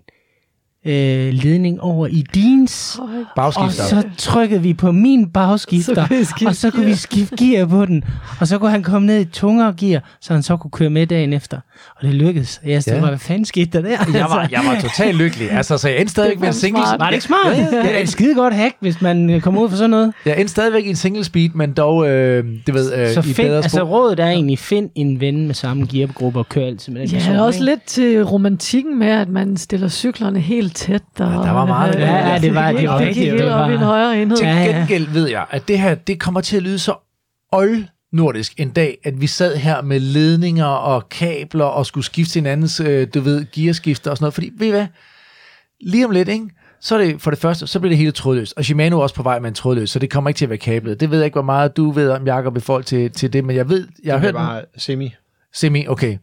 [0.87, 3.85] øh, ledning over i dins, og Bagskifter.
[3.85, 8.05] så trykkede vi på min bagskifter, Så og så kunne vi skifte gear på den.
[8.41, 11.07] Og så kunne han komme ned i tungere gear, så han så kunne køre med
[11.07, 11.57] dagen efter.
[11.97, 12.61] Og det lykkedes.
[12.65, 13.01] Og jeg stod Ja.
[13.01, 13.91] bare, hvad fanden skete der der?
[14.15, 15.51] Jeg var, jeg var totalt lykkelig.
[15.51, 16.83] Altså, så jeg endte stadigvæk med en single...
[16.83, 17.01] smart.
[17.01, 17.47] Var det ikke smart?
[17.57, 17.83] Ja, ja.
[17.83, 20.13] Det er et skide godt hack, hvis man øh, kommer ud for sådan noget.
[20.27, 23.23] Jeg endte stadigvæk i en single speed, men dog, øh, det ved, øh, så i
[23.23, 26.93] find, bedre altså rådet er egentlig, find en ven med samme geargruppe og kør altid
[26.93, 27.65] med den Ja, person, også ikke?
[27.71, 31.03] lidt til romantikken med, at man stiller cyklerne helt tæt.
[31.19, 32.01] Og, Ja, der var meget det.
[32.01, 33.79] Ja, ja, det var- det var det rigtigt, gik det helt op var- i en
[33.81, 34.37] højere enhed.
[34.37, 36.95] Til gengæld ved jeg, at det her, det kommer til at lyde så
[37.53, 42.35] old nordisk en dag, at vi sad her med ledninger og kabler og skulle skifte
[42.35, 44.35] hinandens, øh, du ved, gearskifter og sådan noget.
[44.35, 44.87] Fordi, ved I hvad?
[45.81, 46.49] Lige om lidt, ikke?
[46.81, 48.55] så er det for det første, så bliver det hele trådløst.
[48.57, 50.49] Og Shimano er også på vej med en trådløs, så det kommer ikke til at
[50.49, 51.01] være kablet.
[51.01, 53.45] Det ved jeg ikke, hvor meget du ved om, Jacob, i forhold til, til det,
[53.45, 55.15] men jeg ved, jeg har Det hørt er bare semi.
[55.55, 56.19] Semi, okay.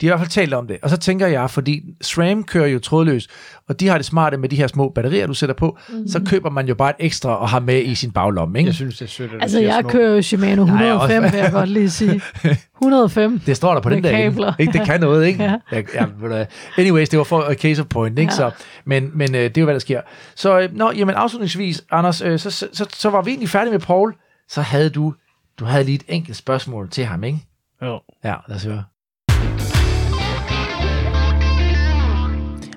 [0.00, 0.76] De har i hvert fald talt om det.
[0.82, 3.28] Og så tænker jeg, fordi SRAM kører jo trådløs,
[3.68, 6.08] og de har det smarte med de her små batterier, du sætter på, mm-hmm.
[6.08, 8.68] så køber man jo bare et ekstra og har med i sin baglomme, ikke?
[8.68, 9.90] Jeg synes, det er sødt, at Altså, jeg små.
[9.90, 11.36] kører jo Shimano 105, også.
[11.36, 12.20] vil jeg godt lige sige.
[12.82, 13.38] 105.
[13.46, 14.10] Det står der på den der.
[14.10, 14.52] kabler.
[14.58, 14.72] Ikke?
[14.72, 15.42] Det kan noget, ikke?
[15.44, 15.56] Ja.
[15.72, 15.76] Ja.
[15.94, 16.46] Ja, ved du hvad.
[16.78, 18.32] Anyways, det var for a case of point, ikke?
[18.32, 18.36] Ja.
[18.36, 18.50] Så,
[18.84, 20.00] men men øh, det er jo, hvad der sker.
[20.34, 23.72] Så øh, nå, jamen, afslutningsvis, Anders, øh, så, så, så, så var vi egentlig færdige
[23.72, 24.14] med Paul.
[24.48, 25.14] Så havde du,
[25.58, 27.38] du havde lige et enkelt spørgsmål til ham, ikke?
[27.84, 28.00] Jo.
[28.24, 28.84] Ja, lad os høre.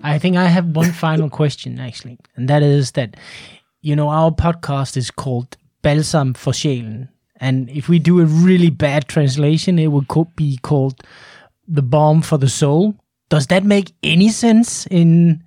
[0.03, 3.09] I think I have one final question actually, and that is that
[3.81, 7.07] you know our podcast is called Balsam for Sjælen,
[7.39, 11.03] and if we do a really bad translation, it would co- be called
[11.67, 12.93] the Balm for the Soul.
[13.29, 15.43] Does that make any sense in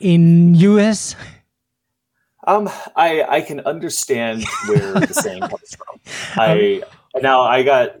[0.00, 1.16] in US?
[2.46, 6.00] Um, I I can understand where the saying comes from.
[6.36, 6.82] I
[7.22, 7.96] now I got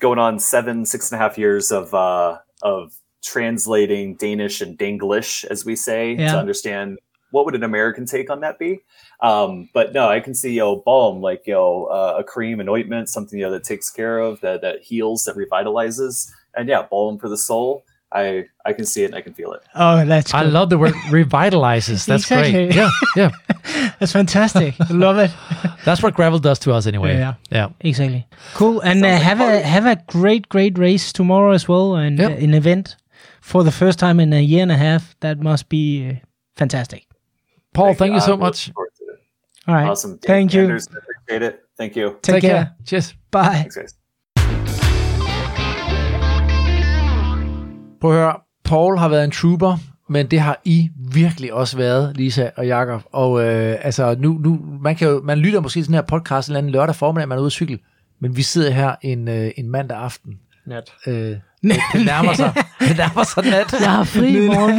[0.00, 5.44] going on seven six and a half years of uh, of translating Danish and Danglish,
[5.46, 6.32] as we say, Yeah.
[6.32, 6.98] to understand
[7.30, 8.80] what would an American take on that be.
[9.20, 12.68] Um, but no, I can see know balm like you know uh, a cream, an
[12.68, 16.82] ointment, something you know that takes care of that that heals, that revitalizes, and yeah,
[16.90, 17.84] balm for the soul.
[18.14, 19.62] I I can see it and I can feel it.
[19.74, 22.06] Oh, that's I love the word revitalizes.
[22.10, 22.52] That's Exactly.
[22.52, 22.74] great.
[22.74, 23.30] Yeah, yeah.
[23.98, 24.74] that's fantastic.
[24.90, 25.30] Love it.
[25.84, 27.16] That's what gravel does to us anyway.
[27.18, 27.34] Yeah.
[27.50, 27.68] yeah.
[27.80, 28.26] Exactly.
[28.54, 28.80] Cool.
[28.80, 32.30] And uh, like have a have a great great race tomorrow as well, and Yep.
[32.30, 32.96] uh, an event
[33.40, 35.14] for the first time in a year and a half.
[35.20, 36.14] That must be uh,
[36.56, 37.06] fantastic.
[37.72, 38.68] Paul, thank you so I'm much.
[38.68, 39.18] looking forward to it.
[39.66, 39.88] All right.
[39.90, 40.12] Awesome.
[40.18, 40.62] Dan Thank you.
[40.62, 41.60] Anders, appreciate it.
[41.76, 42.18] Thank you.
[42.22, 42.76] Take, care.
[42.86, 43.14] Cheers.
[43.30, 43.66] Bye.
[43.66, 44.03] Thanks,
[48.04, 49.76] Prøv at høre, Paul har været en trooper,
[50.08, 53.02] men det har I virkelig også været, Lisa og Jakob.
[53.12, 56.48] Og øh, altså, nu, nu, man, kan jo, man lytter måske til den her podcast
[56.48, 57.78] en eller anden lørdag formiddag, man er ude at cykle,
[58.20, 60.32] men vi sidder her en, øh, en mandag aften.
[60.66, 60.92] Nat.
[61.06, 61.38] Øh, det,
[61.92, 62.52] det nærmer sig.
[62.80, 63.80] Det nærmer sig nat.
[63.80, 64.76] Jeg har fri i morgen.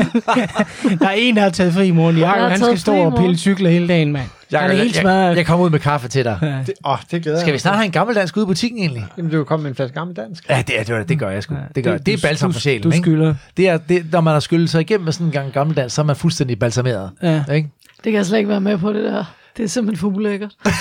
[0.99, 2.17] Der er en, der har taget fri i morgen.
[2.17, 4.29] Jakob, har han skal stå og pille cykler hele dagen, mand.
[4.53, 5.37] Han er jeg, helt jeg, smadret.
[5.37, 6.63] jeg kommer ud med kaffe til dig.
[6.67, 9.05] Det, åh, det glæder Skal jeg vi snart have en gammeldansk ude i butikken egentlig?
[9.17, 10.49] Jamen, du er kommet med en flaske gammel dansk.
[10.49, 11.55] Ja, det, er, det, det gør jeg sgu.
[11.75, 12.05] Det, gør, jeg.
[12.05, 13.03] det er balsam du- for sjælen, Du ikke?
[13.03, 13.35] skylder.
[13.57, 16.01] Det er, det, når man har skyllet sig igennem med sådan en gang gammeldans, så
[16.01, 17.11] er man fuldstændig balsameret.
[17.23, 17.43] Ja.
[17.53, 17.69] Ikke?
[17.95, 19.23] Det kan jeg slet ikke være med på, det der.
[19.57, 20.51] Det er simpelthen for ulækkert.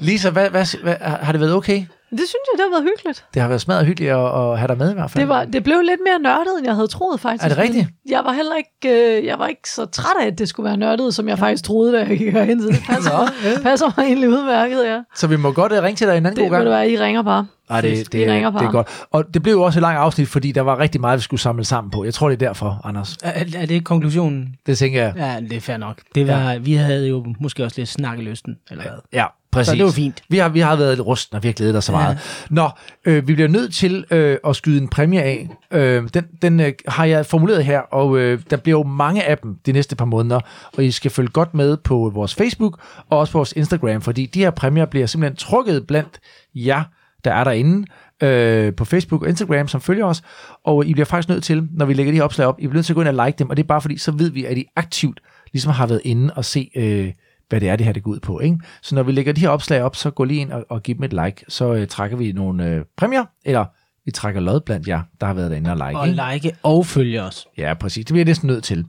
[0.00, 1.84] Lisa, hvad, hvad, hvad, har det været okay?
[2.10, 3.24] Det synes jeg, det har været hyggeligt.
[3.34, 5.20] Det har været smadret hyggeligt at, at have dig med i hvert fald.
[5.22, 7.44] Det, var, det blev lidt mere nørdet, end jeg havde troet faktisk.
[7.44, 7.88] Er det rigtigt?
[8.08, 10.76] Jeg var heller ikke, øh, jeg var ikke så træt af, at det skulle være
[10.76, 12.60] nørdet, som jeg faktisk troede, da jeg gik herind.
[12.60, 13.32] Det passer,
[13.62, 15.00] passer mig egentlig udmærket, ja.
[15.14, 16.64] Så vi må godt uh, ringe til dig en anden Det god må gang.
[16.64, 17.46] det være, I ringer bare.
[17.70, 18.88] Ej, det, det, I ringer det, det er godt.
[19.10, 21.40] Og det blev jo også et langt afsnit, fordi der var rigtig meget, vi skulle
[21.40, 22.04] samle sammen på.
[22.04, 23.16] Jeg tror, det er derfor, Anders.
[23.22, 24.54] Er, er det konklusionen?
[24.66, 25.12] Det tænker jeg.
[25.16, 25.96] Ja, det er fair nok.
[26.14, 26.58] Det var, ja.
[26.58, 28.92] Vi havde jo måske også lidt snakkelysten, eller hvad?
[29.12, 29.70] Ja, præcis.
[29.70, 30.22] Så det var fint.
[30.28, 32.18] Vi har, vi har været lidt rusten, og vi har glædet os så meget.
[32.50, 32.70] Nå,
[33.04, 35.48] øh, vi bliver nødt til øh, at skyde en præmie af.
[35.70, 39.38] Øh, den den øh, har jeg formuleret her, og øh, der bliver jo mange af
[39.38, 40.40] dem de næste par måneder,
[40.76, 44.26] og I skal følge godt med på vores Facebook og også på vores Instagram, fordi
[44.26, 46.20] de her præmier bliver simpelthen trukket blandt
[46.54, 46.82] jer,
[47.24, 47.86] der er derinde
[48.22, 50.22] øh, på Facebook og Instagram, som følger os,
[50.64, 52.74] og I bliver faktisk nødt til, når vi lægger de her opslag op, I bliver
[52.74, 54.30] nødt til at gå ind og like dem, og det er bare fordi, så ved
[54.30, 55.20] vi, at I aktivt
[55.52, 57.12] ligesom har været inde og se, øh,
[57.50, 58.40] hvad det er, det her det går ud på.
[58.40, 58.58] Ikke?
[58.82, 60.94] Så når vi lægger de her opslag op, så gå lige ind og, og giv
[60.94, 63.64] dem et like, så øh, trækker vi nogle øh, præmier, eller
[64.04, 65.98] vi trækker lod blandt jer, der har været derinde og like.
[65.98, 66.22] Og ikke?
[66.32, 67.46] like og følge os.
[67.58, 68.04] Ja, præcis.
[68.04, 68.84] Det bliver jeg næsten nødt til.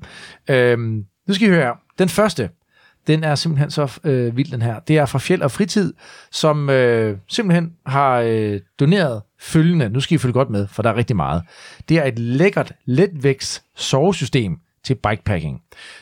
[0.49, 1.75] Øhm, nu skal I høre.
[1.99, 2.49] Den første,
[3.07, 4.79] den er simpelthen så øh, vild, den her.
[4.79, 5.93] Det er fra Fjeld og Fritid,
[6.31, 9.89] som øh, simpelthen har øh, doneret følgende.
[9.89, 11.43] Nu skal I følge godt med, for der er rigtig meget.
[11.89, 15.61] Det er et lækkert letvægts sovesystem til bikepacking.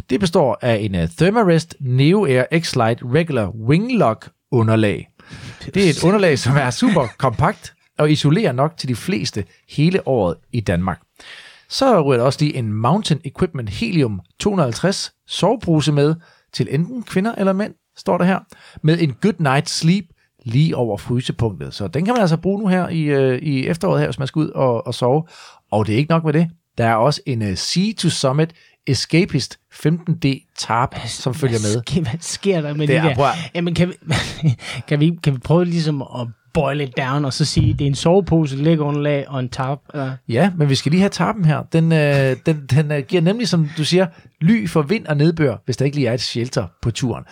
[0.09, 5.09] Det består af en uh, Thermarest Neo Air X-Lite Regular Winglock underlag.
[5.73, 10.07] Det er et underlag, som er super kompakt og isolerer nok til de fleste hele
[10.07, 11.01] året i Danmark.
[11.69, 16.15] Så ryger der også lige en Mountain Equipment Helium 250 sovebruse med
[16.53, 18.39] til enten kvinder eller mænd, står der her,
[18.83, 20.05] med en good night sleep
[20.45, 21.73] lige over frysepunktet.
[21.73, 24.27] Så den kan man altså bruge nu her i, øh, i efteråret her, hvis man
[24.27, 25.23] skal ud og, og sove.
[25.71, 26.49] Og det er ikke nok med det.
[26.77, 28.53] Der er også en uh, Sea to Summit
[28.91, 31.93] Escapist 15D tarp, som følger med.
[31.93, 33.93] Hvad, hvad sker der med Det det, prøv Jamen, kan vi,
[34.87, 37.87] kan, vi, kan vi prøve ligesom at boil it down, og så sige, det er
[37.87, 39.79] en sovepose, lægunderlag og en tarp?
[39.93, 40.11] Eller?
[40.29, 41.63] Ja, men vi skal lige have tarpen her.
[41.73, 44.07] Den, øh, den, den øh, giver nemlig, som du siger,
[44.41, 47.23] ly for vind og nedbør, hvis der ikke lige er et shelter på turen.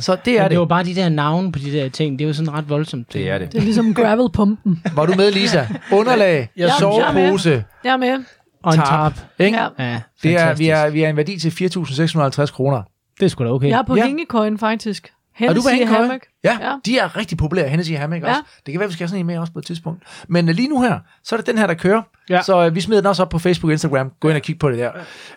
[0.00, 0.50] Så det er Men det.
[0.50, 2.68] det var bare de der navne på de der ting, det er jo sådan ret
[2.68, 3.12] voldsomt.
[3.12, 3.52] Det er det.
[3.52, 4.82] Det er ligesom gravelpumpen.
[4.94, 5.66] Var du med, Lisa?
[5.92, 7.22] Underlag, Jeg- jeg er med.
[7.22, 8.24] sovepose, Jeg er med.
[8.64, 9.12] On tab, top.
[9.38, 9.58] Ikke?
[9.58, 9.68] Ja.
[9.78, 12.82] Ja, Det er, vi, er, vi er en værdi til 4.650 kroner.
[13.20, 13.68] Det er sgu da okay.
[13.68, 14.06] Jeg er på Ja.
[14.06, 15.12] hængekøjen, faktisk.
[15.40, 16.00] Og du Hennessy hængekøje?
[16.00, 16.26] Hammock.
[16.44, 16.72] Ja, Ja.
[16.86, 17.68] de er rigtig populære.
[17.68, 18.28] Hennessy Hammock Ja.
[18.28, 18.40] også.
[18.66, 20.02] Det kan være, vi skal have sådan en med også på et tidspunkt.
[20.28, 22.02] Men uh, lige nu her, så er det den her, der kører.
[22.30, 22.42] Ja.
[22.42, 24.12] Så uh, vi smider den også op på Facebook og Instagram.
[24.20, 24.78] Gå ind og kig på det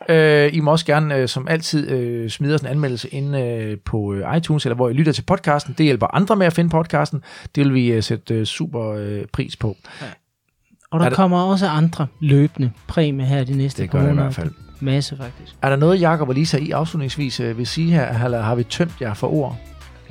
[0.10, 0.48] der.
[0.50, 1.91] Uh, I må også gerne, uh, som altid,
[2.24, 5.22] uh, smide os en anmeldelse ind uh, på uh, iTunes, eller hvor I lytter til
[5.22, 5.76] podcasten.
[5.78, 7.24] Det hjælper andre med at finde podcasten.
[7.56, 9.78] Det vil vi uh, sætte uh, super uh, pris på.
[10.94, 14.06] Og der Er der- kommer også andre løbende præmier her de næste Det par gør
[14.06, 14.52] det i hvert fald.
[14.80, 15.56] Masse, faktisk.
[15.61, 18.64] Er der noget, Jacob og Lisa, I afslutningsvis uh, vil sige her, eller har vi
[18.64, 19.57] tømt jer for ord?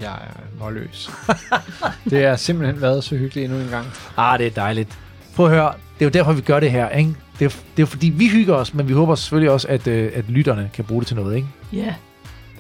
[0.01, 1.11] Jeg er målløs.
[2.11, 3.87] det har simpelthen været så hyggeligt endnu en gang.
[4.17, 4.99] Ah, det er dejligt.
[5.37, 7.15] Prøv at høre, det er jo derfor, vi gør det her, ikke?
[7.39, 10.11] Det er, det er fordi, vi hygger os, men vi håber selvfølgelig også, at, øh,
[10.15, 11.49] at lytterne kan bruge det til noget, ikke?
[11.73, 11.95] Ja,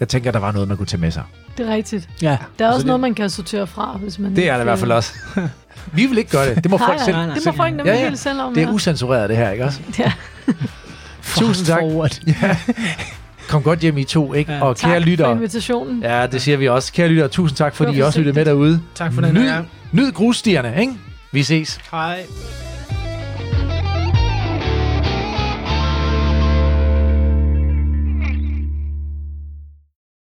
[0.01, 1.23] Jeg tænker, der var noget, man kunne tage med sig.
[1.59, 2.09] Det er rigtigt.
[2.23, 2.39] Ja.
[2.59, 4.37] Der er også det- noget, man kan sortere fra, hvis man...
[4.37, 5.13] Det er det i hvert fald også.
[5.97, 6.63] vi vil ikke gøre det.
[6.65, 7.17] Det må Nej, folk selv.
[7.17, 7.35] nej, nej.
[7.35, 8.09] Det må folk nemlig Ja, ja, ja.
[8.09, 8.55] helt selv om.
[8.55, 8.73] Det er ja.
[8.73, 9.81] usensureret, det her, ikke også?
[9.99, 10.13] Ja.
[11.37, 11.81] Tusind tak.
[11.81, 12.21] Forward.
[13.49, 14.53] Kom godt hjem i to, ikke?
[14.53, 14.63] Ja.
[14.65, 16.03] Og Tak kære for invitationen.
[16.03, 16.93] Ja, det siger vi også.
[16.93, 18.81] Kære lyttere, tusind tak, fordi I også lyttede med derude.
[18.95, 20.93] Tak for den Nyd, her nyd grusstierne, ikke?
[21.33, 21.81] Vi ses.
[21.91, 22.23] Hej.